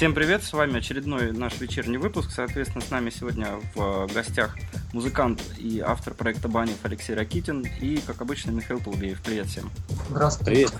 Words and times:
Всем 0.00 0.14
привет, 0.14 0.42
с 0.42 0.54
вами 0.54 0.78
очередной 0.78 1.30
наш 1.30 1.60
вечерний 1.60 1.98
выпуск. 1.98 2.30
Соответственно, 2.34 2.82
с 2.82 2.90
нами 2.90 3.10
сегодня 3.10 3.60
в 3.74 4.06
гостях 4.14 4.56
музыкант 4.94 5.42
и 5.58 5.80
автор 5.80 6.14
проекта 6.14 6.48
Банев 6.48 6.78
Алексей 6.84 7.14
Ракитин 7.14 7.66
и, 7.82 7.98
как 8.06 8.22
обычно, 8.22 8.50
Михаил 8.50 8.80
Толбеев. 8.80 9.20
Привет 9.20 9.48
всем. 9.48 9.70
Здравствуйте. 10.08 10.50
Привет. 10.52 10.72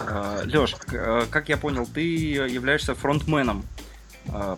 А, 0.00 0.42
Леш, 0.46 0.74
к- 0.76 1.26
как 1.26 1.50
я 1.50 1.58
понял, 1.58 1.84
ты 1.84 2.00
являешься 2.00 2.94
фронтменом 2.94 3.62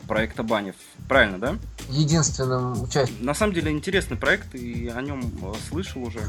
проекта 0.07 0.45
Банев. 0.45 0.77
Правильно, 1.09 1.41
да? 1.41 1.57
Единственным 1.89 2.81
участником. 2.81 3.27
На 3.27 3.35
самом 3.35 3.53
деле 3.53 3.73
интересный 3.73 4.17
проект, 4.17 4.55
и 4.55 4.87
о 4.87 5.03
нем 5.03 5.23
э, 5.43 5.55
слышал 5.69 6.05
уже. 6.05 6.21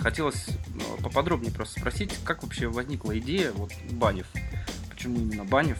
Хотелось 0.00 0.48
э, 0.48 1.00
поподробнее 1.00 1.52
просто 1.52 1.78
спросить, 1.78 2.12
как 2.24 2.42
вообще 2.42 2.66
возникла 2.66 3.16
идея 3.20 3.52
вот 3.52 3.70
Банев? 3.92 4.26
Почему 4.90 5.20
именно 5.20 5.44
Банев? 5.44 5.78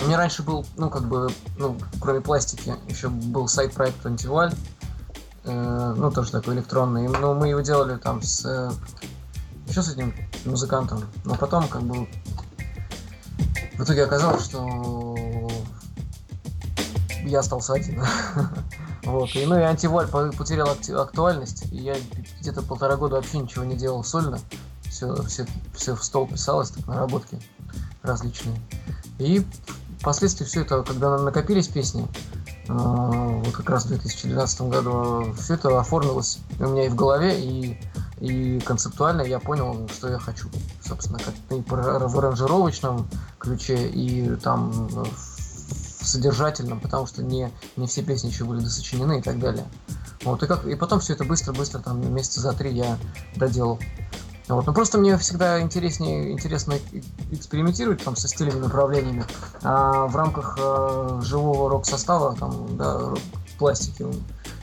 У 0.00 0.06
меня 0.06 0.16
раньше 0.16 0.42
был, 0.42 0.66
ну, 0.76 0.90
как 0.90 1.04
бы, 1.04 1.30
ну, 1.56 1.76
кроме 2.00 2.20
пластики, 2.20 2.74
еще 2.88 3.08
был 3.08 3.48
сайт 3.48 3.72
проекта 3.72 4.08
Антиваль. 4.08 4.52
Э, 5.44 5.94
ну, 5.96 6.10
тоже 6.10 6.30
такой 6.30 6.54
электронный. 6.54 7.08
Но 7.08 7.34
мы 7.34 7.48
его 7.48 7.60
делали 7.60 7.96
там 7.96 8.22
с... 8.22 8.44
э, 8.44 8.70
еще 9.68 9.82
с 9.82 9.92
этим 9.92 10.14
музыкантом. 10.44 11.04
Но 11.24 11.34
потом, 11.34 11.68
как 11.68 11.82
бы, 11.82 12.08
в 13.74 13.82
итоге 13.82 14.04
оказалось, 14.04 14.44
что 14.44 15.16
я 17.24 17.40
остался 17.40 17.74
один. 17.74 18.02
Вот. 19.04 19.34
И, 19.34 19.44
ну 19.46 19.58
и 19.58 19.62
антиваль 19.62 20.06
по- 20.06 20.30
потерял 20.30 20.68
актуальность. 20.70 21.64
И 21.72 21.78
я 21.78 21.96
где-то 22.38 22.62
полтора 22.62 22.94
года 22.96 23.16
вообще 23.16 23.38
ничего 23.38 23.64
не 23.64 23.74
делал 23.74 24.04
сольно. 24.04 24.38
Все, 24.84 25.20
все, 25.24 25.44
все 25.74 25.96
в 25.96 26.04
стол 26.04 26.28
писалось, 26.28 26.70
так 26.70 26.86
наработки 26.86 27.40
различные. 28.02 28.60
И 29.18 29.44
впоследствии 30.00 30.44
все 30.44 30.62
это, 30.62 30.82
когда 30.82 31.18
накопились 31.18 31.68
песни, 31.68 32.06
э, 32.68 32.72
вот 32.72 33.54
как 33.54 33.70
раз 33.70 33.84
в 33.84 33.88
2012 33.88 34.62
году, 34.62 35.34
все 35.38 35.54
это 35.54 35.78
оформилось 35.78 36.38
у 36.58 36.68
меня 36.68 36.86
и 36.86 36.88
в 36.88 36.94
голове, 36.94 37.40
и, 37.40 37.78
и 38.20 38.60
концептуально 38.60 39.22
я 39.22 39.38
понял, 39.38 39.88
что 39.92 40.08
я 40.08 40.18
хочу. 40.18 40.48
Собственно, 40.84 41.18
как 41.18 41.34
и 41.50 41.62
в 41.62 42.18
аранжировочном 42.18 43.08
ключе, 43.38 43.88
и 43.88 44.36
там 44.36 44.88
в 46.02 46.06
содержательном, 46.06 46.80
потому 46.80 47.06
что 47.06 47.22
не, 47.22 47.50
не 47.76 47.86
все 47.86 48.02
песни 48.02 48.28
еще 48.28 48.44
были 48.44 48.60
досочинены 48.60 49.20
и 49.20 49.22
так 49.22 49.38
далее. 49.38 49.64
Вот, 50.24 50.42
и, 50.42 50.46
как, 50.46 50.66
и 50.66 50.74
потом 50.74 51.00
все 51.00 51.14
это 51.14 51.24
быстро-быстро, 51.24 51.80
там, 51.80 52.14
месяца 52.14 52.40
за 52.40 52.52
три 52.52 52.72
я 52.72 52.98
доделал. 53.36 53.78
Вот. 54.48 54.66
Ну 54.66 54.74
просто 54.74 54.98
мне 54.98 55.16
всегда 55.18 55.60
интереснее, 55.60 56.32
интересно 56.32 56.74
э- 56.74 57.00
экспериментировать 57.30 58.02
там 58.02 58.16
со 58.16 58.28
стилями, 58.28 58.58
направлениями. 58.58 59.24
А 59.62 60.06
в 60.06 60.16
рамках 60.16 60.58
э, 60.60 61.20
живого 61.22 61.70
рок-состава, 61.70 62.36
там, 62.36 62.76
да, 62.76 62.98
рок- 62.98 63.18
пластики, 63.58 64.06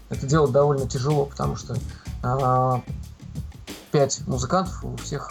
это 0.10 0.26
делать 0.26 0.52
довольно 0.52 0.88
тяжело, 0.88 1.26
потому 1.26 1.56
что 1.56 1.78
а, 2.24 2.82
пять 3.92 4.22
музыкантов, 4.28 4.84
у 4.84 4.98
всех 4.98 5.30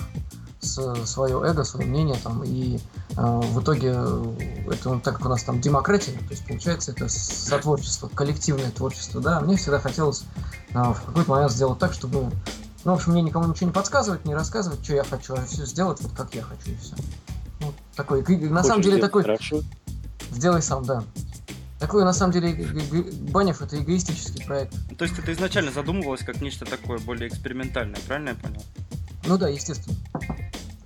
свое 0.61 1.41
эго, 1.45 1.65
свое 1.65 1.87
мнение, 1.87 2.17
там, 2.23 2.43
и 2.45 2.79
а, 3.17 3.41
в 3.41 3.63
итоге 3.63 3.95
э, 3.95 4.65
это 4.71 4.99
так 4.99 5.17
как 5.17 5.27
у 5.27 5.29
нас 5.29 5.43
там 5.43 5.61
демократия, 5.61 6.13
то 6.13 6.31
есть 6.31 6.47
получается 6.47 6.93
это 6.93 7.09
сотворчество, 7.09 8.09
коллективное 8.09 8.71
творчество, 8.71 9.21
да, 9.21 9.41
мне 9.41 9.57
всегда 9.57 9.79
хотелось 9.79 10.25
а, 10.75 10.93
в 10.93 11.03
какой-то 11.05 11.31
момент 11.31 11.53
сделать 11.53 11.79
так, 11.79 11.93
чтобы 11.93 12.31
ну, 12.85 12.93
в 12.93 12.95
общем, 12.97 13.13
мне 13.13 13.23
никому 13.23 13.47
ничего 13.47 13.67
не 13.67 13.73
подсказывать, 13.73 14.25
не 14.25 14.35
рассказывать, 14.35 14.83
что 14.85 14.95
я 14.95 15.05
хочу, 15.05 15.35
а 15.35 15.45
все 15.45 15.65
сделать 15.67 16.01
вот 16.01 16.13
как 16.17 16.35
я 16.35 16.43
хочу, 16.43 16.71
и 16.71 16.77
все. 16.77 16.95
Ну, 17.61 17.73
такой, 17.97 18.23
на 18.23 18.63
самом 18.63 18.77
Хочешь 18.79 18.85
деле 18.85 18.97
сделать 18.97 19.01
такой, 19.01 19.23
Хорошо. 19.25 19.63
сделай 20.31 20.63
сам, 20.63 20.85
да. 20.85 21.03
Такой, 21.81 22.05
на 22.05 22.13
самом 22.13 22.33
деле, 22.33 22.67
Банев 23.31 23.63
это 23.63 23.79
эгоистический 23.79 24.45
проект. 24.45 24.75
То 24.97 25.05
есть 25.05 25.17
это 25.19 25.33
изначально 25.33 25.71
задумывалось 25.71 26.23
как 26.25 26.41
нечто 26.41 26.65
такое 26.65 26.99
более 26.99 27.29
экспериментальное, 27.29 28.01
правильно 28.07 28.31
я 28.31 28.35
понял? 28.35 28.63
Ну 29.27 29.39
да, 29.39 29.49
естественно. 29.49 29.97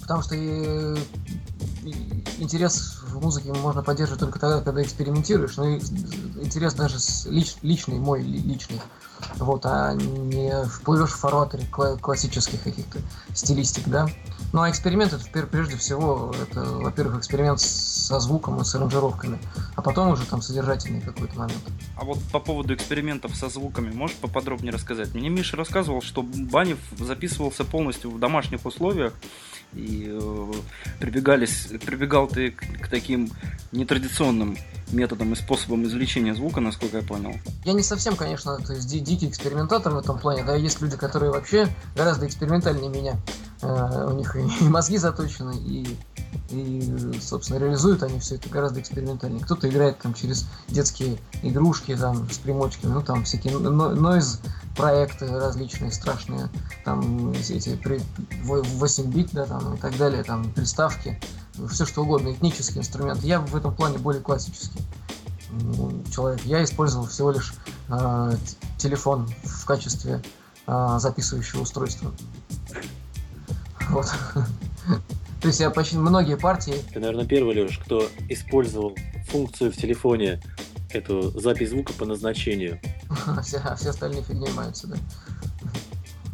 Потому 0.00 0.22
что 0.22 0.34
э, 0.34 0.96
и- 1.84 2.24
интерес 2.38 2.98
в 3.06 3.20
музыке 3.22 3.52
можно 3.52 3.82
поддерживать 3.82 4.20
только 4.20 4.38
тогда, 4.38 4.60
когда 4.60 4.82
экспериментируешь. 4.82 5.56
Ну 5.56 5.76
и 5.76 5.80
интерес 6.44 6.74
даже 6.74 6.98
с 6.98 7.26
лич- 7.26 7.56
личный, 7.62 7.98
мой 7.98 8.22
ли- 8.22 8.40
личный. 8.40 8.80
Вот, 9.36 9.64
а 9.66 9.94
не 9.94 10.64
вплывешь 10.64 11.10
в 11.10 11.16
фарватере 11.16 11.64
кла- 11.70 11.98
классических 11.98 12.62
каких-то 12.62 12.98
стилистик, 13.34 13.88
да. 13.88 14.08
Ну 14.52 14.60
а 14.60 14.70
эксперимент 14.70 15.12
это 15.12 15.46
прежде 15.46 15.76
всего, 15.76 16.34
это, 16.42 16.62
во-первых, 16.62 17.18
эксперимент 17.18 17.60
со 17.60 18.20
звуком 18.20 18.60
и 18.60 18.64
с 18.64 18.74
аранжировками, 18.74 19.38
а 19.76 19.82
потом 19.82 20.08
уже 20.08 20.26
там 20.26 20.42
содержательный 20.42 21.00
какой-то 21.00 21.38
момент. 21.38 21.62
А 21.96 22.04
вот 22.04 22.18
по 22.30 22.38
поводу 22.38 22.74
экспериментов 22.74 23.34
со 23.34 23.48
звуками, 23.48 23.92
можешь 23.92 24.16
поподробнее 24.16 24.72
рассказать? 24.72 25.14
Мне 25.14 25.30
Миша 25.30 25.56
рассказывал, 25.56 26.02
что 26.02 26.22
Банев 26.22 26.78
записывался 26.98 27.64
полностью 27.64 28.10
в 28.10 28.18
домашних 28.18 28.66
условиях, 28.66 29.14
и 29.74 30.08
э, 30.10 30.52
прибегались, 31.00 31.68
прибегал 31.84 32.28
ты 32.28 32.50
к, 32.50 32.62
к 32.82 32.88
таким 32.88 33.30
нетрадиционным 33.72 34.56
методам 34.92 35.32
и 35.32 35.36
способам 35.36 35.84
извлечения 35.84 36.34
звука, 36.34 36.60
насколько 36.60 36.98
я 36.98 37.02
понял. 37.02 37.34
Я 37.64 37.72
не 37.72 37.82
совсем, 37.82 38.16
конечно, 38.16 38.58
то 38.58 38.74
есть 38.74 38.88
ди- 38.88 39.00
дикий 39.00 39.28
экспериментатор 39.28 39.92
в 39.92 39.98
этом 39.98 40.18
плане, 40.18 40.44
да, 40.44 40.54
есть 40.54 40.80
люди, 40.80 40.96
которые 40.96 41.32
вообще 41.32 41.68
гораздо 41.96 42.26
экспериментальнее 42.26 42.90
меня. 42.90 43.16
Э, 43.62 44.06
у 44.10 44.12
них 44.12 44.36
и, 44.36 44.64
мозги 44.68 44.98
заточены, 44.98 45.56
и, 45.56 45.96
и, 46.50 47.20
собственно, 47.20 47.58
реализуют 47.58 48.02
они 48.02 48.18
все 48.18 48.34
это 48.34 48.48
гораздо 48.48 48.80
экспериментальнее. 48.80 49.42
Кто-то 49.44 49.68
играет 49.68 49.98
там 50.00 50.14
через 50.14 50.46
детские 50.68 51.18
игрушки, 51.42 51.96
там, 51.96 52.28
с 52.28 52.38
примочками, 52.38 52.92
ну, 52.92 53.02
там, 53.02 53.24
всякие 53.24 53.56
нойз 53.58 54.40
проекты 54.76 55.26
различные, 55.28 55.92
страшные, 55.92 56.48
там, 56.84 57.30
эти 57.32 57.76
при- 57.76 58.02
в- 58.42 58.82
8-бит, 58.82 59.30
да, 59.32 59.44
там, 59.46 59.74
и 59.74 59.78
так 59.78 59.96
далее, 59.96 60.24
там, 60.24 60.52
приставки, 60.52 61.20
все 61.70 61.86
что 61.86 62.02
угодно, 62.02 62.32
этнические 62.32 62.80
инструменты. 62.80 63.26
Я 63.26 63.40
в 63.40 63.54
этом 63.54 63.74
плане 63.74 63.98
более 63.98 64.22
классический 64.22 64.80
человек. 66.10 66.40
Я 66.46 66.64
использовал 66.64 67.06
всего 67.06 67.30
лишь 67.30 67.52
э, 67.90 68.36
телефон 68.78 69.30
в 69.44 69.66
качестве 69.66 70.22
э, 70.66 70.96
записывающего 70.98 71.60
устройства. 71.60 72.10
Вот. 73.90 74.06
То 75.40 75.48
есть 75.48 75.60
я 75.60 75.70
почти 75.70 75.96
многие 75.96 76.36
партии, 76.36 76.74
Ты, 76.92 77.00
наверное, 77.00 77.24
первый, 77.26 77.54
Леш, 77.56 77.78
кто 77.78 78.08
использовал 78.28 78.96
функцию 79.28 79.72
в 79.72 79.76
телефоне, 79.76 80.40
эту 80.90 81.38
запись 81.40 81.70
звука 81.70 81.92
по 81.94 82.04
назначению. 82.04 82.80
а 83.26 83.42
все, 83.42 83.58
а 83.58 83.74
все 83.74 83.90
остальные 83.90 84.22
фигней 84.22 84.46
занимаются, 84.46 84.86
да. 84.86 84.96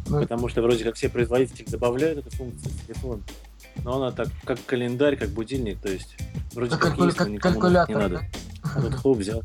Ну, 0.07 0.21
Потому 0.21 0.47
что 0.49 0.61
вроде 0.61 0.83
как 0.83 0.95
все 0.95 1.09
производители 1.09 1.65
добавляют 1.69 2.19
эту 2.19 2.35
функцию 2.35 2.71
в 2.71 2.85
телефон. 2.87 3.23
Но 3.83 3.97
она 3.97 4.11
так, 4.11 4.27
как 4.43 4.63
календарь, 4.65 5.15
как 5.17 5.29
будильник, 5.29 5.79
то 5.79 5.89
есть 5.89 6.15
вроде 6.53 6.71
как, 6.71 6.81
как, 6.81 6.93
калькуля- 6.93 7.05
есть, 7.05 7.17
как 7.17 7.41
калькулятор, 7.41 7.95
не 7.95 8.01
надо. 8.01 8.15
да? 8.19 8.71
А 8.75 8.81
тут 8.81 8.93
хоп 9.01 9.17
взял. 9.17 9.43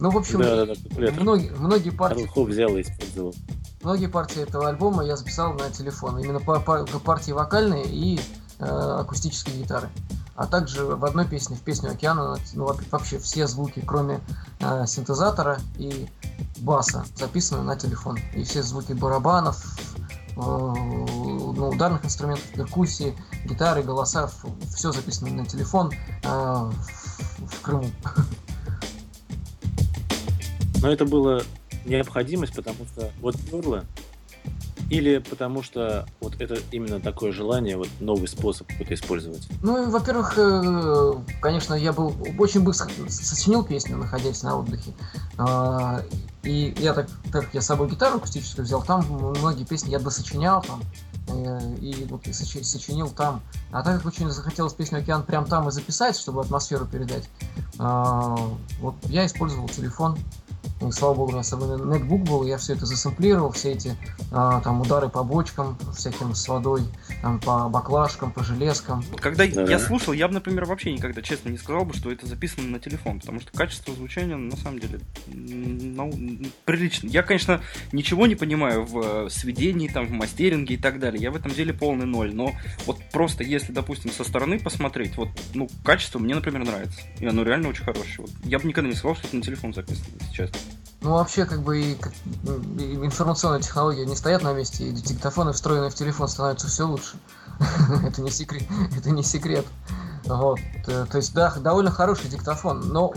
Ну, 0.00 0.10
в 0.10 0.16
общем, 0.16 0.38
Да, 0.40 0.64
да, 0.66 0.74
да, 0.74 1.12
многие, 1.20 1.50
многие 1.50 1.90
А 1.90 1.96
партии 1.96 2.22
тут 2.22 2.30
хоп 2.30 2.48
взял 2.48 2.76
и 2.76 2.80
использовал. 2.82 3.34
Многие 3.82 4.06
партии 4.08 4.42
этого 4.42 4.68
альбома 4.68 5.02
я 5.04 5.16
записал 5.16 5.54
на 5.54 5.70
телефон. 5.70 6.18
Именно 6.18 6.40
по, 6.40 6.60
по- 6.60 6.84
партии 6.84 7.32
вокальные 7.32 7.86
и 7.86 8.20
э, 8.58 8.64
акустические 8.64 9.62
гитары. 9.62 9.88
А 10.36 10.46
также 10.46 10.84
в 10.84 11.02
одной 11.04 11.26
песне, 11.26 11.56
в 11.56 11.60
песню 11.60 11.90
Океана, 11.90 12.36
ну, 12.54 12.66
во- 12.66 12.76
вообще 12.90 13.18
все 13.18 13.46
звуки, 13.46 13.82
кроме 13.86 14.20
э, 14.60 14.84
синтезатора 14.86 15.60
и 15.78 16.08
баса, 16.58 17.04
записаны 17.16 17.62
на 17.62 17.74
телефон. 17.76 18.18
И 18.34 18.42
все 18.44 18.62
звуки 18.62 18.92
барабанов, 18.92 19.64
э, 20.36 20.38
ну, 20.40 21.70
ударных 21.70 22.04
инструментов, 22.04 22.44
перкуссии, 22.52 23.16
гитары, 23.46 23.82
голоса, 23.82 24.30
все 24.74 24.92
записано 24.92 25.30
на 25.30 25.46
телефон 25.46 25.90
э, 26.22 26.28
в, 26.28 27.46
в 27.46 27.60
Крыму. 27.62 27.90
Но 30.82 30.90
это 30.90 31.04
было 31.06 31.42
необходимость, 31.84 32.54
потому 32.54 32.78
что 32.92 33.10
вот 33.20 33.36
перло, 33.50 33.84
или 34.88 35.18
потому 35.18 35.62
что 35.62 36.06
вот 36.20 36.40
это 36.40 36.58
именно 36.72 37.00
такое 37.00 37.30
желание, 37.32 37.76
вот 37.76 37.88
новый 38.00 38.26
способ 38.26 38.66
какой-то 38.66 38.94
использовать. 38.94 39.46
Ну, 39.62 39.88
во-первых, 39.90 40.34
э, 40.36 41.12
конечно, 41.40 41.74
я 41.74 41.92
был 41.92 42.12
очень 42.38 42.62
быстро 42.62 42.90
сочинил 43.08 43.62
песню, 43.64 43.96
находясь 43.96 44.42
на 44.42 44.58
отдыхе. 44.58 44.92
А, 45.38 46.02
И 46.42 46.74
я 46.78 46.94
так, 46.94 47.06
так 47.30 47.48
я 47.52 47.60
с 47.60 47.66
собой 47.66 47.90
гитару 47.90 48.16
акустическую 48.16 48.64
взял, 48.64 48.82
там 48.82 49.04
многие 49.38 49.64
песни 49.64 49.90
я 49.90 49.98
досочинял 49.98 50.62
там. 50.62 50.82
э, 51.28 51.74
И 51.82 52.06
вот 52.06 52.26
и 52.26 52.30
сочи- 52.32 52.62
сочинил 52.64 53.10
там. 53.10 53.42
А 53.70 53.82
так 53.82 53.98
как 53.98 54.06
очень 54.06 54.30
захотелось 54.30 54.72
песню 54.72 54.98
Океан 55.00 55.22
прям 55.22 55.44
там 55.44 55.68
и 55.68 55.70
записать, 55.70 56.16
чтобы 56.16 56.40
атмосферу 56.40 56.86
передать, 56.86 57.28
а, 57.78 58.36
вот 58.80 58.94
я 59.04 59.24
использовал 59.26 59.68
телефон. 59.68 60.18
И, 60.80 60.90
слава 60.92 61.14
богу, 61.14 61.30
у 61.30 61.32
меня 61.32 61.42
с 61.42 61.48
собой 61.48 61.68
нетбук 61.78 62.22
был, 62.22 62.44
я 62.46 62.56
все 62.58 62.72
это 62.72 62.86
засэмплировал, 62.86 63.52
все 63.52 63.72
эти 63.72 63.96
а, 64.32 64.60
там 64.60 64.80
удары 64.80 65.08
по 65.08 65.22
бочкам, 65.22 65.76
всяким 65.94 66.34
с 66.34 66.48
водой, 66.48 66.82
там, 67.22 67.38
по 67.38 67.68
баклажкам, 67.68 68.32
по 68.32 68.42
железкам. 68.42 69.04
Когда 69.20 69.46
да. 69.46 69.62
я 69.64 69.78
слушал, 69.78 70.12
я 70.12 70.28
бы, 70.28 70.34
например, 70.34 70.64
вообще 70.64 70.92
никогда 70.92 71.20
честно 71.22 71.50
не 71.50 71.58
сказал 71.58 71.84
бы, 71.84 71.94
что 71.94 72.10
это 72.10 72.26
записано 72.26 72.68
на 72.68 72.78
телефон, 72.78 73.20
потому 73.20 73.40
что 73.40 73.52
качество 73.52 73.94
звучания 73.94 74.36
на 74.36 74.56
самом 74.56 74.78
деле 74.78 75.00
ну, 75.26 76.12
прилично. 76.64 77.08
Я, 77.08 77.22
конечно, 77.22 77.60
ничего 77.92 78.26
не 78.26 78.34
понимаю 78.34 78.84
в 78.84 79.26
э, 79.26 79.30
сведении, 79.30 79.88
там, 79.88 80.06
в 80.06 80.10
мастеринге 80.10 80.74
и 80.74 80.78
так 80.78 80.98
далее. 80.98 81.22
Я 81.22 81.30
в 81.30 81.36
этом 81.36 81.52
деле 81.52 81.72
полный 81.74 82.06
ноль. 82.06 82.34
Но 82.34 82.52
вот 82.86 82.98
просто 83.12 83.44
если, 83.44 83.72
допустим, 83.72 84.10
со 84.10 84.24
стороны 84.24 84.58
посмотреть, 84.58 85.16
вот, 85.16 85.28
ну, 85.54 85.68
качество 85.84 86.18
мне, 86.18 86.34
например, 86.34 86.64
нравится. 86.64 87.00
И 87.18 87.26
оно 87.26 87.42
реально 87.42 87.68
очень 87.68 87.84
хорошее. 87.84 88.18
Вот. 88.18 88.30
Я 88.44 88.58
бы 88.58 88.68
никогда 88.68 88.88
не 88.88 88.96
сказал, 88.96 89.16
что 89.16 89.26
это 89.26 89.36
на 89.36 89.42
телефон 89.42 89.74
записано, 89.74 90.06
сейчас. 90.30 90.50
Ну, 91.02 91.12
вообще, 91.12 91.46
как 91.46 91.62
бы 91.62 91.80
и, 91.80 91.92
и 91.92 92.94
информационные 92.96 93.62
технологии 93.62 94.04
не 94.04 94.16
стоят 94.16 94.42
на 94.42 94.52
месте, 94.52 94.84
и 94.84 94.92
диктофоны, 94.92 95.52
встроенные 95.52 95.90
в 95.90 95.94
телефон, 95.94 96.28
становятся 96.28 96.68
все 96.68 96.86
лучше. 96.86 97.16
это 98.06 98.20
не 98.20 98.30
секрет. 98.30 98.64
Это 98.96 99.10
не 99.10 99.22
секрет. 99.22 99.66
Вот. 100.24 100.60
Э, 100.86 101.06
то 101.10 101.16
есть, 101.16 101.32
да, 101.34 101.50
довольно 101.56 101.90
хороший 101.90 102.28
диктофон, 102.28 102.92
но 102.92 103.12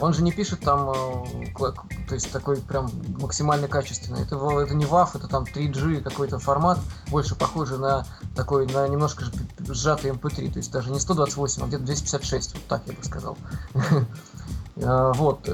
он 0.00 0.14
же 0.14 0.22
не 0.22 0.32
пишет 0.32 0.60
там, 0.60 0.90
э, 0.90 1.72
то 2.08 2.14
есть 2.14 2.30
такой 2.30 2.58
прям 2.58 2.90
максимально 3.20 3.68
качественный. 3.68 4.22
Это, 4.22 4.36
это 4.36 4.74
не 4.74 4.84
WAV, 4.84 5.10
это 5.14 5.28
там 5.28 5.44
3G 5.44 6.02
какой-то 6.02 6.38
формат, 6.38 6.78
больше 7.08 7.34
похожий 7.34 7.78
на 7.78 8.06
такой, 8.36 8.66
на 8.66 8.86
немножко 8.88 9.24
сжатый 9.58 10.10
MP3, 10.12 10.46
эм 10.46 10.52
то 10.52 10.58
есть 10.58 10.70
даже 10.70 10.90
не 10.90 11.00
128, 11.00 11.62
а 11.62 11.66
где-то 11.66 11.84
256, 11.84 12.54
вот 12.54 12.66
так 12.66 12.82
я 12.86 12.92
бы 12.92 13.04
сказал. 13.04 13.36
Э, 14.80 15.12
вот. 15.14 15.48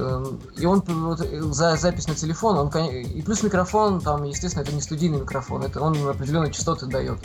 И 0.57 0.65
он 0.65 0.81
вот, 0.81 1.19
за 1.19 1.75
запись 1.75 2.07
на 2.07 2.15
телефон, 2.15 2.57
он 2.57 2.85
и 2.87 3.21
плюс 3.21 3.43
микрофон, 3.43 4.01
там, 4.01 4.23
естественно, 4.23 4.63
это 4.63 4.73
не 4.73 4.81
студийный 4.81 5.19
микрофон, 5.19 5.63
это 5.63 5.81
он 5.81 5.95
определенные 6.07 6.51
частоты 6.51 6.85
дает. 6.85 7.19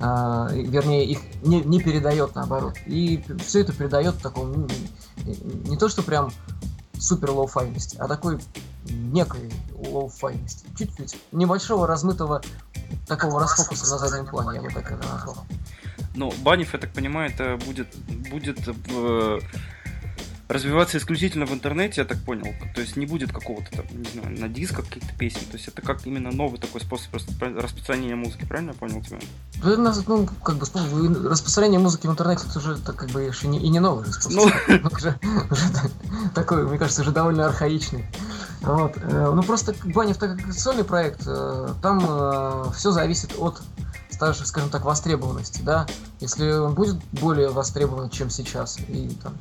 А, 0.00 0.48
вернее, 0.52 1.04
их 1.06 1.20
не, 1.42 1.60
не 1.60 1.80
передает 1.80 2.34
наоборот. 2.34 2.74
И 2.86 3.24
все 3.46 3.60
это 3.60 3.72
передает 3.72 4.16
в 4.16 4.22
таком, 4.22 4.52
ну, 4.52 4.68
не 5.24 5.76
то 5.76 5.88
что 5.88 6.02
прям 6.02 6.32
супер 6.98 7.30
lo-fi 7.30 7.60
ности, 7.60 7.96
а 7.98 8.08
такой 8.08 8.38
некой 8.88 9.52
lo-fi 9.74 10.16
ности. 10.16 10.66
Чуть-чуть 10.76 11.16
небольшого 11.32 11.86
размытого 11.86 12.42
такого 13.06 13.40
расфокуса 13.40 13.88
на 13.90 13.98
заднем 13.98 14.26
плане, 14.26 14.56
я 14.56 14.62
бы 14.62 14.70
так 14.70 14.90
это 14.90 15.06
назвал. 15.08 15.44
Ну, 16.16 16.32
Банев, 16.42 16.72
я 16.72 16.78
так 16.78 16.92
понимаю, 16.92 17.30
это 17.30 17.58
будет, 17.64 17.88
будет 18.30 18.58
в 18.66 19.40
развиваться 20.48 20.98
исключительно 20.98 21.46
в 21.46 21.52
интернете, 21.52 22.02
я 22.02 22.06
так 22.06 22.18
понял. 22.18 22.46
То 22.74 22.80
есть 22.80 22.96
не 22.96 23.06
будет 23.06 23.32
какого-то 23.32 23.70
там, 23.70 23.86
не 23.92 24.08
знаю, 24.10 24.38
на 24.38 24.48
дисках 24.48 24.86
каких-то 24.86 25.16
песен. 25.16 25.40
То 25.50 25.56
есть 25.56 25.68
это 25.68 25.80
как 25.82 26.06
именно 26.06 26.30
новый 26.30 26.58
такой 26.58 26.80
способ 26.80 27.14
распространения 27.40 28.14
музыки, 28.14 28.44
правильно 28.44 28.70
я 28.70 28.74
понял 28.74 29.02
тебя? 29.02 29.18
Ну, 29.62 30.28
как 30.42 30.56
бы 30.56 30.66
распространение 31.28 31.80
музыки 31.80 32.06
в 32.06 32.10
интернете 32.10 32.44
это 32.48 32.58
уже 32.58 32.76
так, 32.78 32.96
как 32.96 33.10
бы 33.10 33.24
и 33.24 33.46
не, 33.46 33.58
и 33.58 33.68
не 33.68 33.80
новый 33.80 34.06
способ. 34.12 34.32
Ну... 34.32 34.88
уже, 34.92 35.18
уже 35.50 35.64
такой, 36.34 36.64
мне 36.64 36.78
кажется, 36.78 37.02
уже 37.02 37.12
довольно 37.12 37.46
архаичный. 37.46 38.04
Вот. 38.60 38.96
Э, 38.96 39.32
ну 39.34 39.42
просто 39.42 39.74
как 39.74 40.52
сольный 40.52 40.84
проект, 40.84 41.22
э, 41.26 41.74
там 41.82 42.04
э, 42.06 42.64
все 42.74 42.90
зависит 42.90 43.34
от 43.38 43.60
скажем 44.44 44.70
так, 44.70 44.84
востребованности, 44.84 45.60
да, 45.62 45.86
если 46.20 46.52
он 46.52 46.74
будет 46.74 46.96
более 47.12 47.50
востребован, 47.50 48.10
чем 48.10 48.30
сейчас, 48.30 48.78
и 48.88 49.08
там, 49.22 49.34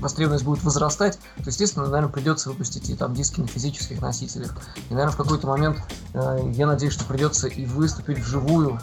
востребованность 0.00 0.44
будет 0.44 0.62
возрастать, 0.64 1.18
то, 1.36 1.44
естественно, 1.46 1.86
наверное, 1.86 2.10
придется 2.10 2.50
выпустить 2.50 2.90
и 2.90 2.94
там 2.94 3.14
диски 3.14 3.40
на 3.40 3.46
физических 3.46 4.00
носителях. 4.00 4.54
И, 4.88 4.94
наверное, 4.94 5.12
в 5.12 5.16
какой-то 5.16 5.46
момент, 5.46 5.78
э, 6.14 6.52
я 6.54 6.66
надеюсь, 6.66 6.92
что 6.92 7.04
придется 7.04 7.48
и 7.48 7.66
выступить 7.66 8.18
вживую. 8.18 8.80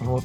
Вот. 0.00 0.24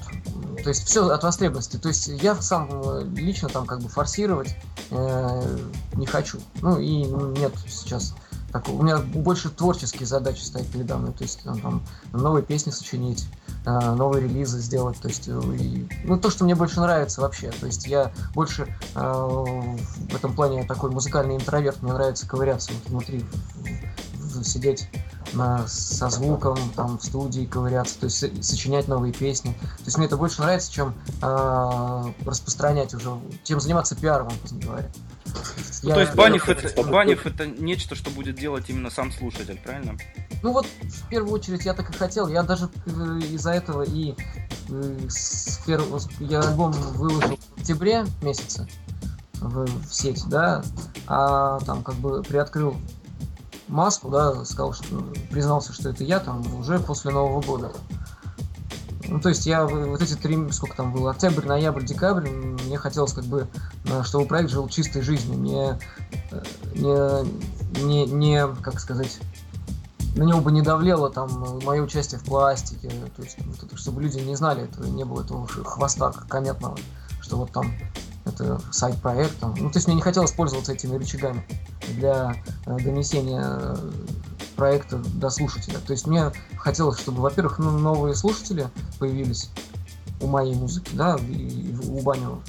То 0.63 0.69
есть 0.69 0.85
все 0.85 1.07
от 1.07 1.23
востребованности. 1.23 1.77
То 1.77 1.89
есть 1.89 2.07
я 2.07 2.35
сам 2.35 2.69
э, 2.71 3.03
лично 3.15 3.49
там 3.49 3.65
как 3.65 3.81
бы 3.81 3.89
форсировать 3.89 4.55
э, 4.89 5.57
не 5.93 6.05
хочу. 6.05 6.39
Ну 6.61 6.79
и 6.79 7.03
нет 7.03 7.53
сейчас 7.67 8.15
так, 8.63 8.69
у 8.69 8.81
меня 8.81 8.97
больше 8.97 9.49
творческие 9.49 10.07
задачи 10.07 10.41
стоят 10.41 10.67
передо 10.67 10.97
мной. 10.97 11.13
То 11.13 11.23
есть 11.23 11.43
там, 11.43 11.59
там 11.59 11.83
новые 12.13 12.43
песни 12.43 12.71
сочинить, 12.71 13.27
Э, 13.65 13.95
новые 13.95 14.23
релизы 14.23 14.59
сделать. 14.59 14.99
То 14.99 15.07
есть, 15.07 15.27
э, 15.27 15.41
и, 15.59 15.87
ну, 16.03 16.19
то, 16.19 16.29
что 16.29 16.43
мне 16.43 16.53
больше 16.53 16.79
нравится 16.79 17.21
вообще. 17.21 17.49
То 17.49 17.65
есть 17.65 17.87
я 17.87 18.11
больше 18.35 18.67
э, 18.93 18.99
в 18.99 20.15
этом 20.15 20.35
плане 20.35 20.63
такой 20.65 20.91
музыкальный 20.91 21.35
интроверт. 21.35 21.81
Мне 21.81 21.93
нравится 21.93 22.27
ковыряться 22.27 22.71
вот 22.73 22.89
внутри, 22.89 23.25
сидеть 24.43 24.87
на, 25.33 25.67
со 25.67 26.09
звуком, 26.09 26.57
там, 26.75 26.99
в 26.99 27.03
студии 27.03 27.45
ковыряться, 27.45 27.99
то 27.99 28.05
есть 28.05 28.45
сочинять 28.45 28.87
новые 28.87 29.13
песни. 29.13 29.53
То 29.53 29.85
есть 29.85 29.97
мне 29.97 30.05
это 30.05 30.17
больше 30.17 30.41
нравится, 30.41 30.71
чем 30.71 30.93
э, 31.21 32.03
распространять 32.25 32.93
уже, 32.93 33.19
чем 33.43 33.59
заниматься 33.59 33.95
пиаром, 33.95 34.27
образно 34.27 34.59
говоря. 34.59 34.91
Ну, 35.83 35.89
я... 35.89 35.95
То 35.95 36.01
есть 36.01 36.15
Банев 36.15 36.49
это, 36.49 36.83
Банев 36.83 37.25
это 37.25 37.45
нечто, 37.45 37.95
что 37.95 38.09
будет 38.09 38.35
делать 38.35 38.69
именно 38.69 38.89
сам 38.89 39.11
слушатель, 39.11 39.59
правильно? 39.63 39.97
Ну 40.41 40.51
вот, 40.51 40.65
в 40.65 41.09
первую 41.09 41.33
очередь, 41.33 41.65
я 41.65 41.73
так 41.73 41.89
и 41.89 41.93
хотел. 41.93 42.27
Я 42.27 42.43
даже 42.43 42.69
э, 42.85 43.19
из-за 43.31 43.51
этого 43.51 43.83
и 43.83 44.15
э, 44.69 44.97
с 45.07 45.59
первого, 45.65 45.99
я 46.19 46.41
альбом 46.41 46.71
выложил 46.71 47.37
в 47.37 47.59
октябре 47.59 48.05
месяце 48.21 48.67
в, 49.35 49.65
в 49.65 49.93
сеть, 49.93 50.23
да, 50.27 50.63
а 51.07 51.59
там 51.61 51.83
как 51.83 51.95
бы 51.95 52.23
приоткрыл 52.23 52.75
маску, 53.67 54.09
да, 54.09 54.45
сказал, 54.45 54.73
что 54.73 54.85
признался, 55.29 55.73
что 55.73 55.89
это 55.89 56.03
я 56.03 56.19
там 56.19 56.43
уже 56.59 56.79
после 56.79 57.11
Нового 57.11 57.41
года. 57.41 57.71
Ну, 59.07 59.19
то 59.19 59.29
есть 59.29 59.45
я 59.45 59.65
вот 59.65 60.01
эти 60.01 60.15
три, 60.15 60.51
сколько 60.51 60.75
там 60.75 60.91
было, 60.91 61.11
октябрь, 61.11 61.45
ноябрь, 61.45 61.83
декабрь, 61.83 62.29
мне 62.29 62.77
хотелось 62.77 63.13
как 63.13 63.25
бы, 63.25 63.47
э, 63.85 64.03
чтобы 64.03 64.25
проект 64.25 64.49
жил 64.49 64.67
чистой 64.67 65.01
жизнью, 65.01 65.37
не, 65.39 65.79
не, 66.73 67.83
не, 67.83 68.05
не 68.05 68.47
как 68.61 68.79
сказать, 68.79 69.19
на 70.15 70.23
него 70.23 70.39
бы 70.39 70.51
не 70.51 70.61
давлело 70.61 71.09
там 71.09 71.59
мое 71.63 71.81
участие 71.81 72.19
в 72.19 72.23
пластике, 72.23 72.89
то 73.15 73.21
есть 73.21 73.37
чтобы 73.75 74.01
люди 74.01 74.19
не 74.19 74.35
знали 74.35 74.63
этого, 74.63 74.85
не 74.85 75.03
было 75.03 75.21
этого 75.21 75.47
хвоста 75.47 76.11
кометного, 76.11 76.77
что 77.21 77.37
вот 77.37 77.51
там 77.51 77.71
это 78.25 78.59
сайт-проект, 78.71 79.41
ну 79.41 79.69
то 79.69 79.77
есть 79.77 79.87
мне 79.87 79.97
не 79.97 80.01
хотелось 80.01 80.31
пользоваться 80.31 80.73
этими 80.73 80.95
рычагами 80.97 81.45
для 81.89 82.35
э, 82.65 82.77
донесения 82.79 83.43
э, 83.43 83.91
проекта 84.55 84.97
до 84.97 85.29
слушателя. 85.29 85.79
То 85.79 85.91
есть 85.91 86.07
мне 86.07 86.31
хотелось, 86.57 86.99
чтобы, 86.99 87.21
во-первых, 87.21 87.59
ну, 87.59 87.71
новые 87.71 88.15
слушатели 88.15 88.67
появились 88.99 89.49
у 90.21 90.27
моей 90.27 90.55
музыки, 90.55 90.91
да, 90.93 91.17
и, 91.17 91.33
и 91.33 91.75
у 91.87 92.01
Банева, 92.01 92.41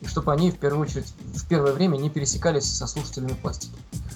и 0.00 0.06
чтобы 0.06 0.32
они 0.32 0.50
в 0.50 0.58
первую 0.58 0.82
очередь 0.82 1.12
в 1.34 1.46
первое 1.48 1.72
время 1.72 1.96
не 1.96 2.10
пересекались 2.10 2.64
со 2.64 2.86
слушателями 2.86 3.34
пластики. 3.34 3.74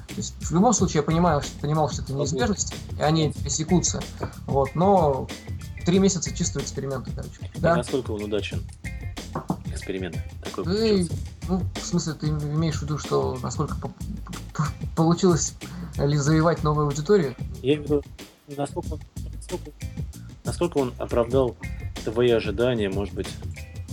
То 0.09 0.15
есть 0.17 0.35
в 0.41 0.53
любом 0.53 0.73
случае 0.73 0.99
я 0.99 1.03
понимаю, 1.03 1.43
что, 1.43 1.59
понимал, 1.61 1.91
что 1.91 2.03
это 2.03 2.13
неизбежность, 2.13 2.75
и 2.97 3.03
они 3.03 3.33
пересекутся. 3.33 4.01
Вот, 4.47 4.75
но 4.77 5.29
три 5.85 5.99
месяца 5.99 6.35
чистого 6.35 6.63
эксперимента, 6.63 7.11
короче. 7.15 7.51
И 7.55 7.59
да? 7.59 7.77
насколько 7.77 8.13
он 8.13 8.23
удачен? 8.23 8.63
Эксперимент 9.67 10.17
такой 10.43 10.65
ты, 10.65 11.09
ну, 11.49 11.63
в 11.75 11.81
смысле, 11.81 12.15
ты 12.15 12.29
имеешь 12.29 12.79
в 12.79 12.83
виду, 12.83 12.99
что 12.99 13.39
насколько 13.43 13.77
по 13.77 13.91
получилось 14.97 15.55
ли 15.99 16.17
завоевать 16.17 16.63
новую 16.63 16.87
аудиторию? 16.87 17.35
Я 17.63 17.75
имею 17.75 17.83
в 17.83 17.85
виду, 17.85 18.03
насколько, 18.57 18.99
насколько, 19.35 19.71
насколько 20.45 20.79
он 20.79 20.95
оправдал 20.99 21.57
твои 22.05 22.31
ожидания, 22.31 22.89
может 22.89 23.15
быть, 23.15 23.29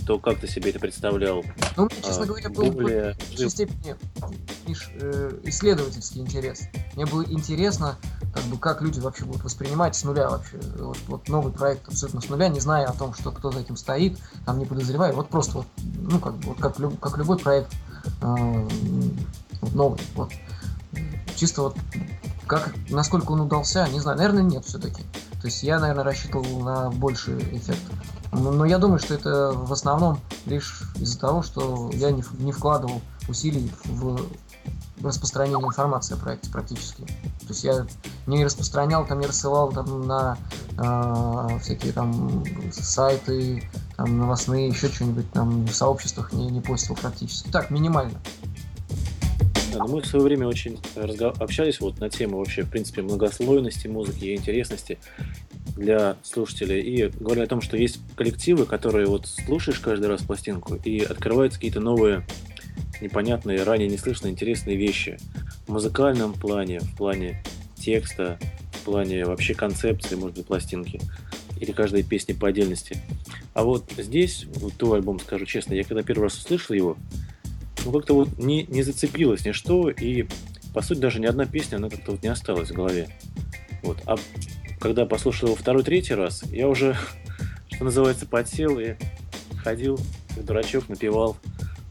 то 0.06 0.18
как 0.18 0.38
ты 0.40 0.48
себе 0.48 0.70
это 0.70 0.78
представлял? 0.78 1.42
Ну, 1.76 1.84
мне, 1.84 2.02
честно 2.02 2.24
а, 2.24 2.26
говоря, 2.26 2.48
был 2.50 2.70
более... 2.70 3.14
в 3.14 3.28
большей 3.28 3.50
степени 3.50 3.96
э, 4.66 5.40
исследовательский 5.44 6.20
интерес. 6.20 6.62
Мне 6.94 7.06
было 7.06 7.24
интересно, 7.24 7.96
как 8.34 8.44
бы, 8.44 8.58
как 8.58 8.82
люди 8.82 9.00
вообще 9.00 9.24
будут 9.24 9.44
воспринимать 9.44 9.96
с 9.96 10.04
нуля 10.04 10.28
вообще. 10.28 10.58
Вот, 10.76 10.98
вот 11.06 11.28
новый 11.28 11.52
проект 11.52 11.88
абсолютно 11.88 12.20
с 12.20 12.28
нуля, 12.28 12.48
не 12.48 12.60
зная 12.60 12.86
о 12.86 12.92
том, 12.92 13.14
что 13.14 13.30
кто 13.30 13.50
за 13.50 13.60
этим 13.60 13.76
стоит, 13.76 14.18
там 14.44 14.58
не 14.58 14.66
подозревая. 14.66 15.12
Вот 15.12 15.28
просто 15.28 15.58
вот, 15.58 15.66
ну, 15.78 16.18
как 16.18 16.34
вот 16.44 16.58
как, 16.58 16.78
люб, 16.78 16.98
как 16.98 17.16
любой 17.18 17.38
проект 17.38 17.72
э, 18.22 18.68
новый. 19.72 20.00
Вот. 20.14 20.30
Чисто 21.36 21.62
вот 21.62 21.76
как, 22.46 22.74
насколько 22.90 23.32
он 23.32 23.40
удался, 23.40 23.88
не 23.88 24.00
знаю. 24.00 24.18
Наверное, 24.18 24.42
нет 24.42 24.64
все-таки. 24.64 25.02
То 25.40 25.46
есть 25.46 25.62
я, 25.62 25.80
наверное, 25.80 26.04
рассчитывал 26.04 26.60
на 26.60 26.90
больший 26.90 27.38
эффект. 27.56 27.80
Но 28.32 28.64
я 28.64 28.78
думаю, 28.78 28.98
что 28.98 29.14
это 29.14 29.52
в 29.54 29.72
основном 29.72 30.18
лишь 30.46 30.82
из-за 30.96 31.18
того, 31.18 31.42
что 31.42 31.90
я 31.92 32.10
не, 32.10 32.24
не 32.38 32.50
вкладывал 32.50 33.02
усилий 33.28 33.70
в 33.84 34.18
распространение 35.02 35.60
информации 35.60 36.14
о 36.14 36.16
проекте 36.16 36.50
практически. 36.50 37.02
То 37.02 37.48
есть 37.48 37.64
я 37.64 37.86
не 38.26 38.44
распространял, 38.44 39.06
там 39.06 39.20
не 39.20 39.26
рассылал 39.26 39.72
там 39.72 40.06
на 40.06 40.38
э, 40.78 41.58
всякие 41.60 41.92
там 41.92 42.44
сайты, 42.72 43.68
там 43.96 44.18
новостные, 44.18 44.68
еще 44.68 44.88
что-нибудь 44.88 45.30
там 45.32 45.66
в 45.66 45.74
сообществах 45.74 46.32
не, 46.32 46.46
не 46.48 46.60
постил 46.60 46.94
практически. 46.94 47.50
Так, 47.50 47.70
минимально. 47.70 48.18
но 49.74 49.86
мы 49.86 50.00
в 50.00 50.06
свое 50.06 50.24
время 50.24 50.46
очень 50.46 50.80
разго... 50.94 51.30
общались 51.30 51.80
вот 51.80 51.98
на 51.98 52.08
тему 52.08 52.38
вообще, 52.38 52.62
в 52.62 52.70
принципе, 52.70 53.02
многослойности 53.02 53.88
музыки 53.88 54.24
и 54.24 54.36
интересности 54.36 54.98
для 55.76 56.16
слушателей. 56.22 56.80
И 56.80 57.08
говорили 57.08 57.44
о 57.44 57.48
том, 57.48 57.60
что 57.60 57.76
есть 57.76 58.00
коллективы, 58.16 58.66
которые 58.66 59.06
вот 59.06 59.26
слушаешь 59.26 59.78
каждый 59.78 60.06
раз 60.06 60.22
пластинку 60.22 60.76
и 60.76 61.00
открываются 61.00 61.58
какие-то 61.58 61.80
новые 61.80 62.26
непонятные, 63.00 63.62
ранее 63.64 63.88
неслышные, 63.88 64.32
интересные 64.32 64.76
вещи. 64.76 65.18
В 65.66 65.72
музыкальном 65.72 66.34
плане, 66.34 66.80
в 66.80 66.96
плане 66.96 67.42
текста, 67.76 68.38
в 68.72 68.84
плане 68.84 69.24
вообще 69.24 69.54
концепции, 69.54 70.14
может 70.14 70.36
быть, 70.36 70.46
пластинки. 70.46 71.00
Или 71.60 71.72
каждой 71.72 72.02
песни 72.02 72.32
по 72.32 72.48
отдельности. 72.48 72.98
А 73.54 73.64
вот 73.64 73.90
здесь, 73.96 74.46
вот 74.56 74.74
твой 74.74 74.98
альбом, 74.98 75.20
скажу 75.20 75.46
честно, 75.46 75.74
я 75.74 75.84
когда 75.84 76.02
первый 76.02 76.24
раз 76.24 76.38
услышал 76.38 76.74
его, 76.74 76.96
ну 77.84 77.92
как-то 77.92 78.14
вот 78.14 78.38
не, 78.38 78.64
не 78.64 78.82
зацепилось 78.82 79.44
ничто, 79.44 79.90
и 79.90 80.26
по 80.74 80.82
сути 80.82 80.98
даже 80.98 81.20
ни 81.20 81.26
одна 81.26 81.46
песня, 81.46 81.76
она 81.76 81.88
как-то 81.90 82.12
вот 82.12 82.22
не 82.22 82.28
осталась 82.28 82.70
в 82.70 82.74
голове. 82.74 83.08
Вот. 83.82 83.98
А 84.06 84.16
когда 84.82 85.06
послушал 85.06 85.50
его 85.50 85.56
второй, 85.56 85.84
третий 85.84 86.14
раз, 86.14 86.42
я 86.50 86.68
уже, 86.68 86.96
что 87.72 87.84
называется, 87.84 88.26
подсел 88.26 88.80
и 88.80 88.96
ходил, 89.62 89.98
как 90.34 90.44
дурачок, 90.44 90.88
напевал, 90.88 91.36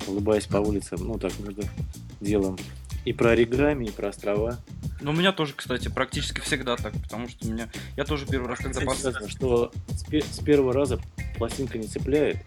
улыбаясь 0.08 0.46
по 0.46 0.58
улице, 0.58 0.98
ну 1.00 1.18
так, 1.18 1.32
между 1.40 1.64
делом. 2.20 2.58
И 3.06 3.14
про 3.14 3.30
оригами, 3.30 3.86
и 3.86 3.92
про 3.92 4.10
острова. 4.10 4.60
Ну, 5.00 5.12
у 5.12 5.14
меня 5.14 5.32
тоже, 5.32 5.54
кстати, 5.56 5.88
практически 5.88 6.42
всегда 6.42 6.76
так, 6.76 6.92
потому 7.02 7.30
что 7.30 7.48
у 7.48 7.52
меня... 7.52 7.70
Я 7.96 8.04
тоже 8.04 8.28
первый 8.28 8.50
раз, 8.50 8.60
когда 8.60 8.82
послушал... 8.82 9.30
что 9.30 9.72
с, 9.88 10.04
пе- 10.04 10.22
с 10.22 10.40
первого 10.40 10.74
раза 10.74 11.00
пластинка 11.38 11.78
не 11.78 11.88
цепляет, 11.88 12.38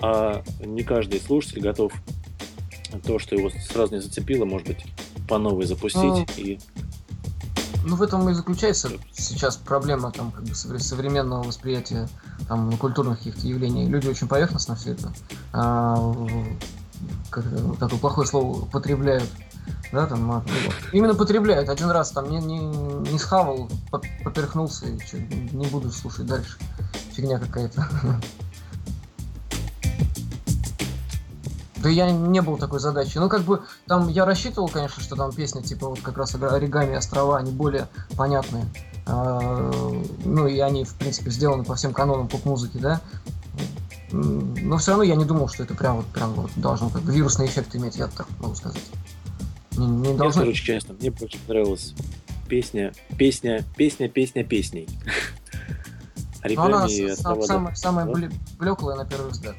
а 0.00 0.42
не 0.58 0.82
каждый 0.82 1.20
слушатель 1.20 1.60
готов 1.60 1.92
то, 3.06 3.18
что 3.20 3.36
его 3.36 3.48
сразу 3.50 3.94
не 3.94 4.00
зацепило, 4.00 4.44
может 4.44 4.66
быть, 4.66 4.84
по 5.28 5.38
новой 5.38 5.66
запустить 5.66 6.02
ну, 6.02 6.26
и 6.36 6.58
ну, 7.84 7.96
в 7.96 8.02
этом 8.02 8.28
и 8.28 8.34
заключается 8.34 8.90
сейчас 9.12 9.56
проблема 9.56 10.10
там, 10.10 10.32
как 10.32 10.44
бы, 10.44 10.54
современного 10.54 11.42
восприятия 11.42 12.08
там, 12.48 12.76
культурных 12.78 13.18
каких-то 13.18 13.46
явлений. 13.46 13.86
Люди 13.86 14.08
очень 14.08 14.28
поверхностно 14.28 14.74
все 14.74 14.92
это, 14.92 15.12
а, 15.52 16.12
как, 17.30 17.44
такое 17.78 17.98
плохое 17.98 18.26
слово, 18.26 18.62
употребляют. 18.62 19.28
Да, 19.92 20.06
там, 20.06 20.30
а, 20.30 20.44
ну, 20.44 20.72
именно 20.92 21.14
потребляют. 21.14 21.68
Один 21.68 21.90
раз 21.90 22.10
там 22.10 22.28
не, 22.30 22.38
не, 22.38 22.58
не 22.58 23.18
схавал, 23.18 23.70
поперхнулся 23.90 24.86
и 24.86 24.98
что, 24.98 25.18
не 25.18 25.66
буду 25.66 25.90
слушать 25.92 26.26
дальше. 26.26 26.58
Фигня 27.12 27.38
какая-то. 27.38 27.86
Да 31.84 31.90
я 31.90 32.10
не 32.10 32.40
был 32.40 32.56
такой 32.56 32.80
задачи. 32.80 33.18
Ну, 33.18 33.28
как 33.28 33.42
бы, 33.42 33.60
там 33.86 34.08
я 34.08 34.24
рассчитывал, 34.24 34.68
конечно, 34.70 35.02
что 35.02 35.16
там 35.16 35.30
песни, 35.30 35.60
типа, 35.60 35.90
вот 35.90 36.00
как 36.00 36.16
раз 36.16 36.34
оригами 36.34 36.96
острова, 36.96 37.36
они 37.36 37.52
более 37.52 37.88
понятные. 38.16 38.64
А, 39.04 39.70
ну, 40.24 40.46
и 40.46 40.58
они, 40.60 40.84
в 40.84 40.94
принципе, 40.94 41.30
сделаны 41.30 41.62
по 41.62 41.74
всем 41.74 41.92
канонам 41.92 42.26
поп-музыки, 42.26 42.78
да. 42.78 43.02
Но 44.10 44.78
все 44.78 44.92
равно 44.92 45.04
я 45.04 45.14
не 45.14 45.26
думал, 45.26 45.48
что 45.48 45.62
это 45.62 45.74
прям 45.74 45.96
вот, 45.96 46.06
прям 46.06 46.32
вот 46.32 46.50
должно 46.56 46.88
как 46.88 47.02
бы 47.02 47.12
вирусный 47.12 47.44
эффект 47.44 47.76
иметь, 47.76 47.96
я 47.96 48.06
так 48.06 48.26
могу 48.40 48.54
сказать. 48.54 48.80
Не, 49.76 49.86
не 49.86 50.14
должно... 50.14 50.42
Я 50.42 50.54
скажу 50.54 50.64
честно, 50.64 50.94
мне 50.94 51.10
больше 51.10 51.38
понравилась 51.46 51.92
песня, 52.48 52.94
песня, 53.18 53.62
песня, 53.76 54.08
песня 54.08 54.42
песней. 54.42 54.88
Она 56.56 56.88
самая, 57.14 57.74
самая 57.74 58.06
блеклая 58.58 58.96
на 58.96 59.04
первый 59.04 59.32
взгляд. 59.32 59.56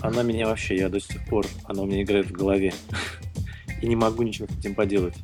Она 0.00 0.22
меня 0.22 0.46
вообще, 0.46 0.76
я 0.76 0.88
до 0.88 1.00
сих 1.00 1.24
пор, 1.26 1.46
она 1.64 1.82
у 1.82 1.86
меня 1.86 2.02
играет 2.02 2.30
в 2.30 2.32
голове. 2.32 2.72
И 3.80 3.86
не 3.86 3.96
могу 3.96 4.22
ничего 4.22 4.46
с 4.48 4.58
этим 4.58 4.74
поделать. 4.74 5.14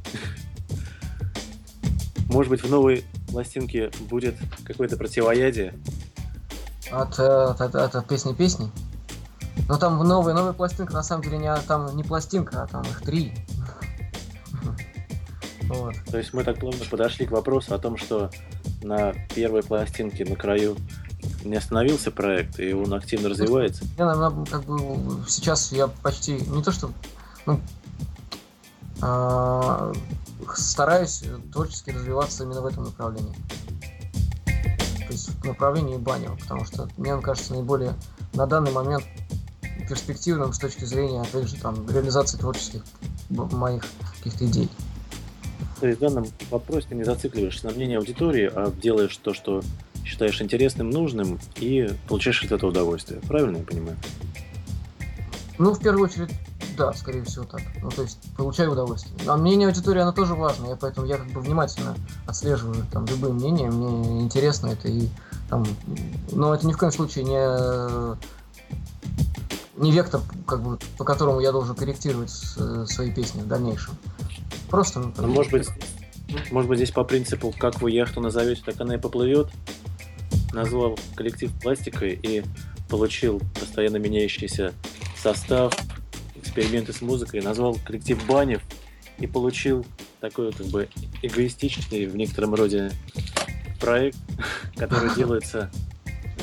Может 2.28 2.50
быть, 2.50 2.62
в 2.62 2.70
новой 2.70 3.04
пластинке 3.28 3.90
будет 4.08 4.36
какое-то 4.64 4.96
противоядие? 4.96 5.74
От, 6.90 7.18
э, 7.18 7.22
от, 7.22 7.60
от, 7.60 7.94
от 7.94 8.08
песни 8.08 8.32
песни? 8.32 8.70
Ну 9.68 9.78
там 9.78 9.98
в 9.98 10.04
новой, 10.04 10.34
новая 10.34 10.52
пластинка 10.52 10.92
на 10.92 11.02
самом 11.02 11.22
деле 11.22 11.38
не, 11.38 11.56
там 11.66 11.96
не 11.96 12.02
пластинка, 12.02 12.62
а 12.62 12.66
там 12.66 12.82
их 12.82 13.00
три. 13.02 13.32
Вот. 15.62 15.94
То 16.10 16.18
есть 16.18 16.34
мы 16.34 16.44
так 16.44 16.58
плавно 16.58 16.84
подошли 16.90 17.26
к 17.26 17.30
вопросу 17.30 17.74
о 17.74 17.78
том, 17.78 17.96
что 17.96 18.30
на 18.82 19.14
первой 19.34 19.62
пластинке 19.62 20.24
на 20.24 20.36
краю 20.36 20.76
не 21.44 21.56
остановился 21.56 22.10
проект, 22.10 22.58
и 22.58 22.72
он 22.72 22.92
активно 22.94 23.28
развивается? 23.28 23.84
Я, 23.98 24.06
наверное, 24.06 24.46
как 24.46 24.64
бы 24.64 25.24
сейчас 25.28 25.72
я 25.72 25.88
почти 25.88 26.34
не 26.34 26.62
то 26.62 26.72
что 26.72 26.90
ну, 27.46 27.60
э, 29.02 29.92
стараюсь 30.54 31.24
творчески 31.52 31.90
развиваться 31.90 32.44
именно 32.44 32.60
в 32.60 32.66
этом 32.66 32.84
направлении. 32.84 33.34
То 34.46 35.12
есть 35.12 35.28
в 35.28 35.44
направлении 35.44 35.96
баня, 35.96 36.30
потому 36.30 36.64
что 36.64 36.88
мне 36.96 37.14
он 37.14 37.22
кажется 37.22 37.52
наиболее 37.52 37.94
на 38.32 38.46
данный 38.46 38.72
момент 38.72 39.04
перспективным 39.88 40.52
с 40.52 40.58
точки 40.58 40.84
зрения, 40.84 41.20
опять 41.20 41.48
же, 41.48 41.56
там, 41.56 41.88
реализации 41.90 42.38
творческих 42.38 42.82
моих 43.28 43.84
каких-то 44.16 44.46
идей. 44.46 44.68
То 45.80 45.88
есть 45.88 45.98
в 45.98 46.02
данном 46.02 46.26
вопросе 46.50 46.86
ты 46.88 46.94
не 46.94 47.04
зацикливаешься 47.04 47.66
на 47.66 47.72
мнение 47.72 47.98
аудитории, 47.98 48.50
а 48.52 48.70
делаешь 48.70 49.16
то, 49.18 49.34
что 49.34 49.62
считаешь 50.04 50.40
интересным, 50.40 50.90
нужным 50.90 51.38
и 51.56 51.90
получаешь 52.08 52.42
от 52.44 52.52
этого 52.52 52.70
удовольствие. 52.70 53.20
Правильно 53.26 53.58
я 53.58 53.64
понимаю? 53.64 53.96
Ну, 55.58 55.72
в 55.72 55.80
первую 55.80 56.08
очередь, 56.08 56.30
да, 56.76 56.92
скорее 56.92 57.22
всего 57.22 57.44
так. 57.44 57.62
Ну, 57.80 57.90
то 57.90 58.02
есть, 58.02 58.18
получаю 58.36 58.72
удовольствие. 58.72 59.14
А 59.26 59.36
мнение 59.36 59.68
аудитории, 59.68 60.00
оно 60.00 60.12
тоже 60.12 60.34
важно, 60.34 60.68
я 60.68 60.76
поэтому 60.76 61.06
я 61.06 61.16
как 61.16 61.28
бы 61.28 61.40
внимательно 61.40 61.94
отслеживаю 62.26 62.84
там 62.92 63.06
любые 63.06 63.32
мнения, 63.32 63.70
мне 63.70 64.22
интересно 64.22 64.68
это 64.68 64.88
и 64.88 65.08
там, 65.48 65.64
но 66.32 66.54
это 66.54 66.66
ни 66.66 66.72
в 66.72 66.78
коем 66.78 66.92
случае 66.92 67.24
не 67.24 68.16
не 69.76 69.90
вектор, 69.90 70.20
как 70.46 70.62
бы, 70.62 70.78
по 70.96 71.04
которому 71.04 71.40
я 71.40 71.50
должен 71.52 71.74
корректировать 71.74 72.30
свои 72.30 73.10
песни 73.12 73.42
в 73.42 73.48
дальнейшем. 73.48 73.94
Просто. 74.70 75.12
Ну, 75.16 75.26
может 75.26 75.52
быть, 75.52 75.68
может 76.50 76.68
быть, 76.68 76.78
здесь 76.78 76.90
по 76.90 77.04
принципу, 77.04 77.54
как 77.56 77.80
вы 77.80 77.90
яхту 77.90 78.20
назовете, 78.20 78.62
так 78.64 78.80
она 78.80 78.94
и 78.94 78.98
поплывет 78.98 79.48
назвал 80.54 80.98
коллектив 81.14 81.50
пластикой 81.60 82.18
и 82.22 82.42
получил 82.88 83.40
постоянно 83.58 83.96
меняющийся 83.96 84.72
состав, 85.16 85.74
эксперименты 86.36 86.92
с 86.92 87.00
музыкой, 87.00 87.40
назвал 87.40 87.76
коллектив 87.84 88.24
Банев 88.26 88.62
и 89.18 89.26
получил 89.26 89.84
такой 90.20 90.52
как 90.52 90.66
бы 90.66 90.88
эгоистичный 91.22 92.06
в 92.06 92.16
некотором 92.16 92.54
роде 92.54 92.92
проект, 93.80 94.18
который 94.76 95.14
делается 95.14 95.70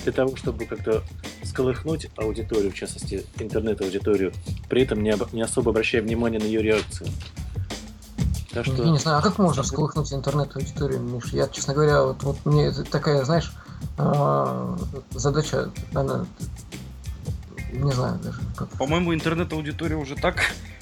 для 0.03 0.11
того, 0.11 0.35
чтобы 0.35 0.65
как-то 0.65 1.03
сколыхнуть 1.43 2.07
аудиторию, 2.17 2.71
в 2.71 2.75
частности 2.75 3.25
интернет-аудиторию, 3.39 4.33
при 4.69 4.83
этом 4.83 5.03
не, 5.03 5.11
об, 5.11 5.31
не 5.33 5.41
особо 5.41 5.71
обращая 5.71 6.01
внимания 6.01 6.39
на 6.39 6.43
ее 6.43 6.61
реакцию. 6.61 7.09
Так 8.51 8.65
что... 8.65 8.83
Я 8.83 8.89
не 8.89 8.97
знаю, 8.97 9.19
а 9.19 9.21
как 9.21 9.37
можно 9.37 9.63
сколыхнуть 9.63 10.11
интернет-аудиторию, 10.11 11.01
Миш? 11.01 11.25
Я, 11.33 11.47
честно 11.47 11.73
говоря, 11.73 12.03
вот, 12.03 12.23
вот 12.23 12.37
мне 12.45 12.71
такая, 12.71 13.23
знаешь, 13.23 13.51
задача, 15.11 15.69
она, 15.93 16.25
не 17.71 17.91
знаю 17.91 18.19
даже 18.19 18.39
как. 18.55 18.69
По-моему, 18.69 19.13
интернет-аудитория 19.13 19.95
уже 19.95 20.15
так 20.15 20.35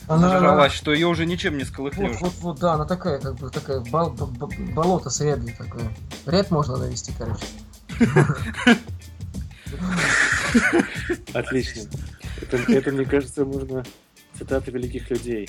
она, 0.10 0.30
зажралась, 0.30 0.74
что 0.74 0.92
ее 0.92 1.06
уже 1.08 1.28
ничем 1.28 1.58
не 1.58 1.66
сколыхнешь. 1.66 2.20
Вот, 2.20 2.34
вот, 2.34 2.34
вот, 2.42 2.60
да, 2.60 2.74
она 2.74 2.86
такая, 2.86 3.20
как 3.20 3.36
бы, 3.36 3.52
такая 3.52 3.80
бол, 3.80 4.10
бол, 4.10 4.52
болото 4.74 5.12
с 5.12 5.22
рябью 5.22 5.56
такое. 5.56 5.94
Рябь 6.26 6.50
можно 6.50 6.78
навести, 6.78 7.14
короче. 7.16 7.46
Отлично. 11.34 11.84
Это, 12.42 12.58
это, 12.58 12.92
мне 12.92 13.06
кажется, 13.06 13.46
можно 13.46 13.84
цитаты 14.36 14.72
великих 14.72 15.12
людей. 15.12 15.48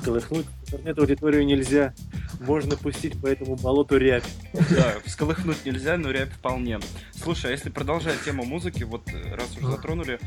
Сколыхнуть 0.00 0.46
интернет-аудиторию 0.66 1.44
нельзя. 1.44 1.92
Можно 2.40 2.76
пустить 2.76 3.20
по 3.20 3.26
этому 3.26 3.56
болоту 3.56 3.98
рябь. 3.98 4.24
Да, 4.70 4.94
всколыхнуть 5.04 5.64
нельзя, 5.64 5.96
но 5.98 6.10
рябь 6.10 6.32
вполне. 6.32 6.80
Слушай, 7.12 7.50
а 7.50 7.52
если 7.52 7.68
продолжать 7.68 8.22
тему 8.24 8.44
музыки, 8.44 8.82
вот 8.82 9.02
э, 9.12 9.34
раз 9.34 9.56
уже 9.56 9.66
затронули, 9.66 10.18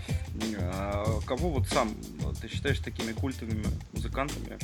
а 0.59 1.19
кого 1.25 1.49
вот 1.49 1.67
сам 1.67 1.91
ты 2.39 2.47
считаешь 2.47 2.79
такими 2.79 3.13
культовыми 3.13 3.65
музыкантами? 3.93 4.59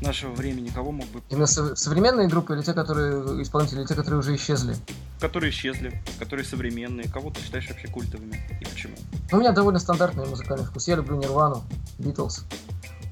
нашего 0.00 0.32
времени, 0.32 0.68
кого 0.68 0.92
мог 0.92 1.06
бы... 1.08 1.22
Именно 1.28 1.46
современные 1.46 2.28
группы 2.28 2.54
или 2.54 2.62
те, 2.62 2.72
которые 2.72 3.42
исполнители, 3.42 3.80
или 3.80 3.86
те, 3.86 3.94
которые 3.94 4.20
уже 4.20 4.34
исчезли? 4.36 4.76
Которые 5.20 5.50
исчезли, 5.50 6.00
которые 6.18 6.44
современные. 6.44 7.08
Кого 7.08 7.30
ты 7.30 7.40
считаешь 7.40 7.68
вообще 7.68 7.88
культовыми 7.88 8.40
и 8.60 8.64
почему? 8.64 8.94
Ну, 9.32 9.38
у 9.38 9.40
меня 9.40 9.52
довольно 9.52 9.80
стандартный 9.80 10.26
музыкальный 10.26 10.64
вкус. 10.64 10.86
Я 10.86 10.96
люблю 10.96 11.16
Нирвану, 11.16 11.64
Битлз, 11.98 12.44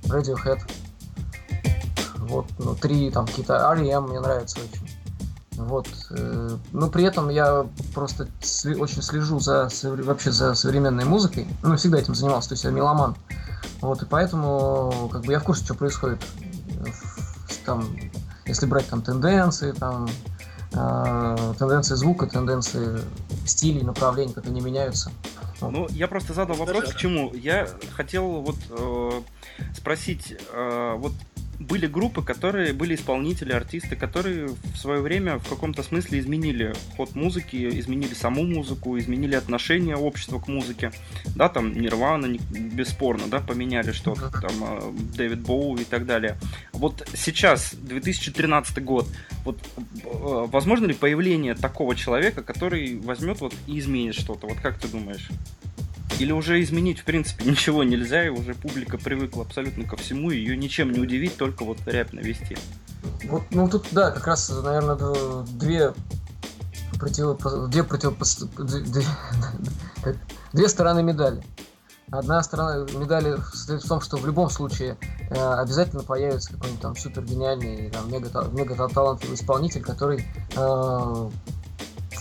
Radiohead. 0.05 0.61
Вот, 2.27 2.47
ну, 2.59 2.75
три 2.75 3.11
там 3.11 3.27
какие-то 3.27 3.55
R.E.M. 3.73 4.09
мне 4.09 4.21
нравится 4.21 4.59
очень. 4.61 4.89
Вот. 5.57 5.89
Э, 6.11 6.57
но 6.73 6.89
при 6.89 7.05
этом 7.05 7.29
я 7.29 7.67
просто 7.95 8.29
очень 8.79 9.03
слежу 9.03 9.41
за 9.41 9.69
вообще 9.83 10.31
за 10.31 10.55
современной 10.55 11.05
музыкой. 11.05 11.47
Ну, 11.63 11.77
всегда 11.77 11.99
этим 11.99 12.15
занимался, 12.15 12.51
то 12.51 12.53
есть 12.55 12.65
я 12.65 12.71
меломан. 12.71 13.17
Вот, 13.81 14.03
и 14.03 14.07
поэтому 14.07 15.09
как 15.13 15.23
бы 15.23 15.33
я 15.33 15.41
в 15.41 15.45
курсе, 15.45 15.65
что 15.65 15.75
происходит. 15.75 16.21
Там, 17.65 17.89
если 18.47 18.67
брать 18.67 18.89
там 18.89 19.03
тенденции, 19.03 19.73
там 19.73 20.09
э, 20.73 21.55
тенденции 21.59 21.95
звука, 21.95 22.27
тенденции 22.27 23.01
стилей, 23.45 23.83
направлений, 23.83 24.33
как 24.33 24.47
они 24.47 24.61
меняются. 24.61 25.11
Ну, 25.61 25.89
я 25.91 26.07
просто 26.07 26.35
задал 26.35 26.57
вопрос, 26.57 26.93
к 26.93 26.97
чему. 26.97 27.33
Я 27.35 27.69
хотел 27.95 28.43
вот 28.43 28.57
э, 28.71 29.23
спросить, 29.75 30.35
э, 30.53 30.95
вот 30.97 31.13
были 31.59 31.87
группы, 31.87 32.23
которые 32.23 32.73
были 32.73 32.95
исполнители, 32.95 33.53
артисты, 33.53 33.97
которые 33.97 34.49
в 34.49 34.77
свое 34.77 35.01
время 35.01 35.39
в 35.39 35.49
каком-то 35.49 35.83
смысле 35.83 36.21
изменили 36.21 36.75
ход 36.97 37.15
музыки, 37.15 37.57
изменили 37.79 38.15
саму 38.15 38.45
музыку, 38.45 38.99
изменили 38.99 39.35
отношение 39.35 39.97
общества 39.97 40.39
к 40.39 40.49
музыке. 40.49 40.93
Да, 41.35 41.49
там 41.49 41.73
Нирвана, 41.73 42.37
бесспорно, 42.51 43.25
да, 43.29 43.41
поменяли 43.41 43.93
что-то, 43.93 44.31
там 44.31 44.53
э, 44.61 44.93
Дэвид 45.17 45.41
Боу 45.41 45.77
и 45.77 45.85
так 45.85 46.07
далее. 46.07 46.37
Вот 46.73 47.09
сейчас, 47.15 47.75
2013 47.75 48.83
год, 48.85 49.09
вот 49.45 49.59
э, 50.05 50.47
возможно 50.49 50.87
ли 50.87 50.95
появление 50.95 51.55
такого 51.55 51.95
человека, 51.95 52.43
который 52.43 52.99
возьмет 52.99 53.41
вот 53.41 53.55
и 53.67 53.79
изменит 53.79 54.15
что-то? 54.15 54.47
Вот 54.47 54.61
как 54.61 54.79
ты 54.79 54.89
думаешь? 54.89 55.31
Или 56.19 56.33
уже 56.33 56.63
изменить, 56.63 57.01
в 57.01 57.05
принципе, 57.05 57.45
ничего 57.51 57.85
нельзя, 57.85 58.25
и 58.27 58.29
уже 58.29 58.55
публика 58.55 58.99
привыкла 58.99 59.43
абсолютно 59.43 59.85
ко 59.85 59.97
всему, 59.97 60.31
и 60.31 60.37
ее 60.37 60.57
ничем 60.57 60.93
не 60.93 61.01
удивить, 61.01 61.37
только 61.37 61.65
вот 61.65 61.79
ряпь 61.87 62.13
навести. 62.13 62.57
Вот, 63.25 63.43
ну 63.51 63.69
тут, 63.69 63.87
да, 63.93 64.11
как 64.11 64.27
раз, 64.27 64.49
наверное, 64.49 64.97
две 65.45 65.93
против... 66.99 67.39
две, 67.71 67.85
против... 67.85 68.17
две... 68.59 69.05
две 70.53 70.69
стороны 70.69 71.03
медали. 71.03 71.43
Одна 72.11 72.41
сторона 72.43 72.87
медали 72.95 73.37
состоит 73.53 73.83
в 73.83 73.89
том, 73.89 74.01
что 74.01 74.17
в 74.17 74.25
любом 74.25 74.49
случае 74.49 74.97
э, 75.29 75.35
обязательно 75.35 76.05
появится 76.05 76.53
какой-нибудь 76.53 76.81
там 76.81 76.95
супер 76.95 77.25
гениальный, 77.25 77.91
там, 77.91 78.11
мега, 78.13 78.49
мега 78.53 78.89
талантливый 78.89 79.35
исполнитель, 79.35 79.83
который 79.83 80.25
э, 80.55 81.31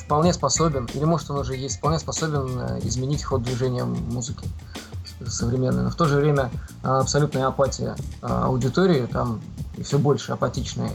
вполне 0.06 0.34
способен, 0.34 0.88
или 0.94 1.04
может 1.04 1.30
он 1.32 1.40
уже 1.40 1.56
есть, 1.56 1.78
вполне 1.78 2.00
способен 2.00 2.60
э, 2.60 2.80
изменить 2.84 3.24
ход 3.24 3.42
движения 3.42 3.84
музыки 3.84 4.48
современной. 5.26 5.84
Но 5.84 5.90
в 5.90 5.96
то 5.96 6.06
же 6.06 6.18
время 6.18 6.52
э, 6.84 6.88
абсолютная 6.88 7.48
апатия 7.48 7.96
э, 8.22 8.28
аудитории, 8.28 9.08
там 9.08 9.42
и 9.78 9.84
все 9.84 9.98
больше 9.98 10.32
апатичная, 10.32 10.92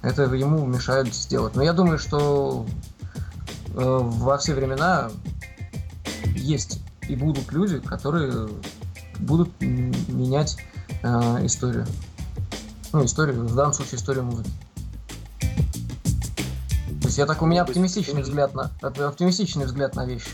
это 0.00 0.22
ему 0.22 0.64
мешают 0.64 1.12
сделать. 1.14 1.56
Но 1.56 1.62
я 1.62 1.72
думаю, 1.72 1.98
что 1.98 2.66
во 3.74 4.36
все 4.36 4.52
времена 4.52 5.10
есть 6.26 6.82
и 7.08 7.16
будут 7.16 7.50
люди, 7.52 7.78
которые 7.78 8.48
будут 9.18 9.48
менять 9.60 10.58
историю. 11.42 11.86
Ну, 12.92 13.04
историю, 13.04 13.46
в 13.46 13.54
данном 13.54 13.72
случае 13.72 13.96
историю 13.96 14.24
музыки 14.24 14.50
есть 17.12 17.18
я 17.18 17.26
так 17.26 17.42
у 17.42 17.46
меня 17.46 17.60
оптимистичный 17.60 18.22
взгляд 18.22 18.54
на 18.54 18.70
оптимистичный 18.80 19.66
взгляд 19.66 19.94
на 19.94 20.06
вещи. 20.06 20.30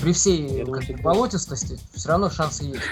При 0.00 0.14
всей 0.14 0.64
думаю, 0.64 0.82
как, 0.86 1.02
болотистости 1.02 1.78
все 1.92 2.08
равно 2.08 2.30
шансы 2.30 2.64
есть. 2.64 2.82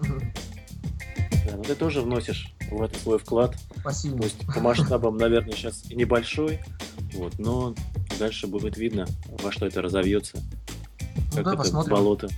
Да, 0.00 1.56
но 1.56 1.62
ты 1.62 1.74
тоже 1.74 2.00
вносишь 2.00 2.54
в 2.70 2.80
это 2.80 2.98
свой 2.98 3.18
вклад. 3.18 3.54
Спасибо. 3.80 4.22
Пусть 4.22 4.46
по 4.46 4.60
масштабам, 4.60 5.18
наверное, 5.18 5.52
сейчас 5.52 5.84
небольшой, 5.90 6.64
вот, 7.12 7.38
но 7.38 7.74
дальше 8.18 8.46
будет 8.46 8.78
видно, 8.78 9.06
во 9.42 9.52
что 9.52 9.66
это 9.66 9.82
разовьется. 9.82 10.38
Ну, 10.38 11.36
как 11.36 11.44
да, 11.44 11.50
это 11.50 11.58
посмотрим. 11.58 11.94
болото 11.94 12.28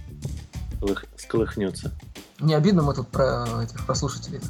сколыхнется. 1.16 1.92
Не 2.40 2.54
обидно 2.54 2.82
мы 2.82 2.94
тут 2.94 3.08
про 3.08 3.62
этих 3.62 3.86
прослушателей. 3.86 4.40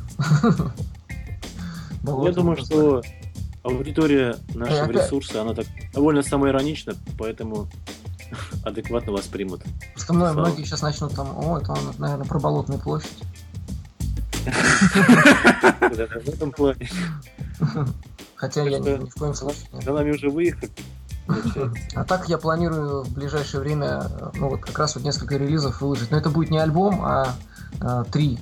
Я 2.02 2.32
думаю, 2.32 2.56
что 2.56 3.02
аудитория 3.62 4.37
нашего 4.55 4.91
ресурса, 4.91 5.43
она 5.43 5.55
так 5.55 5.67
довольно 5.93 6.23
самоиронична, 6.23 6.95
поэтому 7.19 7.69
адекватно 8.65 9.12
воспримут. 9.12 9.62
Что 9.97 10.14
мной, 10.14 10.33
многие 10.33 10.64
сейчас 10.64 10.83
начнут 10.83 11.14
там, 11.14 11.37
о, 11.37 11.59
это 11.59 11.73
он, 11.73 11.94
наверное, 11.99 12.27
про 12.27 12.38
Болотную 12.38 12.81
площадь. 12.81 13.18
В 15.81 16.29
этом 16.29 16.53
плане. 16.53 16.88
Хотя 18.37 18.62
я 18.62 18.79
ни 18.79 19.09
в 19.09 19.14
коем 19.14 19.35
случае 19.35 19.66
За 19.73 19.92
нами 19.92 20.12
уже 20.12 20.31
выехали. 20.31 20.71
А 21.94 22.05
так 22.05 22.29
я 22.29 22.38
планирую 22.38 23.03
в 23.03 23.12
ближайшее 23.12 23.61
время, 23.61 24.05
ну 24.35 24.49
вот 24.49 24.61
как 24.61 24.79
раз 24.79 24.94
вот 24.94 25.05
несколько 25.05 25.37
релизов 25.37 25.81
выложить. 25.81 26.11
Но 26.11 26.16
это 26.16 26.31
будет 26.31 26.51
не 26.51 26.59
альбом, 26.59 27.03
а, 27.03 27.35
а 27.81 28.05
три. 28.05 28.38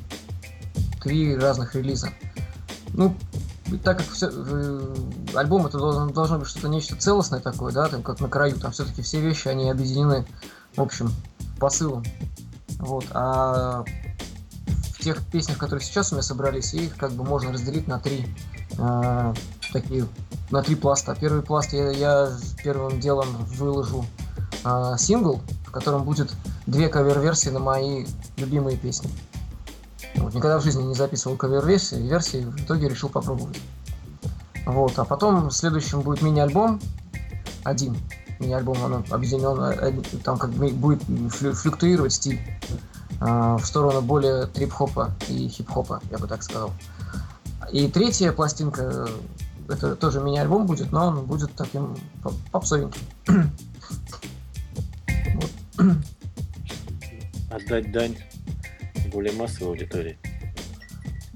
Три 1.02 1.36
разных 1.36 1.74
релиза. 1.74 2.10
Ну, 2.92 3.16
так 3.82 3.98
как 3.98 4.06
все, 4.10 4.30
э, 4.32 4.94
альбом 5.34 5.66
это 5.66 5.78
должен, 5.78 6.12
должно 6.12 6.38
быть 6.38 6.48
что-то 6.48 6.68
нечто 6.68 6.96
целостное 6.96 7.40
такое, 7.40 7.72
да, 7.72 7.88
там 7.88 8.02
как 8.02 8.20
на 8.20 8.28
краю, 8.28 8.58
там 8.58 8.72
все-таки 8.72 9.02
все 9.02 9.20
вещи, 9.20 9.48
они 9.48 9.70
объединены 9.70 10.26
в 10.76 10.82
общем 10.82 11.12
посылом. 11.58 12.04
Вот. 12.78 13.04
А 13.10 13.84
в 14.94 14.98
тех 15.02 15.24
песнях, 15.26 15.58
которые 15.58 15.84
сейчас 15.84 16.12
у 16.12 16.16
меня 16.16 16.22
собрались, 16.22 16.74
их 16.74 16.96
как 16.96 17.12
бы 17.12 17.24
можно 17.24 17.52
разделить 17.52 17.88
на 17.88 17.98
три 17.98 18.26
э, 18.78 19.34
такие, 19.72 20.06
на 20.50 20.62
три 20.62 20.74
пласта. 20.74 21.16
Первый 21.18 21.42
пласт 21.42 21.72
я, 21.72 21.90
я 21.90 22.32
первым 22.62 23.00
делом 23.00 23.28
выложу 23.46 24.04
э, 24.64 24.94
сингл, 24.98 25.40
в 25.66 25.70
котором 25.70 26.04
будет 26.04 26.32
две 26.66 26.88
кавер-версии 26.88 27.50
на 27.50 27.60
мои 27.60 28.06
любимые 28.36 28.76
песни. 28.76 29.10
Вот, 30.18 30.34
никогда 30.34 30.58
в 30.58 30.62
жизни 30.62 30.82
не 30.82 30.94
записывал 30.94 31.36
кавер-версии, 31.36 31.96
версии 31.96 32.44
в 32.44 32.64
итоге 32.64 32.88
решил 32.88 33.08
попробовать. 33.08 33.60
Вот, 34.66 34.98
а 34.98 35.04
потом 35.04 35.50
следующим 35.50 36.00
будет 36.00 36.22
мини-альбом, 36.22 36.80
один 37.64 37.96
мини-альбом, 38.38 38.82
он 38.82 39.04
объединен, 39.10 39.60
э, 39.60 39.92
там 40.24 40.38
как 40.38 40.50
бы 40.50 40.68
будет 40.70 41.02
флюктуировать 41.32 42.12
стиль 42.12 42.40
э, 43.20 43.56
в 43.60 43.64
сторону 43.64 44.00
более 44.02 44.46
трип-хопа 44.46 45.14
и 45.28 45.48
хип-хопа, 45.48 46.00
я 46.10 46.18
бы 46.18 46.26
так 46.26 46.42
сказал. 46.42 46.72
И 47.70 47.88
третья 47.88 48.32
пластинка, 48.32 49.08
это 49.68 49.96
тоже 49.96 50.20
мини-альбом 50.20 50.66
будет, 50.66 50.92
но 50.92 51.06
он 51.06 51.24
будет 51.24 51.54
таким 51.54 51.96
попсовеньким. 52.50 53.00
Отдать 57.50 57.92
дань 57.92 58.16
более 59.06 59.32
массовой 59.32 59.70
аудитории. 59.70 60.18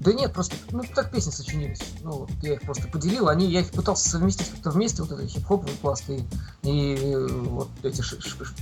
Да 0.01 0.13
нет, 0.13 0.33
просто, 0.33 0.55
ну, 0.71 0.83
так 0.95 1.11
песни 1.11 1.29
сочинились. 1.29 1.81
Ну, 2.01 2.27
я 2.41 2.53
их 2.53 2.61
просто 2.61 2.87
поделил, 2.87 3.29
они, 3.29 3.45
я 3.51 3.59
их 3.59 3.69
пытался 3.69 4.09
совместить 4.09 4.49
как-то 4.49 4.71
вместе, 4.71 5.03
вот 5.03 5.11
этот 5.11 5.29
хип-хоповый 5.29 5.75
пласт 5.79 6.05
и, 6.09 6.25
и 6.63 7.15
вот 7.27 7.69
эти 7.83 8.01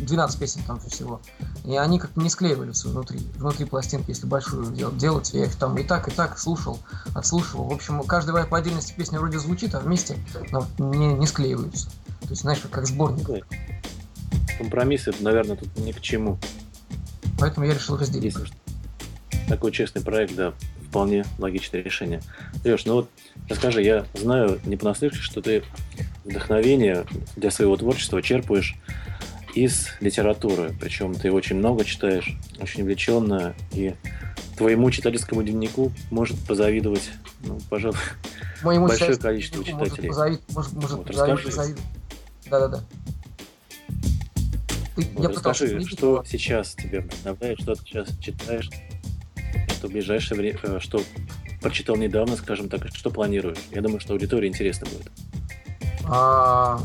12 0.04 0.38
песен 0.38 0.62
там 0.68 0.82
всего. 0.82 1.22
И 1.64 1.78
они 1.78 1.98
как-то 1.98 2.20
не 2.20 2.30
склеиваются 2.30 2.90
внутри, 2.90 3.20
внутри 3.38 3.64
пластинки, 3.64 4.10
если 4.10 4.26
большую 4.26 4.70
делать. 4.98 5.32
Я 5.34 5.46
их 5.46 5.56
там 5.56 5.78
и 5.78 5.84
так, 5.84 6.10
и 6.10 6.12
так 6.12 6.38
слушал, 6.38 6.78
отслушивал. 7.16 7.70
В 7.70 7.74
общем, 7.74 8.04
каждая 8.04 8.44
по 8.44 8.58
отдельности 8.58 8.94
песня 8.98 9.18
вроде 9.20 9.40
звучит, 9.40 9.76
а 9.76 9.80
вместе 9.80 10.18
но 10.52 10.68
не, 10.78 11.14
не 11.14 11.26
склеиваются. 11.26 11.88
То 12.20 12.32
есть, 12.32 12.42
знаешь, 12.42 12.60
как, 12.60 12.72
как 12.72 12.86
сборник. 12.86 13.46
Компромиссы, 14.58 15.14
наверное, 15.22 15.56
тут 15.56 15.74
ни 15.78 15.94
к 15.94 16.02
чему. 16.02 16.38
Поэтому 17.40 17.66
я 17.66 17.74
решил 17.74 17.96
разделить. 17.96 18.36
Если 18.36 18.54
такой 19.50 19.72
честный 19.72 20.02
проект, 20.02 20.36
да, 20.36 20.54
вполне 20.88 21.26
логичное 21.38 21.82
решение. 21.82 22.22
Леш, 22.64 22.86
ну 22.86 22.96
вот 22.96 23.10
расскажи, 23.50 23.82
я 23.82 24.06
знаю 24.14 24.60
не 24.66 24.78
понаслышке, 24.78 25.20
что 25.20 25.42
ты 25.42 25.64
вдохновение 26.24 27.06
для 27.36 27.52
своего 27.52 27.76
творчества 27.76 28.22
черпаешь 28.22 28.76
из 29.56 29.90
литературы. 30.00 30.74
Причем 30.80 31.14
ты 31.16 31.32
очень 31.32 31.58
много 31.58 31.84
читаешь, 31.84 32.38
очень 32.62 32.84
увлеченно, 32.84 33.56
и 33.74 33.96
твоему 34.58 34.92
читательскому 34.92 35.44
дневнику 35.44 35.92
может 36.12 36.38
позавидовать, 36.46 37.10
ну, 37.44 37.60
пожалуй, 37.70 37.98
Моему 38.64 38.88
большое 38.88 39.16
количество 39.18 39.64
читателей. 39.64 40.10
Может, 40.10 40.42
может, 40.50 40.74
может 40.74 40.98
вот, 40.98 41.10
расскажи. 41.10 41.76
Да-да-да. 42.50 42.84
Вот, 44.96 45.24
я 45.24 45.30
расскажи, 45.30 45.82
что 45.86 46.24
сейчас 46.28 46.76
тебе 46.76 47.00
вдохновляет, 47.02 47.62
что 47.62 47.76
ты 47.76 47.82
сейчас 47.86 48.10
читаешь, 48.20 48.70
что 49.80 49.88
в 49.88 49.92
ближайшее 49.92 50.38
время, 50.38 50.60
э, 50.62 50.80
что 50.82 51.02
прочитал 51.62 51.96
недавно, 51.96 52.36
скажем 52.36 52.68
так, 52.68 52.88
что 52.94 53.10
планируешь? 53.10 53.60
Я 53.72 53.82
думаю, 53.82 54.02
что 54.02 54.12
аудитории 54.12 54.50
интересно 54.50 54.88
будет. 54.88 55.10
А, 56.04 56.82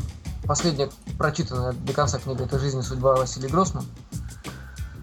последняя 0.47 0.89
прочитанная 1.19 1.73
до 1.73 1.93
конца 1.93 2.21
книга 2.21 2.45
«Это 2.45 2.61
жизнь 2.61 2.79
и 2.79 2.83
судьба» 2.83 3.17
Василия 3.17 3.49
Гроссмана. 3.49 3.87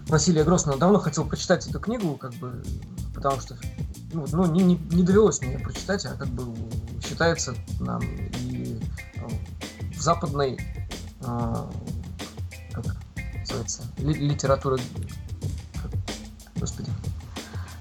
Василия 0.08 0.42
Гроссмана 0.42 0.78
давно 0.78 1.00
хотел 1.00 1.26
прочитать 1.26 1.66
эту 1.66 1.80
книгу, 1.80 2.16
как 2.16 2.32
бы, 2.34 2.62
потому 3.14 3.38
что 3.40 3.58
ну, 4.14 4.24
ну 4.32 4.46
не, 4.46 4.62
не, 4.62 4.76
не 4.90 5.02
довелось 5.02 5.42
мне 5.42 5.58
прочитать, 5.58 6.06
а 6.06 6.14
как 6.14 6.28
бы 6.28 6.44
считается 7.06 7.54
нам 7.78 8.00
и 8.02 8.80
э, 9.16 9.28
в 9.94 10.00
западной 10.00 10.58
э, 11.20 11.56
как 12.72 12.96
называется, 13.38 13.82
ли, 13.98 14.14
литература, 14.14 14.78
господи, 16.56 16.90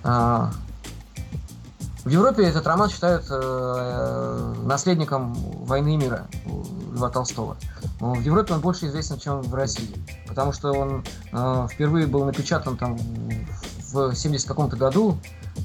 в 0.03 2.09
Европе 2.09 2.43
этот 2.43 2.65
роман 2.65 2.89
считают 2.89 3.25
э, 3.29 4.53
наследником 4.63 5.33
«Войны 5.65 5.93
и 5.93 5.97
мира» 5.97 6.27
Льва 6.93 7.09
Толстого. 7.09 7.57
В 7.99 8.19
Европе 8.21 8.55
он 8.55 8.61
больше 8.61 8.87
известен, 8.87 9.19
чем 9.19 9.41
в 9.41 9.53
России, 9.53 9.95
потому 10.27 10.51
что 10.51 10.71
он 10.71 11.05
э, 11.31 11.67
впервые 11.71 12.07
был 12.07 12.25
напечатан 12.25 12.75
там 12.75 12.97
в 13.91 14.15
70 14.15 14.47
каком-то 14.47 14.77
году 14.77 15.19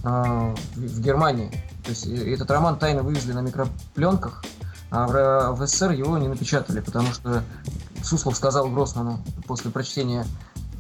э, 0.05 0.55
в, 0.75 1.01
Германии. 1.01 1.51
То 1.85 1.91
есть 1.91 2.07
этот 2.07 2.51
роман 2.51 2.79
тайно 2.79 3.03
вывезли 3.03 3.33
на 3.33 3.41
микропленках, 3.41 4.45
а 4.91 5.53
в 5.53 5.67
СССР 5.67 5.93
его 5.93 6.19
не 6.19 6.29
напечатали, 6.29 6.81
потому 6.81 7.13
что 7.13 7.43
Суслов 8.03 8.37
сказал 8.37 8.69
Гроссману 8.69 9.21
после 9.47 9.71
прочтения 9.71 10.27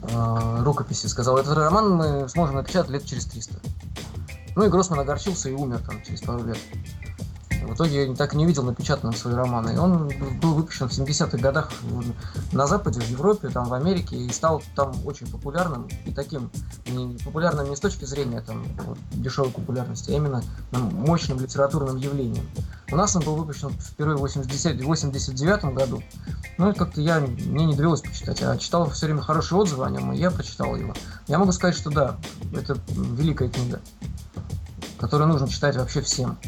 э, 0.08 0.62
рукописи, 0.62 1.06
сказал, 1.06 1.38
этот 1.38 1.56
роман 1.56 1.94
мы 1.94 2.28
сможем 2.28 2.56
напечатать 2.56 2.90
лет 2.90 3.04
через 3.04 3.26
300. 3.26 3.60
Ну 4.56 4.64
и 4.64 4.68
Гроссман 4.68 5.00
огорчился 5.00 5.50
и 5.50 5.52
умер 5.52 5.80
там 5.86 6.02
через 6.02 6.22
пару 6.22 6.44
лет. 6.44 6.58
В 7.66 7.74
итоге 7.74 8.06
я 8.06 8.14
так 8.14 8.34
и 8.34 8.36
не 8.36 8.46
видел 8.46 8.62
напечатанным 8.62 9.14
свои 9.14 9.34
романы. 9.34 9.74
И 9.74 9.76
он 9.76 10.08
был 10.40 10.54
выпущен 10.54 10.88
в 10.88 10.92
70-х 10.92 11.36
годах 11.38 11.70
на 12.52 12.66
Западе, 12.66 13.00
в 13.00 13.10
Европе, 13.10 13.48
там, 13.48 13.68
в 13.68 13.74
Америке, 13.74 14.16
и 14.16 14.30
стал 14.30 14.62
там 14.74 14.94
очень 15.04 15.26
популярным. 15.26 15.88
И 16.04 16.12
таким 16.12 16.50
не, 16.86 17.18
популярным 17.18 17.68
не 17.68 17.76
с 17.76 17.80
точки 17.80 18.04
зрения 18.04 18.40
там, 18.40 18.64
вот, 18.86 18.98
дешевой 19.12 19.50
популярности, 19.50 20.10
а 20.10 20.14
именно 20.14 20.42
там, 20.70 20.94
мощным 20.94 21.40
литературным 21.40 21.96
явлением. 21.96 22.46
У 22.90 22.96
нас 22.96 23.16
он 23.16 23.22
был 23.24 23.34
выпущен 23.34 23.70
впервые 23.70 24.16
в 24.16 24.20
89 24.20 25.64
году. 25.74 26.02
Ну 26.58 26.70
и 26.70 26.74
как-то 26.74 27.00
я, 27.00 27.20
мне 27.20 27.66
не 27.66 27.74
довелось 27.74 28.00
почитать, 28.00 28.42
а 28.42 28.56
читал 28.56 28.88
все 28.90 29.06
время 29.06 29.22
хорошие 29.22 29.58
отзывы 29.58 29.84
о 29.84 29.90
нем, 29.90 30.12
и 30.12 30.18
я 30.18 30.30
прочитал 30.30 30.76
его. 30.76 30.94
Я 31.26 31.38
могу 31.38 31.52
сказать, 31.52 31.76
что 31.76 31.90
да, 31.90 32.16
это 32.54 32.78
великая 32.88 33.48
книга, 33.48 33.80
которую 34.98 35.28
нужно 35.28 35.48
читать 35.48 35.76
вообще 35.76 36.00
всем. 36.00 36.38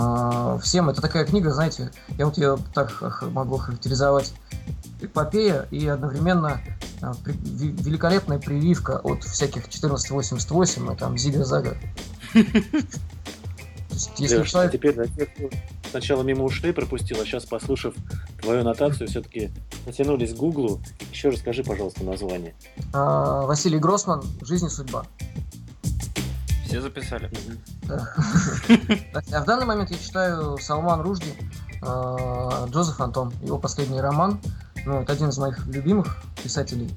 А, 0.00 0.56
всем. 0.58 0.88
Это 0.88 1.02
такая 1.02 1.24
книга, 1.24 1.50
знаете, 1.50 1.90
я 2.18 2.26
вот 2.26 2.38
ее 2.38 2.56
так 2.72 3.02
могу 3.32 3.56
характеризовать. 3.56 4.32
Эпопея 5.00 5.66
и 5.72 5.88
одновременно 5.88 6.60
а, 7.02 7.14
великолепная 7.24 8.38
прививка 8.38 9.00
от 9.00 9.24
всяких 9.24 9.66
1488 9.66 10.92
и 10.92 10.96
там 10.96 11.18
Зига-Зага. 11.18 11.76
Если 14.18 14.36
Леш, 14.36 14.50
человек... 14.52 14.72
теперь 14.72 14.94
тех, 15.16 15.28
сначала 15.90 16.22
мимо 16.22 16.44
ушей 16.44 16.72
пропустил, 16.72 17.20
а 17.20 17.24
сейчас, 17.24 17.44
послушав 17.44 17.94
твою 18.40 18.60
аннотацию, 18.60 19.08
все-таки 19.08 19.50
натянулись 19.84 20.32
к 20.32 20.36
Гуглу. 20.36 20.80
Еще 21.10 21.30
расскажи, 21.30 21.64
пожалуйста, 21.64 22.04
название. 22.04 22.54
А, 22.92 23.46
Василий 23.46 23.80
Гроссман 23.80 24.22
«Жизнь 24.42 24.66
и 24.66 24.70
судьба». 24.70 25.06
Все 26.66 26.80
записали. 26.80 27.28
А 27.88 29.42
в 29.42 29.44
данный 29.44 29.66
момент 29.66 29.90
я 29.90 29.98
читаю 29.98 30.58
Салман 30.58 31.00
Ружди, 31.00 31.34
а, 31.82 32.66
Джозеф 32.70 33.00
Антон, 33.00 33.32
его 33.42 33.58
последний 33.58 34.00
роман. 34.00 34.40
Ну, 34.84 35.00
это 35.00 35.12
один 35.12 35.28
из 35.28 35.38
моих 35.38 35.66
любимых 35.66 36.16
писателей 36.42 36.94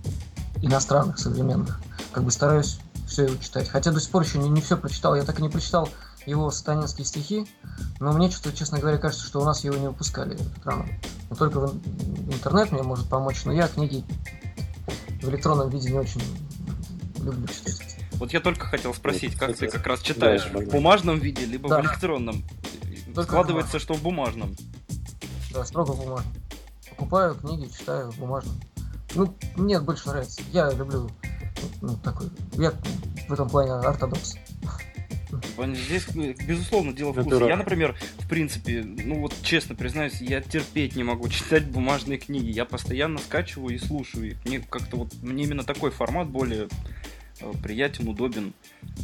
иностранных, 0.62 1.19
современных. 1.19 1.80
Как 2.12 2.23
бы 2.23 2.32
стараюсь 2.32 2.80
все 3.08 3.25
его 3.25 3.36
читать. 3.38 3.67
Хотя 3.69 3.91
до 3.91 3.99
сих 3.99 4.10
пор 4.12 4.23
еще 4.23 4.38
не, 4.38 4.49
не 4.49 4.62
все 4.62 4.77
прочитал. 4.77 5.15
Я 5.15 5.23
так 5.23 5.39
и 5.39 5.41
не 5.41 5.49
прочитал 5.49 5.89
его 6.25 6.51
сатанинские 6.51 7.06
стихи, 7.06 7.47
но 7.99 8.12
мне 8.13 8.30
что-то, 8.30 8.56
честно 8.56 8.80
говоря, 8.80 8.97
кажется, 8.97 9.25
что 9.25 9.41
у 9.41 9.43
нас 9.43 9.63
его 9.63 9.75
не 9.75 9.88
выпускали, 9.88 10.36
этот. 10.36 10.65
Но 10.65 11.36
только 11.36 11.60
в 11.60 11.75
интернет 12.32 12.71
мне 12.71 12.84
может 12.84 13.10
помочь, 13.10 13.43
но 13.45 13.51
я 13.51 13.67
книги 13.67 14.06
в 15.21 15.30
электронном 15.30 15.69
виде 15.69 15.91
не 15.91 15.97
очень 15.97 16.21
люблю 17.23 17.47
читать. 17.47 18.01
Вот 18.22 18.34
я 18.34 18.40
только 18.40 18.68
хотел 18.68 18.94
спросить, 18.94 19.36
как 19.36 19.58
ты 19.58 19.68
как 19.68 19.88
раз 19.88 20.00
читаешь, 20.00 20.46
в 20.46 20.70
бумажном 20.70 21.18
виде, 21.18 21.44
либо 21.44 21.68
в 21.70 21.82
электронном? 21.82 22.44
Складывается, 23.20 23.80
что 23.80 23.96
в 23.96 24.04
бумажном. 24.04 24.56
Да, 25.52 25.66
строго 25.66 25.94
в 25.94 25.98
бумажном. 25.98 26.34
Покупаю 26.92 27.34
книги, 27.34 27.68
читаю 27.76 28.12
в 28.12 28.20
бумажном. 28.20 28.62
Ну, 29.16 29.36
мне 29.56 29.80
больше 29.80 30.08
нравится. 30.10 30.40
Я 30.52 30.70
люблю 30.70 31.10
ну, 31.82 31.98
такой. 31.98 32.30
Я 32.54 32.74
в 33.28 33.34
этом 33.34 33.50
плане 33.50 33.72
ортодокс. 33.72 34.36
Здесь, 35.88 36.06
безусловно, 36.46 36.94
дело 36.94 37.14
вкуса. 37.14 37.46
Я, 37.46 37.58
например, 37.58 37.96
в 38.20 38.30
принципе, 38.30 38.84
ну 38.84 39.20
вот 39.20 39.34
честно 39.42 39.74
признаюсь, 39.74 40.22
я 40.22 40.42
терпеть 40.42 40.96
не 40.96 41.04
могу 41.04 41.28
читать 41.30 41.72
бумажные 41.72 42.20
книги. 42.20 42.52
Я 42.52 42.66
постоянно 42.66 43.18
скачиваю 43.18 43.74
и 43.74 43.80
слушаю 43.80 44.28
их. 44.28 44.46
Мне 44.46 44.60
как-то 44.60 44.98
вот, 44.98 45.12
мне 45.24 45.46
именно 45.46 45.64
такой 45.64 45.90
формат 45.90 46.28
более 46.28 46.68
Э, 46.68 46.68
приятен, 47.63 48.08
удобен. 48.08 48.54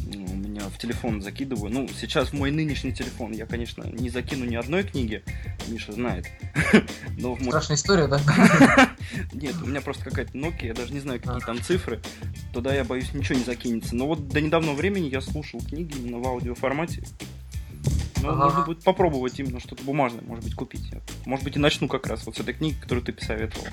У 0.06 0.34
меня 0.34 0.68
в 0.68 0.78
телефон 0.78 1.22
закидываю. 1.22 1.72
Ну, 1.72 1.88
сейчас 1.88 2.30
в 2.30 2.32
мой 2.34 2.50
нынешний 2.50 2.92
телефон 2.92 3.32
я, 3.32 3.46
конечно, 3.46 3.84
не 3.84 4.10
закину 4.10 4.44
ни 4.44 4.56
одной 4.56 4.82
книги. 4.82 5.22
Миша 5.68 5.92
знает. 5.92 6.26
Но 7.18 7.34
в 7.34 7.40
мой... 7.40 7.48
Страшная 7.48 7.76
история, 7.76 8.06
да? 8.06 8.20
Нет, 9.32 9.54
у 9.62 9.66
меня 9.66 9.80
просто 9.80 10.04
какая-то 10.04 10.36
Nokia, 10.36 10.66
я 10.66 10.74
даже 10.74 10.92
не 10.92 11.00
знаю, 11.00 11.20
какие 11.20 11.42
а. 11.42 11.46
там 11.46 11.60
цифры. 11.60 12.00
Туда, 12.52 12.74
я 12.74 12.84
боюсь, 12.84 13.12
ничего 13.12 13.38
не 13.38 13.44
закинется. 13.44 13.94
Но 13.94 14.06
вот 14.06 14.28
до 14.28 14.40
недавнего 14.40 14.74
времени 14.74 15.08
я 15.08 15.20
слушал 15.20 15.60
книги 15.60 15.96
именно 15.96 16.18
в 16.18 16.26
аудиоформате. 16.26 17.02
Но 18.22 18.30
ага. 18.30 18.44
нужно 18.44 18.64
будет 18.64 18.82
попробовать 18.82 19.38
именно 19.38 19.60
что-то 19.60 19.84
бумажное, 19.84 20.22
может 20.22 20.44
быть, 20.44 20.54
купить. 20.54 20.90
Может 21.24 21.44
быть, 21.44 21.56
и 21.56 21.58
начну 21.58 21.88
как 21.88 22.06
раз 22.06 22.26
вот 22.26 22.36
с 22.36 22.40
этой 22.40 22.54
книги, 22.54 22.76
которую 22.80 23.04
ты 23.04 23.12
посоветовал. 23.12 23.66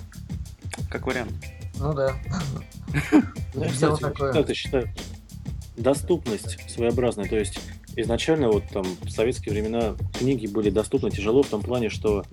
Как 0.89 1.07
вариант. 1.07 1.33
Ну 1.79 1.93
да. 1.93 2.13
Ну, 3.53 3.63
кстати, 3.69 4.01
как 4.01 4.47
ты 4.47 4.53
считаешь, 4.53 4.89
доступность 5.77 6.57
своеобразная, 6.69 7.25
то 7.25 7.37
есть 7.37 7.59
изначально 7.95 8.49
вот 8.49 8.63
там 8.71 8.85
в 9.01 9.09
советские 9.09 9.53
времена 9.53 9.95
книги 10.17 10.47
были 10.47 10.69
доступны 10.69 11.09
тяжело 11.09 11.43
в 11.43 11.47
том 11.47 11.61
плане, 11.61 11.89
что 11.89 12.25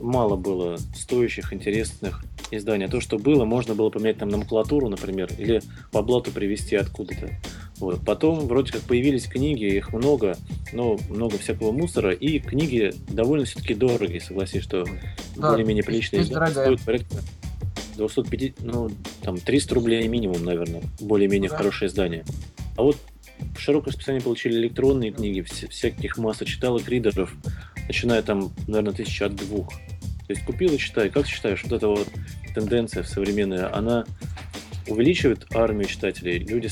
мало 0.00 0.36
было 0.36 0.76
стоящих, 0.94 1.52
интересных 1.52 2.24
изданий. 2.50 2.86
А 2.86 2.88
то, 2.88 3.00
что 3.00 3.18
было, 3.18 3.44
можно 3.44 3.74
было 3.74 3.90
поменять 3.90 4.18
там 4.18 4.28
номенклатуру, 4.28 4.88
например, 4.88 5.30
или 5.38 5.62
по 5.92 6.02
блату 6.02 6.30
привезти 6.30 6.76
откуда-то. 6.76 7.30
Вот. 7.78 8.04
Потом 8.04 8.46
вроде 8.46 8.72
как 8.72 8.82
появились 8.82 9.26
книги, 9.26 9.64
их 9.64 9.92
много, 9.92 10.36
но 10.72 10.98
много 11.08 11.38
всякого 11.38 11.72
мусора, 11.72 12.12
и 12.12 12.38
книги 12.38 12.92
довольно 13.08 13.44
все-таки 13.44 13.74
дорогие, 13.74 14.20
согласись, 14.20 14.62
что 14.62 14.84
да, 15.36 15.50
более-менее 15.50 15.84
приличные 15.84 16.24
стоят 16.24 16.80
порядка 16.82 17.16
250, 17.96 18.60
ну, 18.60 18.90
там, 19.22 19.38
300 19.38 19.74
рублей 19.74 20.06
минимум, 20.08 20.44
наверное, 20.44 20.82
более-менее 21.00 21.50
да. 21.50 21.56
хорошее 21.56 21.88
издание. 21.88 22.24
А 22.76 22.82
вот 22.82 22.96
в 23.56 23.60
широкое 23.60 23.92
расписание 23.92 24.22
получили 24.22 24.54
электронные 24.54 25.12
книги, 25.12 25.40
вся, 25.42 25.68
всяких 25.68 26.18
масса 26.18 26.44
читалок, 26.44 26.88
ридеров, 26.88 27.32
начиная 27.86 28.22
там, 28.22 28.52
наверное, 28.66 28.92
тысяча 28.92 29.26
от 29.26 29.36
двух. 29.36 29.70
То 30.26 30.32
есть 30.32 30.44
купил 30.44 30.72
и 30.72 30.78
читай. 30.78 31.10
Как 31.10 31.24
ты 31.24 31.30
считаешь, 31.30 31.62
вот 31.64 31.72
эта 31.72 31.88
вот 31.88 32.08
тенденция 32.54 33.02
современная, 33.02 33.74
она 33.74 34.06
увеличивает 34.88 35.46
армию 35.54 35.86
читателей? 35.86 36.38
Люди 36.38 36.70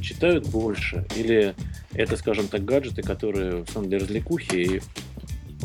читают 0.00 0.48
больше? 0.48 1.06
Или 1.16 1.54
это, 1.94 2.16
скажем 2.16 2.48
так, 2.48 2.64
гаджеты, 2.64 3.02
которые 3.02 3.64
в 3.64 3.68
основном 3.68 3.90
для 3.90 3.98
развлекухи 3.98 4.56
и, 4.56 4.80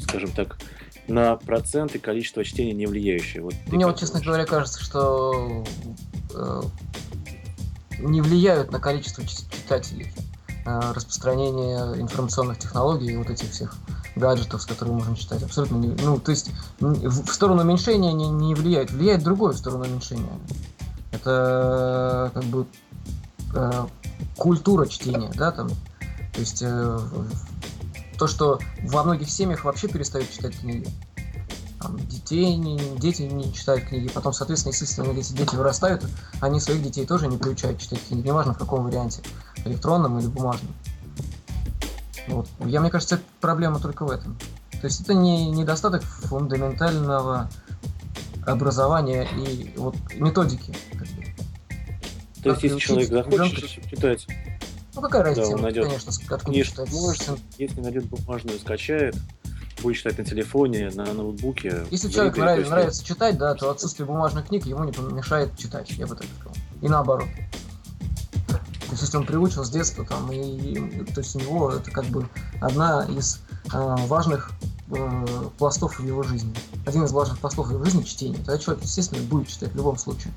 скажем 0.01 0.31
так, 0.31 0.57
на 1.08 1.36
процент 1.36 1.96
и 1.96 2.00
количество 2.00 2.43
чтения 2.43 2.74
не 2.74 2.86
влияющие. 2.86 3.41
Вот 3.41 3.54
Мне 3.67 3.86
вот, 3.86 4.00
честно 4.00 4.20
говоря, 4.22 4.46
кажется, 4.46 4.84
что 4.84 5.63
э, 6.34 6.62
не 8.00 8.22
влияют 8.22 8.72
на 8.72 8.80
количество 8.80 9.26
читателей 9.26 10.12
э, 10.65 10.80
распространение 10.93 12.02
информационных 12.02 12.60
технологий 12.60 13.13
и 13.13 13.17
вот 13.17 13.30
этих 13.30 13.52
всех 13.52 13.76
гаджетов, 14.15 14.62
с 14.62 14.65
которыми 14.65 14.96
можно 14.96 15.15
читать. 15.15 15.43
Абсолютно 15.43 15.78
не, 15.78 15.89
ну, 16.04 16.20
то 16.20 16.32
есть 16.32 16.52
в 16.80 17.32
сторону 17.32 17.62
уменьшения 17.62 18.13
не, 18.13 18.30
не 18.30 18.56
влияет. 18.56 18.91
Влияет 18.91 19.24
другое 19.24 19.54
в 19.54 19.58
сторону 19.58 19.86
уменьшения. 19.86 20.39
Это 21.12 22.32
как 22.34 22.43
бы 22.46 22.65
э, 23.56 23.86
культура 24.36 24.88
чтения, 24.88 25.32
да, 25.36 25.52
там. 25.52 25.70
То 26.34 26.39
есть 26.41 26.62
э, 26.62 27.00
то, 28.17 28.27
что 28.27 28.60
во 28.84 29.03
многих 29.03 29.30
семьях 29.30 29.63
вообще 29.63 29.88
перестают 29.88 30.32
читать 30.32 30.60
книги. 30.60 30.88
Там, 31.80 31.97
детей 32.08 32.56
не, 32.56 32.80
дети 32.97 33.21
не 33.21 33.53
читают 33.53 33.86
книги, 33.86 34.10
потом, 34.10 34.34
соответственно, 34.34 34.73
естественно, 34.73 35.12
эти 35.12 35.34
дети 35.34 35.56
вырастают, 35.56 36.03
они 36.41 36.60
своих 36.60 36.82
детей 36.82 37.06
тоже 37.06 37.27
не 37.27 37.38
приучают 37.38 37.80
читать 37.80 37.99
книги, 38.08 38.25
неважно 38.25 38.53
в 38.53 38.58
каком 38.58 38.84
варианте, 38.84 39.21
электронном 39.63 40.17
или 40.17 40.27
бумажном. 40.27 40.73
Вот. 42.27 42.47
Я, 42.65 42.82
мне 42.82 42.89
кажется, 42.89 43.21
проблема 43.39 43.80
только 43.80 44.06
в 44.06 44.12
этом. 44.12 44.38
То 44.82 44.88
есть 44.88 45.01
это 45.01 45.13
не 45.13 45.49
недостаток 45.49 46.03
фундаментального 46.03 47.49
образования 48.45 49.27
и 49.38 49.73
вот 49.77 49.95
методики. 50.15 50.73
То 52.43 52.49
есть, 52.51 52.63
если 52.63 52.80
человек 52.80 53.10
захочет 53.10 53.69
читать 53.89 54.27
ну 54.97 55.01
какая 55.01 55.23
разница, 55.23 55.49
да, 55.49 55.55
он 55.55 55.62
найдет 55.62 55.86
конечно, 55.86 56.12
откуда 56.29 56.63
читать. 56.63 56.91
Может, 56.91 57.39
если 57.57 57.81
найдет 57.81 58.05
бумажную, 58.05 58.60
скачает, 58.60 59.15
будет 59.81 59.97
читать 59.97 60.17
на 60.17 60.25
телефоне, 60.25 60.89
на 60.93 61.05
ноутбуке. 61.13 61.86
Если 61.91 62.10
человеку 62.10 62.39
нравится, 62.39 62.71
нравится 62.71 63.05
читать, 63.05 63.38
да, 63.38 63.53
то 63.53 63.69
отсутствие 63.69 64.07
бумажных 64.07 64.47
книг 64.47 64.65
ему 64.65 64.83
не 64.83 64.91
помешает 64.91 65.55
читать, 65.57 65.89
я 65.91 66.07
бы 66.07 66.15
так 66.15 66.25
сказал. 66.39 66.55
И 66.81 66.88
наоборот. 66.88 67.27
есть, 68.91 69.01
если 69.01 69.17
он 69.17 69.25
приучен 69.25 69.63
с 69.63 69.69
детства, 69.69 70.03
там, 70.03 70.31
и, 70.31 70.38
и 70.38 71.03
то 71.05 71.21
есть 71.21 71.36
у 71.36 71.39
него 71.39 71.71
это 71.71 71.91
как 71.91 72.05
бы 72.05 72.27
одна 72.60 73.05
из 73.05 73.39
э, 73.71 73.95
важных 74.07 74.51
э, 74.89 75.23
пластов 75.60 75.99
в 75.99 76.05
его 76.05 76.23
жизни. 76.23 76.53
Один 76.86 77.03
из 77.03 77.12
важных 77.12 77.38
пластов 77.39 77.67
в 77.67 77.71
его 77.71 77.83
жизни 77.83 78.01
чтение. 78.01 78.38
Тогда 78.38 78.57
человек, 78.57 78.83
естественно, 78.83 79.21
будет 79.23 79.47
читать 79.47 79.71
в 79.73 79.75
любом 79.75 79.97
случае. 79.97 80.33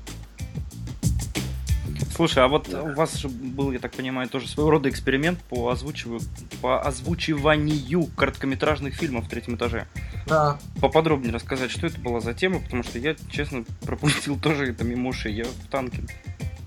Слушай, 2.21 2.43
а 2.43 2.47
вот 2.47 2.71
у 2.71 2.93
вас 2.93 3.15
же 3.15 3.29
был, 3.29 3.71
я 3.71 3.79
так 3.79 3.93
понимаю, 3.93 4.29
тоже 4.29 4.47
своего 4.47 4.69
рода 4.69 4.87
эксперимент 4.89 5.39
по, 5.39 5.71
озвучиванию, 5.71 6.21
по 6.61 6.79
озвучиванию 6.79 8.05
короткометражных 8.15 8.93
фильмов 8.93 9.25
в 9.25 9.27
третьем 9.27 9.55
этаже. 9.55 9.87
Да. 10.27 10.59
Поподробнее 10.79 11.33
рассказать, 11.33 11.71
что 11.71 11.87
это 11.87 11.99
была 11.99 12.19
за 12.19 12.35
тема, 12.35 12.59
потому 12.59 12.83
что 12.83 12.99
я, 12.99 13.15
честно, 13.31 13.65
пропустил 13.87 14.39
тоже 14.39 14.69
это 14.69 14.83
мимо 14.83 15.09
ушей, 15.09 15.33
я 15.33 15.45
в 15.45 15.67
танке. 15.71 16.03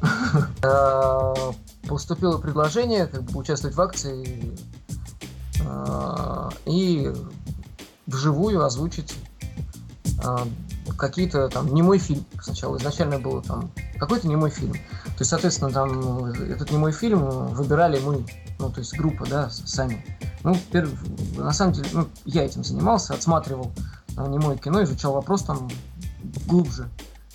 Э, 0.65 1.53
поступило 1.87 2.39
предложение 2.39 3.07
как 3.07 3.23
бы 3.23 3.39
участвовать 3.39 3.77
в 3.77 3.81
акции 3.81 4.57
э, 5.61 6.51
и 6.67 7.13
вживую 8.07 8.65
озвучить 8.65 9.15
э, 10.21 10.37
какие-то 10.97 11.49
там 11.49 11.75
немой 11.75 11.99
фильм 11.99 12.25
сначала. 12.43 12.77
Изначально 12.77 13.19
было 13.19 13.43
там 13.43 13.71
какой-то 13.99 14.29
немой 14.29 14.51
фильм. 14.51 14.73
То 14.73 15.21
есть, 15.21 15.31
соответственно, 15.31 15.71
там 15.71 16.27
этот 16.27 16.71
немой 16.71 16.93
фильм 16.93 17.25
выбирали 17.49 18.01
мы, 18.01 18.27
ну, 18.59 18.71
то 18.71 18.81
есть 18.81 18.97
группа, 18.97 19.27
да, 19.27 19.51
сами. 19.51 20.05
Ну, 20.43 20.57
перв... 20.71 20.91
на 21.37 21.53
самом 21.53 21.73
деле, 21.73 21.89
ну, 21.93 22.09
я 22.25 22.45
этим 22.45 22.65
занимался, 22.65 23.15
отсматривал 23.15 23.73
немое 24.17 24.57
кино, 24.57 24.83
изучал 24.83 25.13
вопрос 25.13 25.43
там 25.43 25.69
глубже 26.47 26.89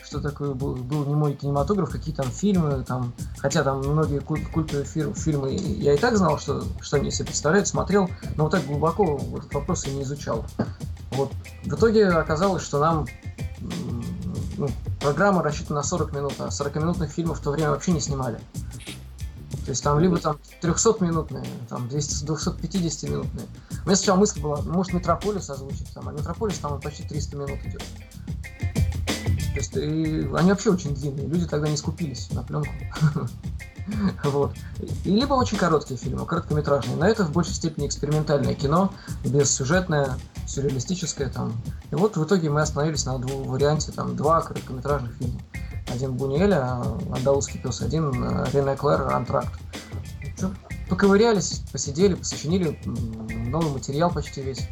что 0.10 0.20
такое 0.22 0.56
был, 0.56 0.76
был 0.76 1.06
немой 1.06 1.36
кинематограф, 1.36 1.92
какие 1.92 2.16
там 2.16 2.26
фильмы, 2.32 2.84
там, 2.84 3.14
хотя 3.38 3.64
там 3.64 3.80
многие 3.82 4.20
куль, 4.20 4.44
культовые 4.48 4.84
фир, 4.84 5.14
фильмы, 5.14 5.54
я 5.54 5.94
и 5.94 5.98
так 5.98 6.18
знал, 6.18 6.40
что, 6.40 6.64
что 6.82 6.98
они 6.98 7.12
себе 7.12 7.28
представляют, 7.28 7.68
смотрел, 7.68 8.10
но 8.36 8.46
вот 8.46 8.52
так 8.52 8.66
глубоко 8.66 9.20
этот 9.38 9.54
вопрос 9.54 9.86
и 9.86 9.92
не 9.92 10.02
изучал. 10.02 10.46
Вот. 11.12 11.32
В 11.64 11.76
итоге 11.76 12.08
оказалось, 12.08 12.64
что 12.64 12.80
нам 12.80 13.06
ну, 14.58 14.70
программа 15.00 15.42
рассчитана 15.42 15.80
на 15.80 15.84
40 15.84 16.14
минут, 16.14 16.34
а 16.40 16.48
40-минутных 16.48 17.12
фильмов 17.12 17.40
в 17.40 17.44
то 17.44 17.52
время 17.52 17.72
вообще 17.72 17.92
не 17.92 18.02
снимали. 18.02 18.40
То 19.66 19.72
есть 19.72 19.84
там 19.84 20.00
либо 20.00 20.18
там 20.18 20.38
300-минутные, 20.62 21.46
там 21.68 21.88
250-минутные. 21.88 23.46
У 23.84 23.86
меня 23.86 23.96
сначала 23.96 24.18
мысль 24.18 24.42
была, 24.42 24.62
может 24.62 24.94
Метрополис 24.94 25.50
озвучить, 25.50 25.94
там, 25.94 26.10
а 26.10 26.12
Метрополис 26.12 26.58
там 26.58 26.80
почти 26.82 27.04
300 27.04 27.38
минут 27.38 27.60
идет. 27.66 27.84
То 29.54 29.58
есть 29.58 29.76
и 29.76 30.30
они 30.36 30.50
вообще 30.50 30.72
очень 30.72 30.96
длинные, 30.96 31.28
люди 31.28 31.46
тогда 31.46 31.68
не 31.68 31.78
скупились 31.78 32.32
на 32.32 32.44
пленку. 32.44 32.72
Вот. 34.24 34.54
И 35.04 35.10
либо 35.10 35.34
очень 35.34 35.58
короткие 35.58 36.00
фильмы, 36.00 36.24
короткометражные. 36.24 36.96
Но 36.96 37.08
это 37.08 37.26
в 37.26 37.32
большей 37.32 37.54
степени 37.54 37.88
экспериментальное 37.88 38.54
кино, 38.54 38.94
бессюжетное, 39.26 40.16
сюрреалистическое 40.50 41.30
там. 41.30 41.54
И 41.92 41.96
вот 41.96 42.18
в 42.18 42.24
итоге 42.24 42.50
мы 42.50 42.62
остановились 42.62 43.06
на 43.06 43.20
двух 43.20 43.46
варианте, 43.46 43.92
там 43.92 44.16
два 44.16 44.42
короткометражных 44.42 45.14
фильма. 45.16 45.40
Один 45.88 46.14
Бунюэля, 46.14 46.82
Андалузский 47.12 47.60
пес, 47.60 47.82
один 47.82 48.12
э, 48.24 48.46
Рене 48.52 48.76
Клэр, 48.76 49.14
Антракт. 49.14 49.60
Поковырялись, 50.90 51.62
посидели, 51.72 52.16
посочинили 52.16 52.80
новый 53.48 53.72
материал 53.72 54.12
почти 54.12 54.42
весь. 54.42 54.68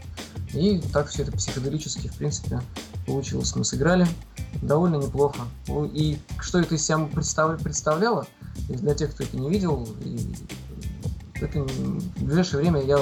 И 0.54 0.80
так 0.94 1.08
все 1.10 1.24
это 1.24 1.32
психоделически, 1.32 2.08
в 2.08 2.16
принципе, 2.18 2.62
получилось. 3.06 3.56
Мы 3.56 3.64
сыграли 3.64 4.08
довольно 4.62 4.96
неплохо. 4.96 5.42
И 5.94 6.20
что 6.40 6.60
это 6.60 6.76
из 6.76 6.86
себя 6.86 7.00
представляло, 7.58 8.26
и 8.70 8.74
для 8.74 8.96
тех, 8.96 9.14
кто 9.14 9.24
это 9.24 9.38
не 9.38 9.50
видел, 9.50 9.88
и 10.04 10.36
это 11.36 11.60
в 11.62 12.24
ближайшее 12.24 12.62
время 12.62 12.82
я, 12.82 12.98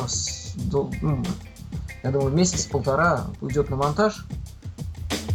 ну, 0.71 1.23
я 2.05 2.11
думаю, 2.11 2.31
месяц-полтора 2.31 3.25
уйдет 3.41 3.71
на 3.71 3.77
монтаж 3.77 4.27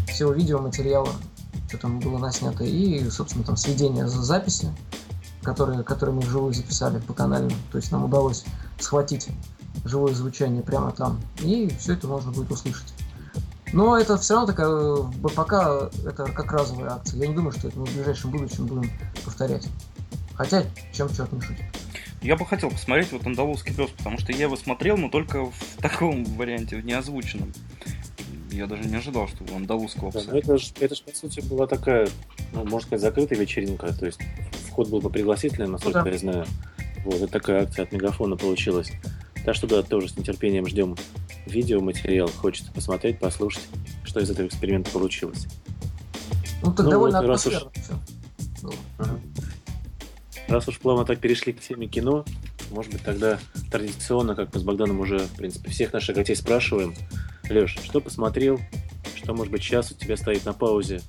всего 0.07 0.33
видеоматериала, 0.33 1.11
что 1.67 1.79
там 1.79 1.99
было 1.99 2.17
наснято, 2.17 2.63
и, 2.63 3.11
собственно, 3.11 3.43
там 3.45 3.57
сведения 3.57 4.07
записи, 4.07 4.73
которые, 5.43 5.83
которые 5.83 6.15
мы 6.15 6.23
вживую 6.23 6.55
записали 6.55 7.01
по 7.01 7.13
каналу. 7.13 7.51
То 7.73 7.79
есть 7.79 7.91
нам 7.91 8.05
удалось 8.05 8.45
схватить 8.79 9.31
живое 9.85 10.15
звучание 10.15 10.63
прямо 10.63 10.93
там. 10.93 11.21
И 11.41 11.75
все 11.77 11.95
это 11.95 12.07
можно 12.07 12.31
будет 12.31 12.53
услышать. 12.53 12.95
Но 13.73 13.99
это 13.99 14.17
все 14.17 14.35
равно 14.35 14.47
такая, 14.47 15.11
пока 15.35 15.91
это 16.07 16.27
как 16.27 16.53
разовая 16.53 16.93
акция. 16.93 17.19
Я 17.19 17.27
не 17.27 17.35
думаю, 17.35 17.51
что 17.51 17.67
это 17.67 17.81
мы 17.81 17.87
в 17.87 17.93
ближайшем 17.93 18.31
будущем 18.31 18.67
будем 18.67 18.89
повторять. 19.25 19.67
Хотя, 20.37 20.63
чем 20.93 21.09
черт 21.09 21.33
не 21.33 21.41
шутит. 21.41 21.65
Я 22.23 22.37
бы 22.37 22.45
хотел 22.45 22.71
посмотреть 22.71 23.13
вот 23.13 23.27
«Андалузский 23.27 23.75
пес», 23.75 23.91
потому 23.97 24.19
что 24.19 24.33
я 24.33 24.43
его 24.43 24.57
смотрел, 24.57 24.97
но 24.97 25.09
только 25.09 25.47
в 25.47 25.77
таком 25.81 26.25
варианте, 26.37 26.77
в 26.77 26.85
неозвученном. 26.85 27.53
Я 28.51 28.67
даже 28.67 28.89
не 28.89 28.97
ожидал, 28.97 29.29
что 29.29 29.45
у 29.45 29.57
андалузского 29.57 30.11
пса. 30.11 30.25
Да, 30.31 30.37
это 30.37 30.59
же, 30.59 30.67
это 30.81 30.95
ж, 30.95 31.03
по 31.03 31.15
сути, 31.15 31.41
была 31.41 31.67
такая, 31.67 32.09
ну, 32.53 32.65
можно 32.65 32.81
сказать, 32.81 33.01
закрытая 33.01 33.39
вечеринка. 33.39 33.93
То 33.93 34.07
есть 34.07 34.21
вход 34.69 34.89
был 34.89 35.01
по 35.01 35.09
пригласительным, 35.09 35.73
насколько 35.73 36.01
ну, 36.01 36.05
да. 36.05 36.11
я 36.11 36.19
знаю. 36.19 36.47
Вот, 37.05 37.15
это 37.15 37.29
такая 37.29 37.63
акция 37.63 37.85
от 37.85 37.93
Мегафона 37.93 38.37
получилась. 38.37 38.91
Так 39.45 39.55
что 39.55 39.67
да, 39.67 39.83
тоже 39.83 40.09
с 40.09 40.17
нетерпением 40.17 40.67
ждем 40.67 40.97
видеоматериал. 41.47 42.29
Хочется 42.29 42.71
посмотреть, 42.73 43.19
послушать, 43.19 43.63
что 44.05 44.21
из 44.21 44.29
этого 44.31 44.47
эксперимента 44.47 44.91
получилось. 44.91 45.47
Ну, 46.63 46.73
так 46.75 46.85
ну, 46.85 46.91
довольно 46.91 47.21
вот, 47.21 47.29
раз 47.29 47.47
уж... 47.47 47.55
Ага. 47.55 48.00
Раз 50.51 50.67
уж 50.67 50.81
плавно 50.81 51.05
так 51.05 51.21
перешли 51.21 51.53
к 51.53 51.61
теме 51.61 51.87
кино, 51.87 52.25
может 52.73 52.93
быть, 52.93 53.05
тогда 53.05 53.39
традиционно, 53.71 54.35
как 54.35 54.53
мы 54.53 54.59
с 54.59 54.65
Богданом 54.65 54.99
уже, 54.99 55.21
в 55.21 55.37
принципе, 55.37 55.71
всех 55.71 55.93
наших 55.93 56.17
гостей 56.17 56.35
спрашиваем. 56.35 56.93
Леш, 57.49 57.77
что 57.81 58.01
посмотрел? 58.01 58.59
Что, 59.15 59.33
может 59.33 59.53
быть, 59.53 59.63
сейчас 59.63 59.93
у 59.93 59.95
тебя 59.95 60.17
стоит 60.17 60.45
на 60.45 60.53
паузе? 60.53 61.03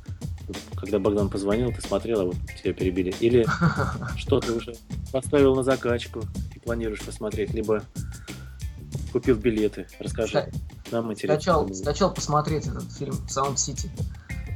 Когда 0.76 1.00
Богдан 1.00 1.30
позвонил, 1.30 1.74
ты 1.74 1.82
смотрел, 1.82 2.22
а 2.22 2.26
вот 2.26 2.36
тебя 2.62 2.74
перебили. 2.74 3.16
Или 3.20 3.48
что 4.16 4.40
ты 4.40 4.54
уже 4.54 4.76
поставил 5.12 5.56
на 5.56 5.64
закачку 5.64 6.22
и 6.56 6.60
планируешь 6.60 7.02
посмотреть, 7.02 7.52
либо 7.52 7.84
купил 9.12 9.38
билеты. 9.38 9.88
Расскажи. 10.00 10.52
Нам 10.92 11.12
интересно. 11.12 11.42
Скачал, 11.42 11.74
скачал 11.74 12.14
посмотреть 12.14 12.68
этот 12.68 12.92
фильм 12.92 13.16
Sound 13.28 13.56
City. 13.56 13.90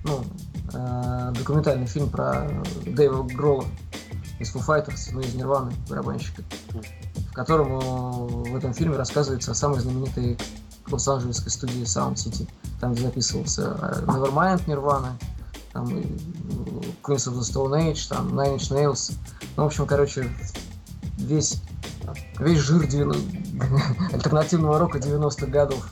Ну, 0.03 0.23
э, 0.73 1.33
документальный 1.35 1.87
фильм 1.87 2.09
про 2.09 2.63
Дэйва 2.85 3.23
Гролла 3.23 3.65
из 4.39 4.53
Foo 4.53 4.65
Fighters, 4.65 5.09
ну, 5.11 5.21
из 5.21 5.33
Нирваны, 5.33 5.73
барабанщика, 5.89 6.43
в 7.31 7.33
котором 7.33 7.79
э, 7.79 8.51
в 8.51 8.55
этом 8.55 8.73
фильме 8.73 8.95
рассказывается 8.97 9.51
о 9.51 9.55
самой 9.55 9.79
знаменитой 9.79 10.37
лос-анджелесской 10.89 11.51
студии 11.51 11.83
Sound 11.83 12.15
City, 12.15 12.47
там, 12.79 12.93
где 12.93 13.03
записывался 13.03 13.77
э, 13.81 14.03
Nevermind 14.05 14.61
Нирвана, 14.67 15.17
там 15.73 15.97
и 15.97 16.03
Queens 17.03 17.27
of 17.27 17.37
the 17.37 17.41
Stone 17.41 17.91
Age, 17.91 18.07
там 18.09 18.39
Nine 18.39 18.57
Inch 18.57 18.71
Nails. 18.71 19.13
Ну, 19.57 19.63
в 19.63 19.67
общем, 19.67 19.85
короче, 19.85 20.29
весь 21.17 21.61
весь 22.39 22.59
жир 22.59 22.87
90... 22.87 23.21
альтернативного 24.13 24.79
рока 24.79 24.99
90-х 24.99 25.47
годов. 25.47 25.87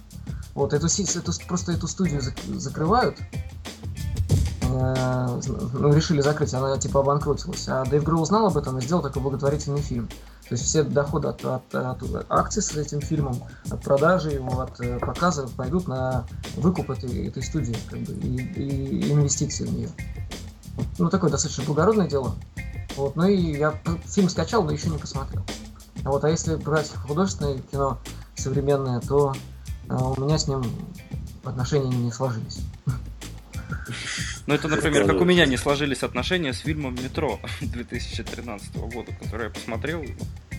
Вот, 0.53 0.73
эту, 0.73 0.87
эту, 0.87 1.31
просто 1.47 1.71
эту 1.71 1.87
студию 1.87 2.21
закрывают, 2.47 3.17
э, 3.19 3.37
ну, 4.73 5.93
решили 5.93 6.21
закрыть, 6.21 6.53
она 6.53 6.77
типа 6.77 7.01
обанкротилась. 7.01 7.67
А 7.67 7.85
Дэйв 7.85 8.03
Гроу 8.03 8.21
узнал 8.21 8.47
об 8.47 8.57
этом 8.57 8.77
и 8.77 8.81
сделал 8.81 9.01
такой 9.01 9.21
благотворительный 9.21 9.81
фильм. 9.81 10.07
То 10.07 10.55
есть 10.55 10.65
все 10.65 10.83
доходы 10.83 11.29
от, 11.29 11.43
от, 11.45 11.73
от 11.73 12.25
акций 12.29 12.61
с 12.61 12.75
этим 12.75 13.01
фильмом, 13.01 13.41
от 13.69 13.81
продажи 13.81 14.31
его, 14.31 14.59
от 14.61 14.79
э, 14.81 14.99
показа 14.99 15.47
пойдут 15.47 15.87
на 15.87 16.25
выкуп 16.57 16.89
этой, 16.91 17.27
этой 17.27 17.41
студии 17.41 17.75
как 17.89 17.99
бы, 17.99 18.13
и, 18.13 18.35
и 18.35 19.13
инвестиции 19.13 19.65
в 19.65 19.73
нее. 19.73 19.89
Ну, 20.99 21.09
такое 21.09 21.31
достаточно 21.31 21.63
благородное 21.63 22.07
дело. 22.07 22.35
Вот, 22.97 23.15
ну 23.15 23.25
и 23.25 23.57
я 23.57 23.73
фильм 24.05 24.29
скачал, 24.29 24.63
но 24.63 24.71
еще 24.71 24.89
не 24.89 24.97
посмотрел. 24.97 25.43
А 26.03 26.09
вот, 26.09 26.23
а 26.25 26.29
если 26.29 26.55
брать 26.55 26.91
художественное 27.07 27.59
кино 27.59 27.97
современное, 28.35 28.99
то 28.99 29.33
э, 29.87 29.95
у 29.95 30.19
меня 30.21 30.37
с 30.37 30.47
ним 30.47 30.63
отношения 31.45 31.95
не 31.95 32.11
сложились. 32.11 32.59
Ну, 34.45 34.55
это, 34.55 34.67
например, 34.67 35.07
как 35.07 35.21
у 35.21 35.25
меня 35.25 35.45
не 35.45 35.55
сложились 35.55 36.03
отношения 36.03 36.53
с 36.53 36.59
фильмом 36.59 36.95
«Метро» 36.95 37.39
2013 37.61 38.75
года, 38.75 39.11
который 39.21 39.45
я 39.45 39.49
посмотрел. 39.49 40.03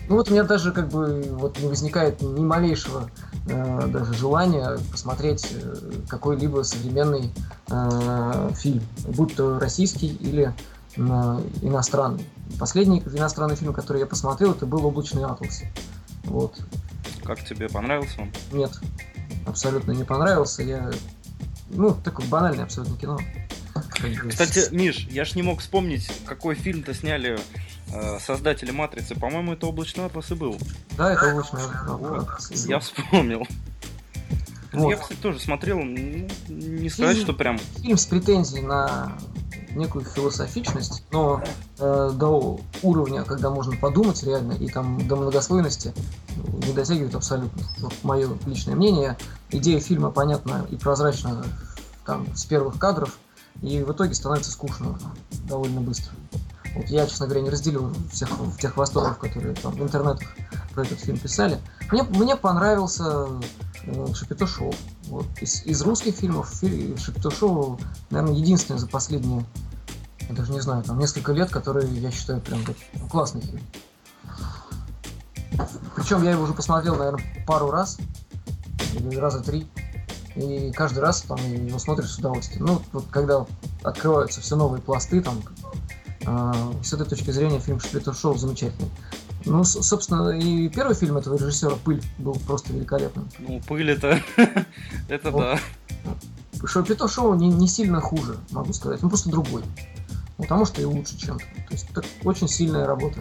Ну 0.07 0.15
вот 0.15 0.29
у 0.29 0.33
меня 0.33 0.43
даже 0.43 0.71
как 0.71 0.89
бы 0.89 1.23
вот 1.29 1.59
не 1.59 1.67
возникает 1.67 2.21
ни 2.21 2.43
малейшего 2.43 3.09
э, 3.47 3.87
даже 3.87 4.13
желания 4.13 4.77
посмотреть 4.91 5.47
э, 5.51 5.75
какой-либо 6.07 6.61
современный 6.61 7.31
э, 7.69 8.51
фильм, 8.55 8.83
будь 9.07 9.35
то 9.35 9.57
российский 9.57 10.07
или 10.07 10.53
э, 10.95 10.99
иностранный. 11.61 12.25
Последний 12.59 12.99
иностранный 12.99 13.55
фильм, 13.55 13.73
который 13.73 13.99
я 13.99 14.05
посмотрел, 14.05 14.51
это 14.51 14.67
был 14.67 14.85
«Облачный 14.85 15.23
атлас». 15.23 15.63
Вот. 16.25 16.55
Как 17.23 17.43
тебе 17.43 17.67
понравился 17.67 18.21
он? 18.21 18.31
Нет, 18.51 18.79
абсолютно 19.47 19.91
не 19.91 20.03
понравился. 20.03 20.61
Я 20.61 20.91
ну, 21.69 21.95
такое 22.03 22.27
банальное 22.27 22.65
абсолютно 22.65 22.95
кино. 22.97 23.19
Кстати, 24.29 24.69
Миш, 24.71 25.07
я 25.09 25.25
ж 25.25 25.35
не 25.35 25.43
мог 25.43 25.59
вспомнить, 25.59 26.09
какой 26.25 26.55
фильм-то 26.55 26.93
сняли 26.93 27.39
э, 27.93 28.19
создатели 28.19 28.71
Матрицы, 28.71 29.15
по-моему, 29.15 29.53
это 29.53 29.67
облачный 29.67 30.05
атлас 30.05 30.31
и 30.31 30.35
был. 30.35 30.57
Да, 30.97 31.13
это 31.13 31.31
облачный 31.31 31.61
атлас. 31.63 32.51
Я 32.65 32.79
вспомнил. 32.79 33.47
Вот. 34.73 34.89
Я, 34.91 34.97
кстати, 34.97 35.19
тоже 35.19 35.39
смотрел, 35.39 35.79
ну, 35.79 36.27
не 36.49 36.89
сказать, 36.89 37.15
Фильм- 37.15 37.25
что 37.25 37.33
прям... 37.33 37.59
Фильм 37.81 37.97
с 37.97 38.05
претензией 38.05 38.61
на 38.61 39.17
некую 39.75 40.05
философичность, 40.05 41.03
но 41.11 41.43
э, 41.79 42.11
до 42.13 42.59
уровня, 42.81 43.23
когда 43.23 43.49
можно 43.49 43.75
подумать 43.75 44.23
реально, 44.23 44.53
и 44.53 44.67
там 44.69 45.05
до 45.07 45.15
многослойности 45.15 45.93
ну, 46.35 46.59
не 46.65 46.73
дотягивает 46.73 47.15
абсолютно. 47.15 47.61
Вот 47.79 47.93
мое 48.03 48.29
личное 48.45 48.75
мнение. 48.75 49.17
Идея 49.51 49.79
фильма 49.79 50.11
понятна 50.11 50.65
и 50.69 50.75
прозрачна 50.75 51.45
там 52.05 52.27
с 52.35 52.45
первых 52.45 52.77
кадров, 52.79 53.17
и 53.61 53.81
в 53.83 53.91
итоге 53.91 54.13
становится 54.13 54.51
скучно 54.51 54.99
довольно 55.47 55.81
быстро. 55.81 56.13
Вот 56.75 56.87
я, 56.87 57.07
честно 57.07 57.25
говоря, 57.25 57.41
не 57.41 57.49
разделил 57.49 57.93
всех 58.11 58.29
тех 58.59 58.75
восторгов, 58.75 59.17
которые 59.17 59.55
там 59.55 59.73
в 59.73 59.81
интернетах 59.81 60.27
про 60.73 60.83
этот 60.83 60.99
фильм 60.99 61.17
писали. 61.17 61.59
Мне, 61.89 62.03
мне 62.03 62.35
понравился 62.35 63.27
э, 63.83 64.13
Шапито 64.13 64.45
Шоу. 64.45 64.73
Вот. 65.07 65.25
Из, 65.39 65.63
из 65.65 65.81
русских 65.83 66.15
фильмов 66.15 66.49
фи- 66.49 66.97
Шапито 66.97 67.31
Шоу, 67.31 67.79
наверное, 68.09 68.35
единственный 68.35 68.77
за 68.77 68.87
последние, 68.87 69.45
я 70.27 70.35
даже 70.35 70.51
не 70.51 70.59
знаю, 70.59 70.83
там 70.83 70.99
несколько 70.99 71.31
лет, 71.31 71.49
который 71.49 71.87
я 71.87 72.11
считаю 72.11 72.41
прям 72.41 72.61
вот 72.65 72.75
классный 73.09 73.41
фильм. 73.41 73.61
Причем 75.95 76.23
я 76.23 76.31
его 76.31 76.43
уже 76.43 76.53
посмотрел, 76.53 76.95
наверное, 76.97 77.23
пару 77.47 77.71
раз, 77.71 77.97
или 78.93 79.15
раза 79.15 79.41
три. 79.41 79.65
И 80.35 80.71
каждый 80.71 80.99
раз 80.99 81.21
там 81.21 81.37
его 81.37 81.79
смотришь 81.79 82.11
с 82.11 82.17
удовольствием. 82.17 82.65
Ну, 82.65 82.81
вот 82.91 83.05
когда 83.09 83.45
открываются 83.83 84.41
все 84.41 84.55
новые 84.55 84.81
пласты, 84.81 85.21
там, 85.21 85.41
э, 86.25 86.53
с 86.83 86.93
этой 86.93 87.05
точки 87.05 87.31
зрения 87.31 87.59
фильм 87.59 87.79
Шапито 87.79 88.13
Шоу 88.13 88.35
замечательный. 88.35 88.89
Ну, 89.45 89.63
собственно, 89.63 90.31
и 90.31 90.69
первый 90.69 90.95
фильм 90.95 91.17
этого 91.17 91.37
режиссера 91.37 91.75
«Пыль» 91.75 92.01
был 92.17 92.33
просто 92.47 92.73
великолепным. 92.73 93.29
Ну, 93.39 93.61
пыль 93.67 93.91
это... 93.91 94.19
это 95.07 95.31
да. 95.31 95.59
Шапито 96.65 97.07
Шоу 97.07 97.35
не, 97.35 97.49
не 97.49 97.67
сильно 97.67 98.01
хуже, 98.01 98.37
могу 98.51 98.73
сказать. 98.73 99.03
Он 99.03 99.09
просто 99.09 99.29
другой. 99.29 99.61
Ну, 100.37 100.43
Потому 100.43 100.65
что 100.65 100.81
и 100.81 100.85
лучше 100.85 101.17
чем-то. 101.17 101.45
То 101.45 101.71
есть 101.71 101.89
это 101.91 102.03
очень 102.23 102.47
сильная 102.47 102.85
работа. 102.87 103.19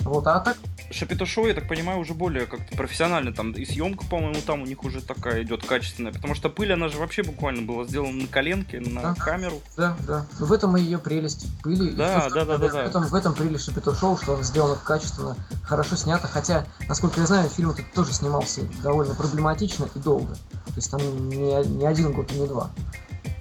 Вот, 0.00 0.26
а 0.26 0.40
так, 0.40 0.58
Шапито 0.92 1.24
Шоу, 1.24 1.46
я 1.46 1.54
так 1.54 1.68
понимаю, 1.68 2.00
уже 2.00 2.14
более 2.14 2.46
как-то 2.46 2.76
профессионально. 2.76 3.32
Там 3.32 3.52
и 3.52 3.64
съемка, 3.64 4.04
по-моему, 4.06 4.40
там 4.44 4.62
у 4.62 4.66
них 4.66 4.82
уже 4.84 5.00
такая 5.00 5.42
идет 5.42 5.64
качественная. 5.64 6.12
Потому 6.12 6.34
что 6.34 6.48
пыль, 6.50 6.72
она 6.72 6.88
же 6.88 6.98
вообще 6.98 7.22
буквально 7.22 7.62
была 7.62 7.84
сделана 7.84 8.22
на 8.22 8.26
коленке, 8.26 8.80
на 8.80 9.00
Да. 9.00 9.14
камеру. 9.14 9.60
да, 9.76 9.96
да. 10.06 10.26
В 10.38 10.52
этом 10.52 10.76
и 10.76 10.80
ее 10.82 10.98
прелесть 10.98 11.46
пыли. 11.62 11.90
И 11.90 11.94
Да, 11.94 12.28
в- 12.28 12.32
да, 12.32 12.44
да, 12.44 12.58
да, 12.58 12.68
в 12.68 12.72
да. 12.72 12.82
этом, 12.84 13.04
в 13.06 13.14
этом 13.14 13.34
прелесть 13.34 13.66
Шапито 13.66 13.94
Шоу, 13.94 14.16
что 14.16 14.34
он 14.34 14.42
сделано 14.42 14.76
качественно, 14.76 15.36
хорошо 15.62 15.94
снято. 15.96 16.26
Хотя, 16.26 16.66
насколько 16.88 17.20
я 17.20 17.26
знаю, 17.26 17.48
фильм 17.48 17.70
этот 17.70 17.92
тоже 17.92 18.12
снимался 18.12 18.62
довольно 18.82 19.14
проблематично 19.14 19.88
и 19.94 19.98
долго. 20.00 20.34
То 20.34 20.74
есть 20.76 20.90
там 20.90 21.00
не, 21.28 21.64
не 21.66 21.86
один 21.86 22.12
год 22.12 22.32
и 22.32 22.34
не 22.34 22.46
два. 22.48 22.70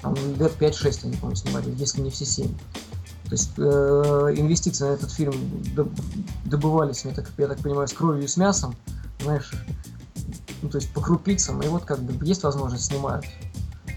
Там 0.02 0.16
лет 0.38 0.54
5-6, 0.60 1.04
они, 1.06 1.16
по-моему, 1.18 1.36
снимали, 1.36 1.72
если 1.78 2.02
не 2.02 2.10
все 2.12 2.26
7. 2.26 2.54
То 3.30 3.36
есть 3.36 3.52
э, 3.58 3.62
инвестиции 4.38 4.86
на 4.86 4.94
этот 4.94 5.12
фильм 5.12 5.34
доб- 5.76 5.94
добывались, 6.46 7.06
я 7.06 7.12
так, 7.12 7.32
я 7.38 7.48
так 7.48 7.60
понимаю, 7.60 7.88
с 7.88 7.94
кровью 7.94 8.24
и 8.24 8.28
с 8.28 8.38
мясом, 8.38 8.76
знаешь, 9.22 9.52
ну, 10.64 10.70
то 10.70 10.78
есть 10.80 10.92
по 10.94 11.02
крупицам, 11.02 11.62
и 11.62 11.68
вот 11.68 11.86
как 11.86 12.00
бы 12.02 12.26
есть 12.26 12.42
возможность, 12.42 12.86
снимают. 12.86 13.26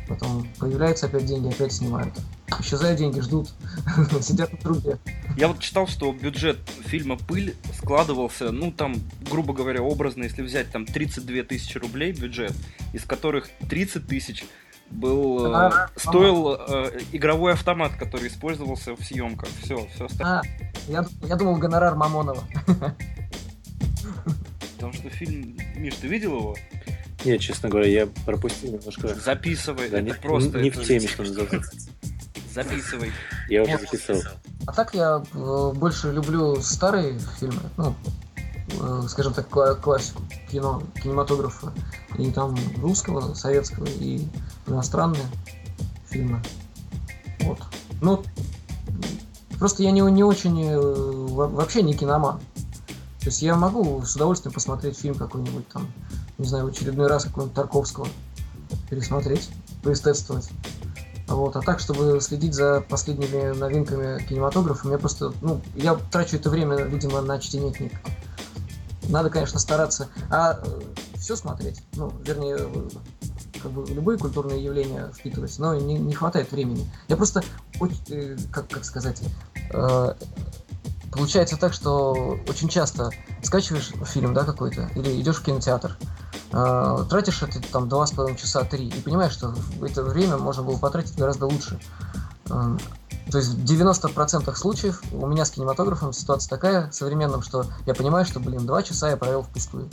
Потом 0.07 0.47
появляются 0.59 1.07
опять 1.07 1.25
деньги, 1.25 1.49
опять 1.49 1.73
снимают. 1.73 2.14
Исчезают 2.61 2.99
деньги, 2.99 3.21
ждут, 3.21 3.49
сидят 4.21 4.53
на 4.53 4.59
трубе. 4.59 4.99
Я 5.38 5.49
вот 5.49 5.61
читал, 5.61 5.87
что 5.87 6.12
бюджет 6.12 6.59
фильма 6.85 7.16
«Пыль» 7.16 7.57
складывался, 7.79 8.53
ну, 8.53 8.71
там, 8.71 8.97
грубо 9.31 9.55
говоря, 9.55 9.83
образно, 9.83 10.25
если 10.25 10.42
взять 10.42 10.71
там 10.71 10.85
32 10.85 11.45
тысячи 11.45 11.79
рублей 11.79 12.12
бюджет, 12.12 12.53
из 12.92 13.05
которых 13.05 13.49
30 13.71 14.07
тысяч 14.07 14.45
был, 14.93 15.47
э, 15.47 15.53
А, 15.55 15.89
стоил 15.97 16.55
э, 16.55 17.01
игровой 17.13 17.53
автомат, 17.55 17.93
который 17.99 18.29
использовался 18.29 18.95
в 18.95 19.03
съемках. 19.03 19.49
Все, 19.63 19.87
все 19.95 20.07
остальное. 20.07 20.41
А, 20.41 20.43
я, 20.89 21.05
я 21.27 21.37
думал, 21.37 21.57
гонорар 21.57 21.95
Мамонова. 21.97 22.45
Потому 24.75 24.93
что 24.93 25.09
фильм, 25.11 25.57
Миш, 25.77 25.95
ты 25.97 26.09
видел 26.09 26.37
его? 26.37 26.57
Нет, 27.25 27.41
честно 27.41 27.69
говоря, 27.69 27.89
я 27.89 28.07
пропустил 28.27 28.73
немножко. 28.73 29.15
Записывай, 29.15 29.89
Да, 29.89 29.99
это 29.99 30.07
не, 30.07 30.15
просто... 30.15 30.61
не 30.61 30.71
в 30.71 30.77
это- 30.77 30.87
теме, 30.87 31.07
что 31.07 31.23
называется. 31.23 31.73
Записывай. 32.53 33.13
Я 33.49 33.63
уже 33.63 33.79
записал. 33.79 34.17
А 34.67 34.73
так 34.73 34.95
я 34.95 35.23
э, 35.33 35.73
больше 35.75 36.13
люблю 36.13 36.57
старые 36.61 37.19
фильмы, 37.41 37.61
ну, 37.77 37.95
скажем 39.09 39.33
так, 39.35 39.49
кла- 39.49 39.75
классику 39.75 40.23
кино, 40.51 40.83
кинематографа. 41.03 41.73
И 42.19 42.31
там 42.31 42.57
русского, 42.81 43.35
советского 43.35 43.87
и 43.87 44.27
иностранные 44.67 45.25
фильмы. 46.09 46.43
Вот. 47.41 47.59
Ну, 48.01 48.23
просто 49.59 49.83
я 49.83 49.91
не, 49.91 50.01
не 50.01 50.25
очень, 50.25 50.61
э, 50.63 50.79
во- 50.79 51.49
вообще 51.49 51.83
не 51.83 51.95
киноман. 51.95 52.39
То 53.21 53.27
есть 53.27 53.43
я 53.43 53.55
могу 53.55 54.03
с 54.05 54.17
удовольствием 54.17 54.53
посмотреть 54.53 54.99
фильм 54.99 55.15
какой-нибудь 55.15 55.69
там, 55.69 55.93
не 56.39 56.47
знаю, 56.47 56.65
в 56.65 56.69
очередной 56.69 57.07
раз 57.07 57.25
какого-нибудь 57.25 57.55
Тарковского 57.55 58.09
пересмотреть, 58.91 59.51
поэстетствовать. 59.83 60.51
Вот, 61.29 61.57
а 61.57 61.61
так, 61.61 61.79
чтобы 61.79 62.21
следить 62.21 62.53
за 62.53 62.81
последними 62.81 63.57
новинками 63.57 64.23
кинематографа, 64.25 64.89
мне 64.89 64.99
просто, 64.99 65.33
ну, 65.41 65.61
я 65.75 65.95
трачу 65.95 66.37
это 66.37 66.51
время, 66.51 66.77
видимо, 66.83 67.21
на 67.23 67.39
чтение 67.39 67.73
книг. 67.73 67.93
Надо, 69.09 69.31
конечно, 69.31 69.59
стараться. 69.59 70.09
А 70.31 70.62
все 71.17 71.37
смотреть, 71.37 71.83
ну, 71.95 72.12
вернее, 72.25 72.57
э, 72.59 72.88
как 73.62 73.73
бы 73.73 73.87
любые 73.87 74.19
культурные 74.19 74.62
явления 74.62 75.11
впитывать, 75.17 75.57
но 75.59 75.75
не, 75.75 75.95
не 75.95 76.15
хватает 76.15 76.51
времени. 76.51 76.91
Я 77.09 77.17
просто, 77.17 77.43
э, 78.09 78.37
как, 78.51 78.69
как 78.69 78.85
сказать, 78.85 79.23
э, 79.73 80.15
получается 81.12 81.57
так, 81.57 81.73
что 81.73 82.38
очень 82.49 82.69
часто 82.69 83.11
скачиваешь 83.43 83.93
фильм, 84.07 84.35
да, 84.35 84.45
какой-то, 84.45 84.91
или 84.95 85.21
идешь 85.21 85.37
в 85.37 85.45
кинотеатр, 85.45 85.97
э, 86.53 87.05
тратишь 87.09 87.43
это 87.43 87.61
там 87.61 87.88
два 87.88 88.07
с 88.07 88.12
половиной 88.12 88.38
часа, 88.38 88.65
три, 88.65 88.88
и 88.88 89.01
понимаешь, 89.01 89.33
что 89.33 89.55
это 89.83 90.03
время 90.03 90.38
можно 90.38 90.62
было 90.62 90.79
потратить 90.79 91.17
гораздо 91.17 91.47
лучше. 91.47 91.79
То 93.33 93.38
есть 93.38 93.51
в 93.55 93.64
90% 93.64 94.55
случаев 94.55 95.03
у 95.11 95.27
меня 95.27 95.45
с 95.47 95.51
кинематографом 95.53 96.12
ситуация 96.12 96.51
такая 96.51 96.90
современным, 96.92 97.40
что 97.42 97.64
я 97.87 97.95
понимаю, 97.95 98.27
что, 98.27 98.40
блин, 98.40 98.66
два 98.66 98.83
часа 98.83 99.09
я 99.11 99.16
провел 99.16 99.42
впустую. 99.42 99.88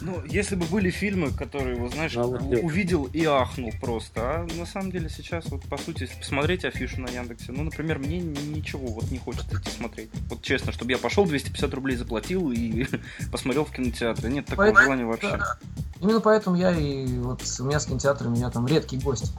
Ну, 0.00 0.22
если 0.26 0.54
бы 0.54 0.64
были 0.66 0.90
фильмы, 0.90 1.32
которые, 1.32 1.76
вот, 1.76 1.92
знаешь, 1.92 2.14
Ну, 2.14 2.30
вот 2.30 2.40
у- 2.42 2.52
я- 2.54 2.60
увидел 2.64 3.04
и 3.12 3.24
ахнул 3.24 3.72
просто, 3.80 4.20
а 4.22 4.46
на 4.56 4.64
самом 4.64 4.92
деле 4.92 5.10
сейчас, 5.10 5.44
вот, 5.50 5.62
по 5.64 5.76
сути, 5.76 6.02
если 6.04 6.16
посмотреть 6.20 6.64
афишу 6.64 7.00
на 7.00 7.08
Яндексе, 7.08 7.50
ну, 7.50 7.64
например, 7.64 7.98
мне 7.98 8.20
ни- 8.20 8.54
ничего 8.54 8.86
вот 8.86 9.10
не 9.10 9.18
хочется 9.18 9.56
идти 9.56 9.70
смотреть. 9.70 10.08
Вот 10.30 10.40
честно, 10.40 10.70
чтобы 10.72 10.92
я 10.92 10.98
пошел 10.98 11.26
250 11.26 11.74
рублей 11.74 11.96
заплатил 11.96 12.52
и 12.52 12.86
посмотрел 13.32 13.64
в 13.64 13.72
кинотеатре. 13.72 14.30
Нет 14.30 14.46
такого 14.46 14.66
Поэтому- 14.66 14.84
желания 14.84 15.04
вообще. 15.04 15.36
Да. 15.36 15.58
Именно 16.00 16.20
поэтому 16.20 16.54
я 16.56 16.70
и 16.70 17.06
вот 17.18 17.42
у 17.58 17.64
меня 17.64 17.80
с 17.80 17.86
кинотеатрами 17.86 18.38
я 18.38 18.50
там 18.50 18.66
редкий 18.68 18.98
гость. 18.98 19.32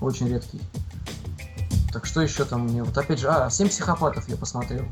Очень 0.00 0.28
редкий. 0.28 0.60
Так 1.92 2.06
что 2.06 2.20
еще 2.20 2.44
там 2.44 2.62
мне? 2.62 2.82
Вот 2.82 2.96
опять 2.96 3.18
же, 3.18 3.28
а, 3.28 3.50
«Семь 3.50 3.68
психопатов» 3.68 4.28
я 4.28 4.36
посмотрел 4.36 4.84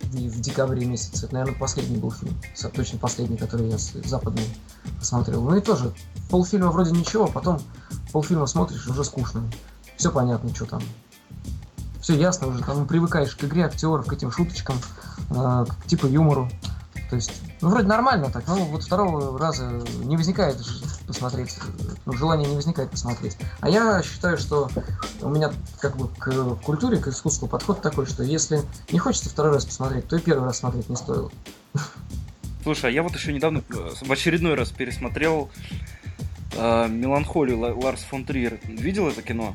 в, 0.00 0.16
в 0.16 0.40
декабре 0.40 0.86
месяце. 0.86 1.26
Это, 1.26 1.34
наверное, 1.34 1.58
последний 1.58 1.98
был 1.98 2.10
фильм. 2.10 2.34
Точно 2.74 2.98
последний, 2.98 3.36
который 3.36 3.68
я 3.68 3.78
западный 3.78 4.48
посмотрел. 4.98 5.42
Ну 5.42 5.56
и 5.56 5.60
тоже, 5.60 5.92
полфильма 6.30 6.70
вроде 6.70 6.92
ничего, 6.92 7.26
потом 7.26 7.60
полфильма 8.12 8.46
смотришь, 8.46 8.86
уже 8.86 9.04
скучно. 9.04 9.42
Все 9.96 10.10
понятно, 10.10 10.54
что 10.54 10.64
там. 10.66 10.82
Все 12.00 12.14
ясно 12.14 12.46
уже, 12.46 12.62
там 12.62 12.86
привыкаешь 12.86 13.34
к 13.34 13.44
игре 13.44 13.64
актеров, 13.64 14.06
к 14.06 14.12
этим 14.12 14.30
шуточкам, 14.30 14.76
э, 15.30 15.66
к 15.68 15.86
типу 15.86 16.06
юмору. 16.06 16.48
То 17.08 17.16
есть, 17.16 17.30
ну, 17.60 17.68
вроде 17.68 17.86
нормально 17.86 18.30
так, 18.30 18.46
но 18.48 18.56
вот 18.56 18.82
второго 18.82 19.38
раза 19.38 19.80
не 20.02 20.16
возникает 20.16 20.58
посмотреть, 21.06 21.56
ну, 22.04 22.12
желания 22.14 22.46
не 22.46 22.56
возникает 22.56 22.90
посмотреть. 22.90 23.36
А 23.60 23.68
я 23.68 24.02
считаю, 24.02 24.38
что 24.38 24.68
у 25.22 25.28
меня 25.28 25.52
как 25.80 25.96
бы 25.96 26.08
к 26.08 26.56
культуре, 26.64 26.98
к 26.98 27.06
искусству 27.06 27.46
подход 27.46 27.80
такой, 27.80 28.06
что 28.06 28.24
если 28.24 28.62
не 28.90 28.98
хочется 28.98 29.30
второй 29.30 29.52
раз 29.52 29.64
посмотреть, 29.64 30.08
то 30.08 30.16
и 30.16 30.20
первый 30.20 30.46
раз 30.46 30.58
смотреть 30.58 30.88
не 30.88 30.96
стоило. 30.96 31.30
Слушай, 32.64 32.90
а 32.90 32.92
я 32.92 33.04
вот 33.04 33.14
еще 33.14 33.32
недавно 33.32 33.62
э, 33.68 33.90
в 34.02 34.10
очередной 34.10 34.54
раз 34.54 34.70
пересмотрел 34.72 35.48
э, 36.56 36.88
«Меланхолию» 36.88 37.60
Ла- 37.60 37.74
Ларс 37.74 38.02
фон 38.02 38.24
Триер. 38.24 38.58
Видел 38.64 39.06
это 39.06 39.22
кино? 39.22 39.54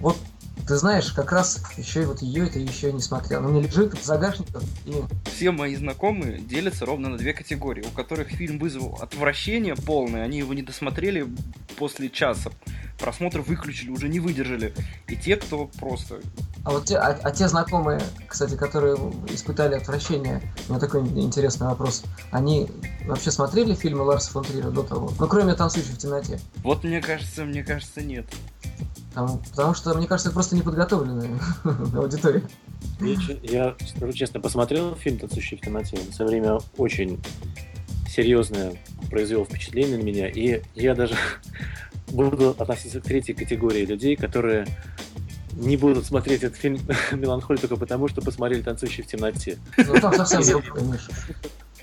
Вот 0.00 0.18
ты 0.66 0.76
знаешь, 0.76 1.12
как 1.12 1.32
раз 1.32 1.62
еще 1.76 2.02
и 2.02 2.06
вот 2.06 2.22
ее 2.22 2.46
это 2.46 2.58
еще 2.58 2.92
не 2.92 3.00
смотрел. 3.00 3.46
Она 3.46 3.60
лежит 3.60 3.94
в 3.94 4.04
загашниках, 4.04 4.62
и 4.84 4.94
Все 5.24 5.52
мои 5.52 5.76
знакомые 5.76 6.38
делятся 6.38 6.86
ровно 6.86 7.08
на 7.08 7.18
две 7.18 7.32
категории, 7.32 7.84
у 7.86 7.90
которых 7.90 8.28
фильм 8.28 8.58
вызвал 8.58 8.98
отвращение 9.00 9.76
полное, 9.76 10.24
они 10.24 10.38
его 10.38 10.54
не 10.54 10.62
досмотрели 10.62 11.26
после 11.76 12.10
часа 12.10 12.50
просмотра, 12.98 13.42
выключили, 13.42 13.90
уже 13.90 14.08
не 14.08 14.20
выдержали. 14.20 14.74
И 15.06 15.16
те, 15.16 15.36
кто 15.36 15.66
просто 15.78 16.20
А 16.66 16.70
вот 16.70 16.86
те, 16.86 16.96
а, 16.96 17.16
а 17.22 17.30
те 17.30 17.46
знакомые, 17.46 18.00
кстати, 18.26 18.56
которые 18.56 18.96
испытали 19.28 19.76
отвращение, 19.76 20.42
у 20.66 20.72
меня 20.72 20.80
такой 20.80 21.02
интересный 21.02 21.68
вопрос. 21.68 22.02
Они 22.32 22.66
вообще 23.04 23.30
смотрели 23.30 23.72
фильмы 23.72 24.02
Ларса 24.02 24.32
фон 24.32 24.42
Триера 24.42 24.70
до 24.70 24.82
того? 24.82 25.12
Ну, 25.16 25.28
кроме 25.28 25.54
«Танцующих 25.54 25.92
в 25.92 25.98
темноте». 25.98 26.40
Вот 26.64 26.82
мне 26.82 27.00
кажется, 27.00 27.44
мне 27.44 27.62
кажется, 27.62 28.02
нет. 28.02 28.26
Там, 29.14 29.40
потому 29.48 29.74
что, 29.74 29.94
мне 29.94 30.08
кажется, 30.08 30.32
просто 30.32 30.56
неподготовленная 30.56 31.38
аудитория. 31.94 32.42
Я, 33.00 33.16
я 33.44 33.76
скажу 33.86 34.12
честно, 34.12 34.40
посмотрел 34.40 34.96
фильм 34.96 35.20
«Танцующий 35.20 35.58
в 35.58 35.60
темноте». 35.60 35.96
Он 36.04 36.12
со 36.12 36.24
время 36.24 36.58
очень 36.78 37.22
серьезное 38.08 38.74
произвел 39.08 39.44
впечатление 39.44 39.98
на 39.98 40.02
меня, 40.02 40.28
и 40.28 40.62
я 40.74 40.96
даже 40.96 41.14
буду 42.08 42.56
относиться 42.58 43.00
к 43.00 43.04
третьей 43.04 43.36
категории 43.36 43.86
людей, 43.86 44.16
которые 44.16 44.66
не 45.56 45.76
будут 45.76 46.06
смотреть 46.06 46.42
этот 46.42 46.58
фильм 46.58 46.78
«Меланхоль» 47.12 47.58
только 47.58 47.76
потому, 47.76 48.08
что 48.08 48.20
посмотрели 48.20 48.62
«Танцующий 48.62 49.02
в 49.02 49.06
темноте». 49.06 49.58
Ну, 49.76 50.00
там 50.00 50.14
совсем 50.14 50.62
другое, 50.62 50.82
Миша. 50.84 51.10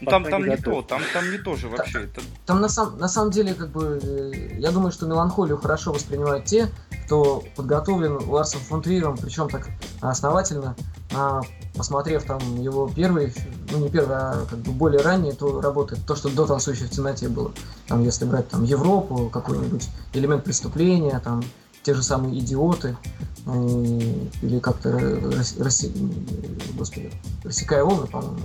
Ну, 0.01 0.09
там, 0.09 0.25
там 0.25 0.45
не, 0.45 0.57
то, 0.57 0.81
там, 0.81 1.01
там 1.13 1.31
не 1.31 1.37
то 1.37 1.55
же 1.55 1.69
вообще. 1.69 1.93
Там, 1.93 2.03
это... 2.03 2.21
там 2.45 2.61
на, 2.61 2.67
сам, 2.67 2.97
на 2.97 3.07
самом 3.07 3.31
деле, 3.31 3.53
как 3.53 3.69
бы, 3.69 3.99
э, 4.03 4.57
я 4.59 4.71
думаю, 4.71 4.91
что 4.91 5.05
меланхолию 5.05 5.57
хорошо 5.57 5.93
воспринимают 5.93 6.45
те, 6.45 6.69
кто 7.05 7.43
подготовлен 7.55 8.19
Ларсом 8.27 8.59
фон 8.61 8.81
Триером, 8.81 9.17
причем 9.17 9.49
так 9.49 9.69
основательно, 10.01 10.75
а, 11.15 11.41
посмотрев 11.75 12.23
там 12.23 12.39
его 12.61 12.91
первый, 12.93 13.33
ну 13.71 13.77
не 13.77 13.89
первый, 13.89 14.17
а 14.17 14.45
как 14.49 14.59
бы 14.59 14.71
более 14.71 15.01
ранние 15.01 15.33
то 15.33 15.61
работы, 15.61 15.95
то, 16.07 16.15
что 16.15 16.29
до 16.29 16.45
«Танцующей 16.45 16.87
в 16.87 16.89
темноте» 16.89 17.29
было. 17.29 17.51
Там, 17.87 18.03
если 18.03 18.25
брать 18.25 18.49
там 18.49 18.63
Европу, 18.63 19.29
какой-нибудь 19.29 19.87
элемент 20.13 20.43
преступления, 20.43 21.19
там 21.23 21.43
те 21.83 21.93
же 21.93 22.01
самые 22.01 22.39
идиоты, 22.39 22.97
э, 23.45 23.99
или 24.41 24.59
как-то 24.59 24.91
расси... 25.59 25.91
Господи, 26.75 27.11
рассекая 27.43 27.83
волны, 27.83 28.07
по-моему. 28.07 28.39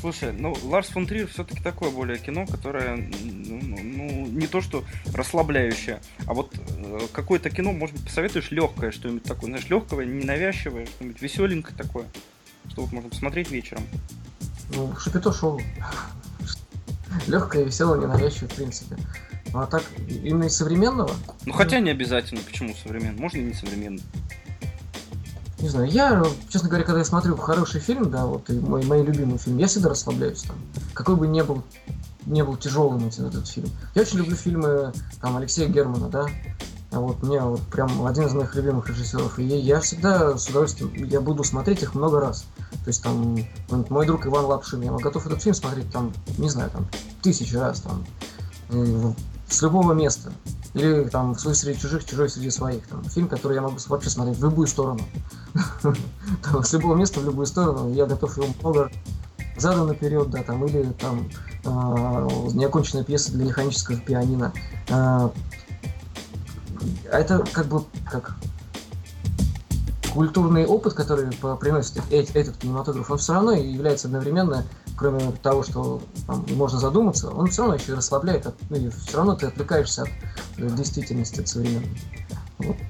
Слушай, 0.00 0.32
ну 0.32 0.56
Ларс 0.64 0.88
фон 0.88 1.06
Триер 1.06 1.26
все-таки 1.26 1.62
такое 1.62 1.90
более 1.90 2.16
кино, 2.16 2.46
которое, 2.46 2.96
ну, 2.96 3.60
ну, 3.62 3.78
ну, 3.82 4.26
не 4.28 4.46
то 4.46 4.62
что 4.62 4.82
расслабляющее, 5.12 6.00
а 6.26 6.32
вот 6.32 6.54
э, 6.56 7.00
какое-то 7.12 7.50
кино, 7.50 7.72
может 7.72 7.96
быть, 7.96 8.06
посоветуешь 8.06 8.50
легкое, 8.50 8.92
что-нибудь 8.92 9.24
такое, 9.24 9.50
знаешь, 9.50 9.68
легкое, 9.68 10.06
ненавязчивое, 10.06 10.86
что-нибудь 10.86 11.20
веселенькое 11.20 11.76
такое, 11.76 12.06
что 12.68 12.82
вот 12.82 12.92
можно 12.92 13.10
посмотреть 13.10 13.50
вечером. 13.50 13.82
Ну, 14.74 14.94
Шапито 14.98 15.32
шоу. 15.34 15.60
Легкое, 17.26 17.64
веселое, 17.64 18.00
ненавязчивое, 18.00 18.48
в 18.48 18.54
принципе. 18.54 18.96
Ну, 19.52 19.60
а 19.60 19.66
так, 19.66 19.82
именно 20.08 20.44
из 20.44 20.56
современного? 20.56 21.10
Ну, 21.44 21.52
хотя 21.52 21.80
не 21.80 21.90
обязательно, 21.90 22.40
почему 22.46 22.74
современный, 22.74 23.20
можно 23.20 23.38
и 23.38 23.42
не 23.42 23.54
современный. 23.54 24.02
Не 25.58 25.68
знаю, 25.68 25.90
я, 25.90 26.24
честно 26.48 26.68
говоря, 26.68 26.84
когда 26.84 27.00
я 27.00 27.04
смотрю 27.04 27.36
хороший 27.36 27.80
фильм, 27.80 28.10
да, 28.10 28.24
вот, 28.24 28.48
и 28.48 28.54
мой, 28.54 28.82
мой 28.84 29.02
любимый 29.02 29.38
фильм, 29.38 29.58
я 29.58 29.66
всегда 29.66 29.90
расслабляюсь 29.90 30.42
там. 30.42 30.56
Какой 30.94 31.16
бы 31.16 31.26
ни 31.26 31.42
был, 31.42 31.62
не 32.24 32.42
был 32.42 32.56
тяжелым 32.56 33.06
этим 33.06 33.26
этот 33.26 33.46
фильм. 33.46 33.68
Я 33.94 34.02
очень 34.02 34.18
люблю 34.18 34.36
фильмы 34.36 34.92
там 35.20 35.36
Алексея 35.36 35.68
Германа, 35.68 36.08
да. 36.08 36.26
А 36.92 36.98
вот 36.98 37.22
мне 37.22 37.40
вот 37.40 37.60
прям 37.68 38.06
один 38.06 38.26
из 38.26 38.32
моих 38.32 38.54
любимых 38.56 38.88
режиссеров. 38.88 39.38
И 39.38 39.44
я 39.44 39.80
всегда 39.80 40.36
с 40.36 40.48
удовольствием, 40.48 40.92
я 41.04 41.20
буду 41.20 41.44
смотреть 41.44 41.82
их 41.82 41.94
много 41.94 42.20
раз. 42.20 42.46
То 42.84 42.88
есть 42.88 43.02
там 43.02 43.38
мой 43.68 44.06
друг 44.06 44.26
Иван 44.26 44.46
Лапшин, 44.46 44.80
я 44.80 44.90
готов 44.90 45.26
этот 45.26 45.42
фильм 45.42 45.54
смотреть 45.54 45.90
там, 45.92 46.12
не 46.38 46.48
знаю, 46.48 46.70
там 46.70 46.88
тысячи 47.22 47.54
раз 47.54 47.80
там 47.80 48.04
с 49.50 49.62
любого 49.62 49.92
места. 49.92 50.32
Или 50.74 51.04
там 51.04 51.36
«Свой 51.36 51.54
среди 51.54 51.78
чужих, 51.78 52.04
чужой 52.04 52.28
среди 52.28 52.50
своих». 52.50 52.86
Там, 52.86 53.04
фильм, 53.04 53.28
который 53.28 53.54
я 53.54 53.62
могу 53.62 53.76
вообще 53.88 54.10
смотреть 54.10 54.38
в 54.38 54.44
любую 54.44 54.68
сторону. 54.68 55.00
с 56.62 56.72
любого 56.72 56.94
места 56.94 57.20
в 57.20 57.24
любую 57.24 57.46
сторону. 57.46 57.92
Я 57.92 58.06
готов 58.06 58.36
его 58.36 58.46
много 58.60 58.90
задом 59.56 59.88
наперед, 59.88 60.30
да, 60.30 60.42
там, 60.42 60.64
или 60.64 60.92
там 60.92 61.28
э, 61.64 62.28
неоконченная 62.54 63.04
пьеса 63.04 63.32
для 63.32 63.46
механического 63.46 63.98
пианино. 63.98 64.52
Э, 64.88 65.30
это 67.10 67.44
как 67.52 67.66
бы 67.66 67.84
как 68.10 68.36
культурный 70.12 70.66
опыт, 70.66 70.94
который 70.94 71.30
приносит 71.60 72.02
этот 72.10 72.56
кинематограф, 72.56 73.10
он 73.10 73.18
все 73.18 73.32
равно 73.32 73.52
является 73.52 74.08
одновременно 74.08 74.64
кроме 75.00 75.32
того, 75.42 75.62
что 75.62 76.02
там, 76.26 76.44
можно 76.50 76.78
задуматься, 76.78 77.30
он 77.30 77.48
все 77.48 77.62
равно 77.62 77.76
еще 77.76 77.92
и 77.92 77.94
расслабляет, 77.94 78.46
ну, 78.68 78.76
и 78.76 78.90
все 78.90 79.16
равно 79.16 79.34
ты 79.34 79.46
отвлекаешься 79.46 80.02
от 80.02 80.10
э, 80.58 80.68
действительности, 80.76 81.40
от 81.40 81.48
современной. 81.48 81.98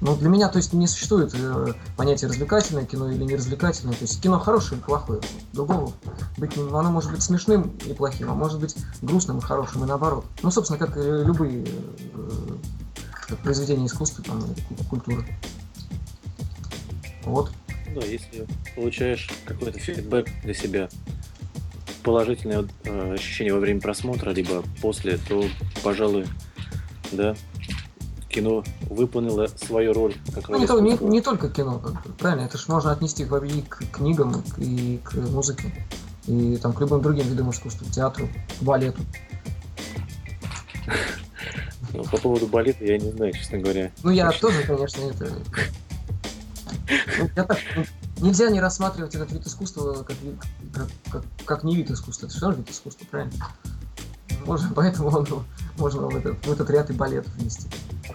Но 0.01 0.17
для 0.17 0.27
меня, 0.27 0.49
то 0.49 0.57
есть, 0.57 0.73
не 0.73 0.87
существует 0.87 1.33
э, 1.33 1.67
понятия 1.95 2.27
развлекательное 2.27 2.83
кино 2.83 3.09
или 3.09 3.23
неразвлекательное. 3.23 3.93
То 3.93 4.01
есть 4.01 4.21
кино 4.21 4.37
хорошее 4.39 4.73
или 4.73 4.85
плохое. 4.85 5.21
Другого 5.53 5.93
быть 6.35 6.57
оно 6.57 6.91
может 6.91 7.11
быть 7.11 7.23
смешным 7.23 7.71
и 7.85 7.93
плохим, 7.93 8.29
а 8.29 8.33
может 8.33 8.59
быть 8.59 8.75
грустным 9.01 9.37
и 9.37 9.41
хорошим, 9.41 9.85
и 9.85 9.87
наоборот. 9.87 10.25
Ну, 10.43 10.51
собственно, 10.51 10.77
как 10.77 10.97
и 10.97 10.99
любые 10.99 11.65
э, 12.13 13.35
произведения 13.41 13.85
искусства, 13.85 14.21
там, 14.25 14.43
культуры. 14.89 15.25
Вот. 17.23 17.51
Да, 17.95 18.01
если 18.01 18.45
получаешь 18.75 19.29
какой-то 19.45 19.79
фидбэк 19.79 20.27
для 20.43 20.53
себя, 20.53 20.89
положительное 22.03 22.67
э, 22.83 23.13
ощущение 23.13 23.53
во 23.53 23.59
время 23.59 23.81
просмотра, 23.81 24.31
либо 24.31 24.63
после, 24.81 25.17
то, 25.17 25.43
пожалуй, 25.83 26.27
да, 27.11 27.35
кино 28.29 28.63
выполнило 28.89 29.47
свою 29.47 29.93
роль. 29.93 30.15
Как 30.33 30.49
ну, 30.49 30.63
это 30.63 30.79
не, 30.79 30.97
не 30.97 31.21
только 31.21 31.49
кино, 31.49 31.81
правильно, 32.17 32.45
это 32.45 32.57
же 32.57 32.65
можно 32.67 32.91
отнести 32.91 33.23
и 33.23 33.25
к 33.27 33.83
книгам, 33.91 34.43
и 34.57 34.99
к 35.03 35.13
музыке, 35.15 35.71
и 36.27 36.57
там 36.57 36.73
к 36.73 36.81
любым 36.81 37.01
другим 37.01 37.27
видам 37.27 37.51
искусства, 37.51 37.85
к 37.85 37.91
театру, 37.91 38.27
к 38.59 38.63
балету. 38.63 39.01
Ну, 41.93 42.05
по 42.05 42.15
поводу 42.15 42.47
балета 42.47 42.85
я 42.85 42.97
не 42.97 43.11
знаю, 43.11 43.33
честно 43.33 43.57
говоря. 43.57 43.91
Ну, 44.01 44.11
я 44.11 44.31
тоже, 44.31 44.63
конечно, 44.63 45.01
это... 45.01 45.29
Ну, 47.19 47.29
я 47.35 47.43
так, 47.43 47.57
нельзя 48.21 48.49
не 48.49 48.61
рассматривать 48.61 49.15
этот 49.15 49.31
вид 49.31 49.45
искусства 49.45 50.03
как, 50.03 50.17
как, 50.73 50.87
как, 51.11 51.23
как 51.45 51.63
не 51.63 51.75
вид 51.75 51.91
искусства. 51.91 52.27
Это 52.27 52.35
все 52.35 52.45
равно 52.45 52.59
вид 52.59 52.69
искусства, 52.69 53.05
правильно? 53.09 53.33
Можно, 54.45 54.71
поэтому 54.75 55.09
он, 55.09 55.27
можно 55.77 56.07
в 56.07 56.15
этот, 56.15 56.45
в 56.45 56.51
этот 56.51 56.69
ряд 56.69 56.89
и 56.89 56.93
балет 56.93 57.27
внести. 57.29 57.67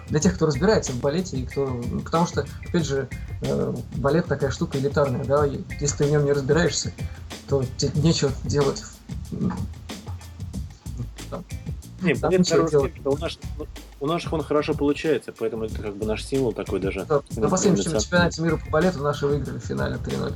Для 0.09 0.20
тех, 0.20 0.34
кто 0.34 0.46
разбирается 0.46 0.92
в 0.92 1.00
балете, 1.00 1.36
и 1.36 1.46
кто. 1.46 1.82
Потому 2.04 2.26
что, 2.26 2.46
опять 2.66 2.86
же, 2.86 3.09
э, 3.42 3.74
балет 3.96 4.26
такая 4.26 4.50
штука 4.50 4.78
элитарная, 4.78 5.24
да, 5.24 5.44
если 5.44 5.96
ты 5.96 6.04
в 6.04 6.11
нем 6.11 6.24
не 6.24 6.32
разбираешься, 6.32 6.92
то 7.48 7.64
тебе 7.76 8.00
нечего 8.00 8.32
делать. 8.44 8.84
Не, 12.02 12.14
балет 12.14 12.48
хороший, 12.48 12.92
у 13.04 13.16
нас, 13.16 13.38
у 14.01 14.07
наших 14.07 14.32
он 14.32 14.42
хорошо 14.42 14.74
получается, 14.74 15.32
поэтому 15.36 15.64
это 15.64 15.82
как 15.82 15.97
бы 15.97 16.07
наш 16.07 16.24
символ 16.24 16.53
такой 16.53 16.80
даже. 16.80 17.05
Да, 17.07 17.22
на 17.36 17.49
последнем 17.49 17.82
чемпионате 17.82 18.42
мира 18.42 18.57
по 18.57 18.70
балету 18.70 19.03
наши 19.03 19.26
выиграли 19.26 19.59
в 19.59 19.64
финале 19.64 19.97
3-0. 19.97 20.34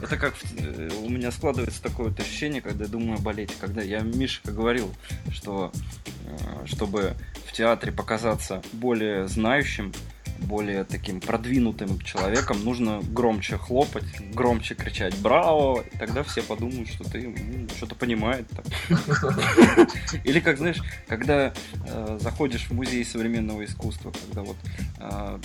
Это 0.00 0.16
как 0.16 0.34
э, 0.58 0.90
у 1.02 1.08
меня 1.08 1.30
складывается 1.30 1.82
такое 1.82 2.08
вот 2.08 2.20
ощущение, 2.20 2.60
когда 2.60 2.84
я 2.84 2.90
думаю 2.90 3.18
о 3.18 3.22
балете, 3.22 3.54
когда 3.60 3.82
я 3.82 4.00
Мишка 4.00 4.50
говорил, 4.50 4.92
что 5.30 5.72
э, 6.26 6.66
чтобы 6.66 7.14
в 7.46 7.52
театре 7.52 7.92
показаться 7.92 8.62
более 8.72 9.28
знающим, 9.28 9.92
более 10.42 10.84
таким 10.84 11.20
продвинутым 11.20 12.00
человеком 12.00 12.64
нужно 12.64 13.00
громче 13.02 13.58
хлопать, 13.58 14.04
громче 14.34 14.74
кричать 14.74 15.16
«Браво!» 15.18 15.82
и 15.82 15.96
тогда 15.98 16.22
все 16.22 16.42
подумают, 16.42 16.88
что 16.88 17.04
ты 17.04 17.28
ну, 17.28 17.68
что-то 17.76 17.94
понимает. 17.94 18.46
Или 20.24 20.40
как, 20.40 20.58
знаешь, 20.58 20.80
когда 21.06 21.52
э, 21.86 22.18
заходишь 22.20 22.66
в 22.68 22.72
музей 22.72 23.04
современного 23.04 23.64
искусства, 23.64 24.12
когда 24.12 24.42
вот 24.42 24.56
э, 24.98 25.38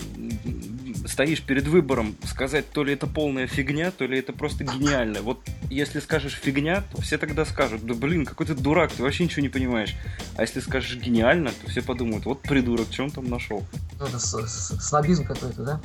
стоишь 1.06 1.42
перед 1.42 1.68
выбором 1.68 2.16
сказать, 2.26 2.70
то 2.72 2.84
ли 2.84 2.94
это 2.94 3.08
полная 3.08 3.48
фигня, 3.48 3.92
то 3.92 4.06
ли 4.06 4.20
это 4.20 4.34
просто 4.34 4.64
гениально. 4.64 5.22
Вот 5.22 5.40
если 5.70 6.00
скажешь 6.00 6.34
фигня, 6.34 6.84
то 6.92 7.02
все 7.02 7.18
тогда 7.18 7.46
скажут, 7.46 7.86
да 7.86 7.94
блин, 7.94 8.26
какой 8.26 8.46
ты 8.46 8.56
дурак, 8.56 8.92
ты 8.92 9.04
вообще 9.04 9.26
ничего 9.26 9.42
не 9.42 9.50
понимаешь. 9.50 9.96
А 10.36 10.42
если 10.42 10.60
скажешь 10.60 10.98
гениально, 10.98 11.52
то 11.52 11.70
все 11.70 11.82
подумают, 11.82 12.26
вот 12.26 12.42
придурок, 12.42 12.88
что 12.92 13.04
он 13.04 13.12
там 13.12 13.30
нашел. 13.30 13.64
Ну, 14.00 14.06
это 14.06 14.20
снобизм 14.20 15.26
какой-то, 15.26 15.64
да? 15.64 15.82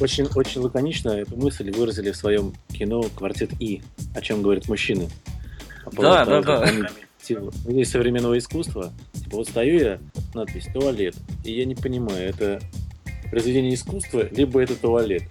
Очень, 0.00 0.26
очень 0.26 0.60
лаконично 0.60 1.10
эту 1.10 1.36
мысль 1.36 1.70
выразили 1.72 2.12
в 2.12 2.16
своем 2.16 2.54
кино 2.68 3.02
«Квартет 3.16 3.50
И», 3.60 3.82
о 4.14 4.20
чем 4.20 4.42
говорят 4.42 4.68
мужчины. 4.68 5.08
По 5.84 6.02
да, 6.02 6.24
того, 6.24 6.42
да, 6.42 6.60
да. 6.60 6.90
Они, 7.66 7.84
современного 7.84 8.38
искусства. 8.38 8.92
Типа, 9.12 9.38
вот 9.38 9.48
стою 9.48 9.80
я, 9.80 9.98
надпись 10.34 10.68
«Туалет», 10.72 11.16
и 11.44 11.52
я 11.52 11.64
не 11.64 11.74
понимаю, 11.74 12.28
это 12.28 12.60
произведение 13.30 13.74
искусства, 13.74 14.26
либо 14.30 14.60
это 14.62 14.74
туалет. 14.76 15.24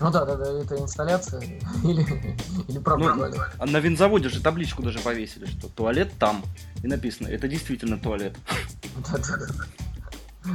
Ну 0.00 0.10
да, 0.10 0.24
да, 0.24 0.34
да, 0.36 0.50
это 0.60 0.76
инсталляция 0.78 1.40
или, 1.84 2.04
или 2.68 2.78
правда 2.78 3.10
Ну, 3.10 3.16
туалет. 3.16 3.40
А 3.58 3.66
на 3.66 3.76
винзаводе 3.78 4.28
же 4.28 4.40
табличку 4.40 4.82
даже 4.82 4.98
повесили, 4.98 5.46
что 5.46 5.68
туалет 5.68 6.12
там. 6.18 6.42
И 6.82 6.88
написано, 6.88 7.28
это 7.28 7.46
действительно 7.48 7.98
туалет. 7.98 8.36
Да, 9.10 9.18
да, 9.18 9.36
да. 9.46 10.52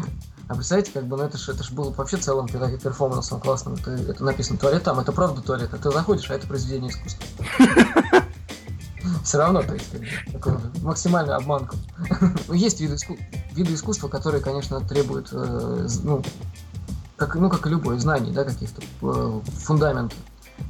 А 0.50 0.54
представляете, 0.56 0.92
как 0.94 1.06
бы, 1.08 1.18
ну 1.18 1.24
это 1.24 1.38
же 1.38 1.52
это 1.52 1.64
ж 1.64 1.72
было 1.72 1.92
вообще 1.92 2.18
целым 2.18 2.46
пер- 2.46 2.78
перформансом 2.82 3.40
классным. 3.40 3.76
Это, 3.76 3.92
это 3.92 4.24
написано 4.24 4.58
туалет 4.60 4.84
там, 4.84 5.00
это 5.00 5.12
правда 5.12 5.42
туалет, 5.42 5.70
а 5.74 5.78
ты 5.78 5.92
заходишь, 5.92 6.30
а 6.30 6.36
это 6.36 6.46
произведение 6.48 6.90
искусства. 6.92 7.26
Все 9.24 9.38
равно, 9.38 9.62
то 9.62 9.74
есть, 9.74 9.88
максимальную 10.84 11.38
обманку. 11.38 11.76
Ну, 12.48 12.54
есть 12.54 12.80
виды, 12.82 12.96
иску- 12.96 13.18
виды 13.58 13.74
искусства, 13.74 14.08
которые, 14.08 14.42
конечно, 14.42 14.80
требуют, 14.82 15.30
э, 15.32 15.88
ну, 16.04 16.24
как, 17.18 17.36
ну, 17.36 17.50
как 17.50 17.66
и 17.66 17.70
любое, 17.70 17.98
знаний, 17.98 18.32
да, 18.32 18.44
каких-то 18.44 18.82
э, 19.02 19.42
фундамента. 19.60 20.16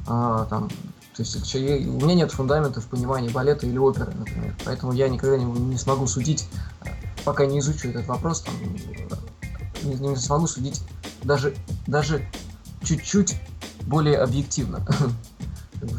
А, 0.06 0.46
там, 0.46 0.68
то 0.68 1.22
есть, 1.22 1.54
у 1.54 1.58
меня 1.58 2.14
нет 2.14 2.32
фундамента 2.32 2.80
в 2.80 2.86
понимании 2.86 3.28
балета 3.28 3.66
или 3.66 3.76
оперы, 3.76 4.12
например. 4.18 4.56
Поэтому 4.64 4.92
я 4.92 5.08
никогда 5.08 5.36
не, 5.36 5.44
не 5.44 5.76
смогу 5.76 6.06
судить, 6.06 6.48
э, 6.82 6.88
пока 7.24 7.46
не 7.46 7.58
изучу 7.58 7.88
этот 7.88 8.06
вопрос, 8.06 8.40
там, 8.40 8.54
э, 8.62 9.84
не, 9.84 9.94
не 9.94 10.16
смогу 10.16 10.46
судить 10.46 10.82
даже, 11.22 11.54
даже 11.86 12.26
чуть-чуть 12.82 13.36
более 13.82 14.18
объективно. 14.18 14.86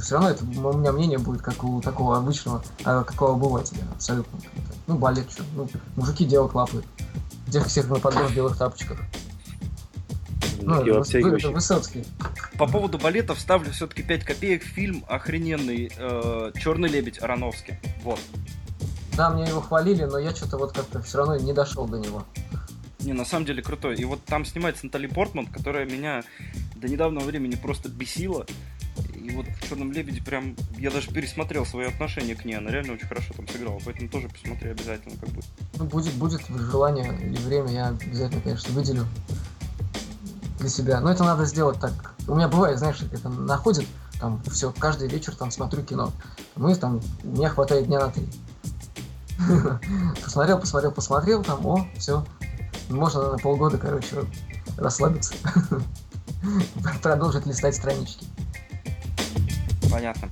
Все 0.01 0.15
равно 0.15 0.30
это, 0.32 0.43
у 0.43 0.77
меня 0.77 0.91
мнение 0.91 1.19
будет 1.19 1.41
как 1.41 1.63
у 1.63 1.82
такого 1.82 2.17
обычного, 2.17 2.63
а, 2.84 3.03
какого 3.03 3.34
обывателя, 3.34 3.84
абсолютно. 3.93 4.39
Ну, 4.88 4.97
балет, 4.97 5.32
что, 5.32 5.43
ну, 5.55 5.69
мужики 5.95 6.25
делают 6.25 6.53
лапы. 6.53 6.84
Где 7.47 7.63
всех 7.63 7.89
на 7.89 7.99
подбор 7.99 8.25
в 8.25 8.36
белых 8.36 8.57
тапочках. 8.57 8.99
Ну, 10.61 10.75
это, 10.75 11.17
это. 11.17 11.49
Высоцкий. 11.49 12.05
По 12.57 12.67
поводу 12.67 12.97
балета 12.97 13.34
вставлю 13.34 13.71
все-таки 13.71 14.03
5 14.03 14.25
копеек. 14.25 14.63
Фильм 14.63 15.05
охрененный. 15.07 15.89
Черный 16.59 16.89
лебедь 16.89 17.21
Ароновский. 17.21 17.80
Вот. 18.03 18.19
Да, 19.15 19.30
мне 19.30 19.45
его 19.45 19.61
хвалили, 19.61 20.03
но 20.03 20.19
я 20.19 20.36
что-то 20.36 20.57
вот 20.57 20.73
как-то 20.73 21.01
все 21.01 21.19
равно 21.19 21.38
не 21.38 21.53
дошел 21.53 21.88
до 21.88 21.97
него. 21.97 22.25
Не, 22.99 23.13
на 23.13 23.25
самом 23.25 23.45
деле 23.45 23.63
крутой. 23.63 23.95
И 23.95 24.03
вот 24.03 24.23
там 24.25 24.43
снимается 24.43 24.86
Натали 24.86 25.07
Портман, 25.07 25.47
которая 25.47 25.86
меня 25.86 26.23
до 26.75 26.89
недавнего 26.89 27.23
времени 27.23 27.55
просто 27.55 27.88
бесила. 27.88 28.45
И 29.30 29.36
вот 29.36 29.45
в 29.45 29.69
Черном 29.69 29.91
лебеде 29.91 30.21
прям 30.21 30.55
я 30.77 30.89
даже 30.89 31.11
пересмотрел 31.11 31.65
свое 31.65 31.89
отношение 31.89 32.36
к 32.36 32.45
ней. 32.45 32.55
Она 32.55 32.71
реально 32.71 32.93
очень 32.93 33.07
хорошо 33.07 33.34
там 33.36 33.47
сыграла. 33.47 33.80
Поэтому 33.86 34.09
тоже 34.09 34.27
посмотри 34.27 34.71
обязательно, 34.71 35.15
как 35.17 35.30
бы. 35.30 35.41
Ну, 35.77 35.86
будет, 35.86 36.13
будет 36.13 36.41
желание 36.47 37.15
или 37.21 37.38
время, 37.38 37.71
я 37.71 37.88
обязательно, 37.89 38.41
конечно, 38.41 38.73
выделю 38.73 39.05
для 40.59 40.69
себя. 40.69 40.99
Но 40.99 41.11
это 41.11 41.23
надо 41.23 41.45
сделать 41.45 41.80
так. 41.80 42.15
У 42.27 42.36
меня 42.36 42.47
бывает, 42.47 42.80
знаешь, 42.80 42.99
это 43.01 43.30
находит, 43.30 43.86
там, 44.19 44.41
все, 44.51 44.73
каждый 44.77 45.07
вечер 45.07 45.36
там 45.36 45.51
смотрю 45.51 45.84
кино. 45.84 46.11
Мы 46.55 46.75
там, 46.75 46.99
мне 47.23 47.49
хватает 47.49 47.86
дня 47.86 47.99
на 47.99 48.11
три. 48.11 48.27
Посмотрел, 50.23 50.59
посмотрел, 50.59 50.91
посмотрел, 50.91 51.43
там, 51.43 51.65
о, 51.65 51.88
все. 51.97 52.25
Можно 52.89 53.34
на 53.34 53.38
полгода, 53.38 53.77
короче, 53.77 54.25
расслабиться. 54.77 55.36
Продолжить 57.01 57.45
листать 57.45 57.75
странички. 57.75 58.25
Понятно. 59.92 60.30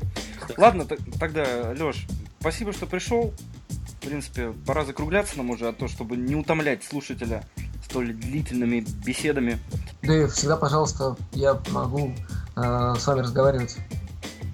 Ладно, 0.58 0.86
т- 0.86 0.98
тогда, 1.20 1.74
Леш, 1.78 2.06
спасибо, 2.40 2.74
что 2.74 2.86
пришел. 2.86 3.34
В 3.70 4.06
принципе, 4.08 4.54
пора 4.66 4.86
закругляться 4.86 5.38
нам 5.38 5.50
уже, 5.50 5.68
а 5.68 5.74
то, 5.74 5.88
чтобы 5.88 6.16
не 6.16 6.36
утомлять 6.36 6.84
слушателя 6.84 7.44
столь 7.84 8.14
длительными 8.14 8.86
беседами. 9.06 9.60
Да 10.02 10.24
и 10.24 10.28
всегда, 10.28 10.56
пожалуйста, 10.58 11.18
я 11.34 11.60
могу 11.72 12.14
э, 12.56 12.96
с 12.98 13.08
вами 13.08 13.20
разговаривать 13.22 13.78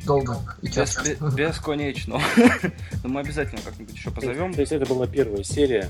долго 0.06 0.38
и 0.62 0.70
часто. 0.70 1.04
бе- 1.04 1.18
бесконечно. 1.36 2.20
Но 3.04 3.10
мы 3.10 3.20
обязательно 3.20 3.62
как-нибудь 3.62 3.94
еще 3.94 4.10
позовем. 4.12 4.54
То 4.54 4.62
есть 4.62 4.72
это 4.72 4.86
была 4.86 5.06
первая 5.08 5.44
серия. 5.44 5.90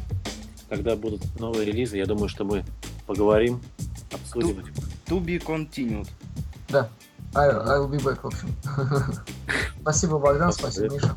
Когда 0.70 0.96
будут 0.96 1.40
новые 1.40 1.66
релизы, 1.66 1.98
я 1.98 2.06
думаю, 2.06 2.28
что 2.30 2.44
мы 2.46 2.66
поговорим, 3.06 3.62
обсудим. 4.12 4.66
To 5.06 5.24
be 5.24 5.38
continued. 5.44 6.08
Да. 6.70 6.90
I, 7.36 7.48
I'll 7.48 7.88
be 7.88 7.98
back, 7.98 8.22
в 8.22 8.28
общем. 8.28 8.56
Спасибо, 9.82 10.20
Богдан, 10.20 10.52
Спасибо. 10.52 10.94
Миша. 10.94 11.16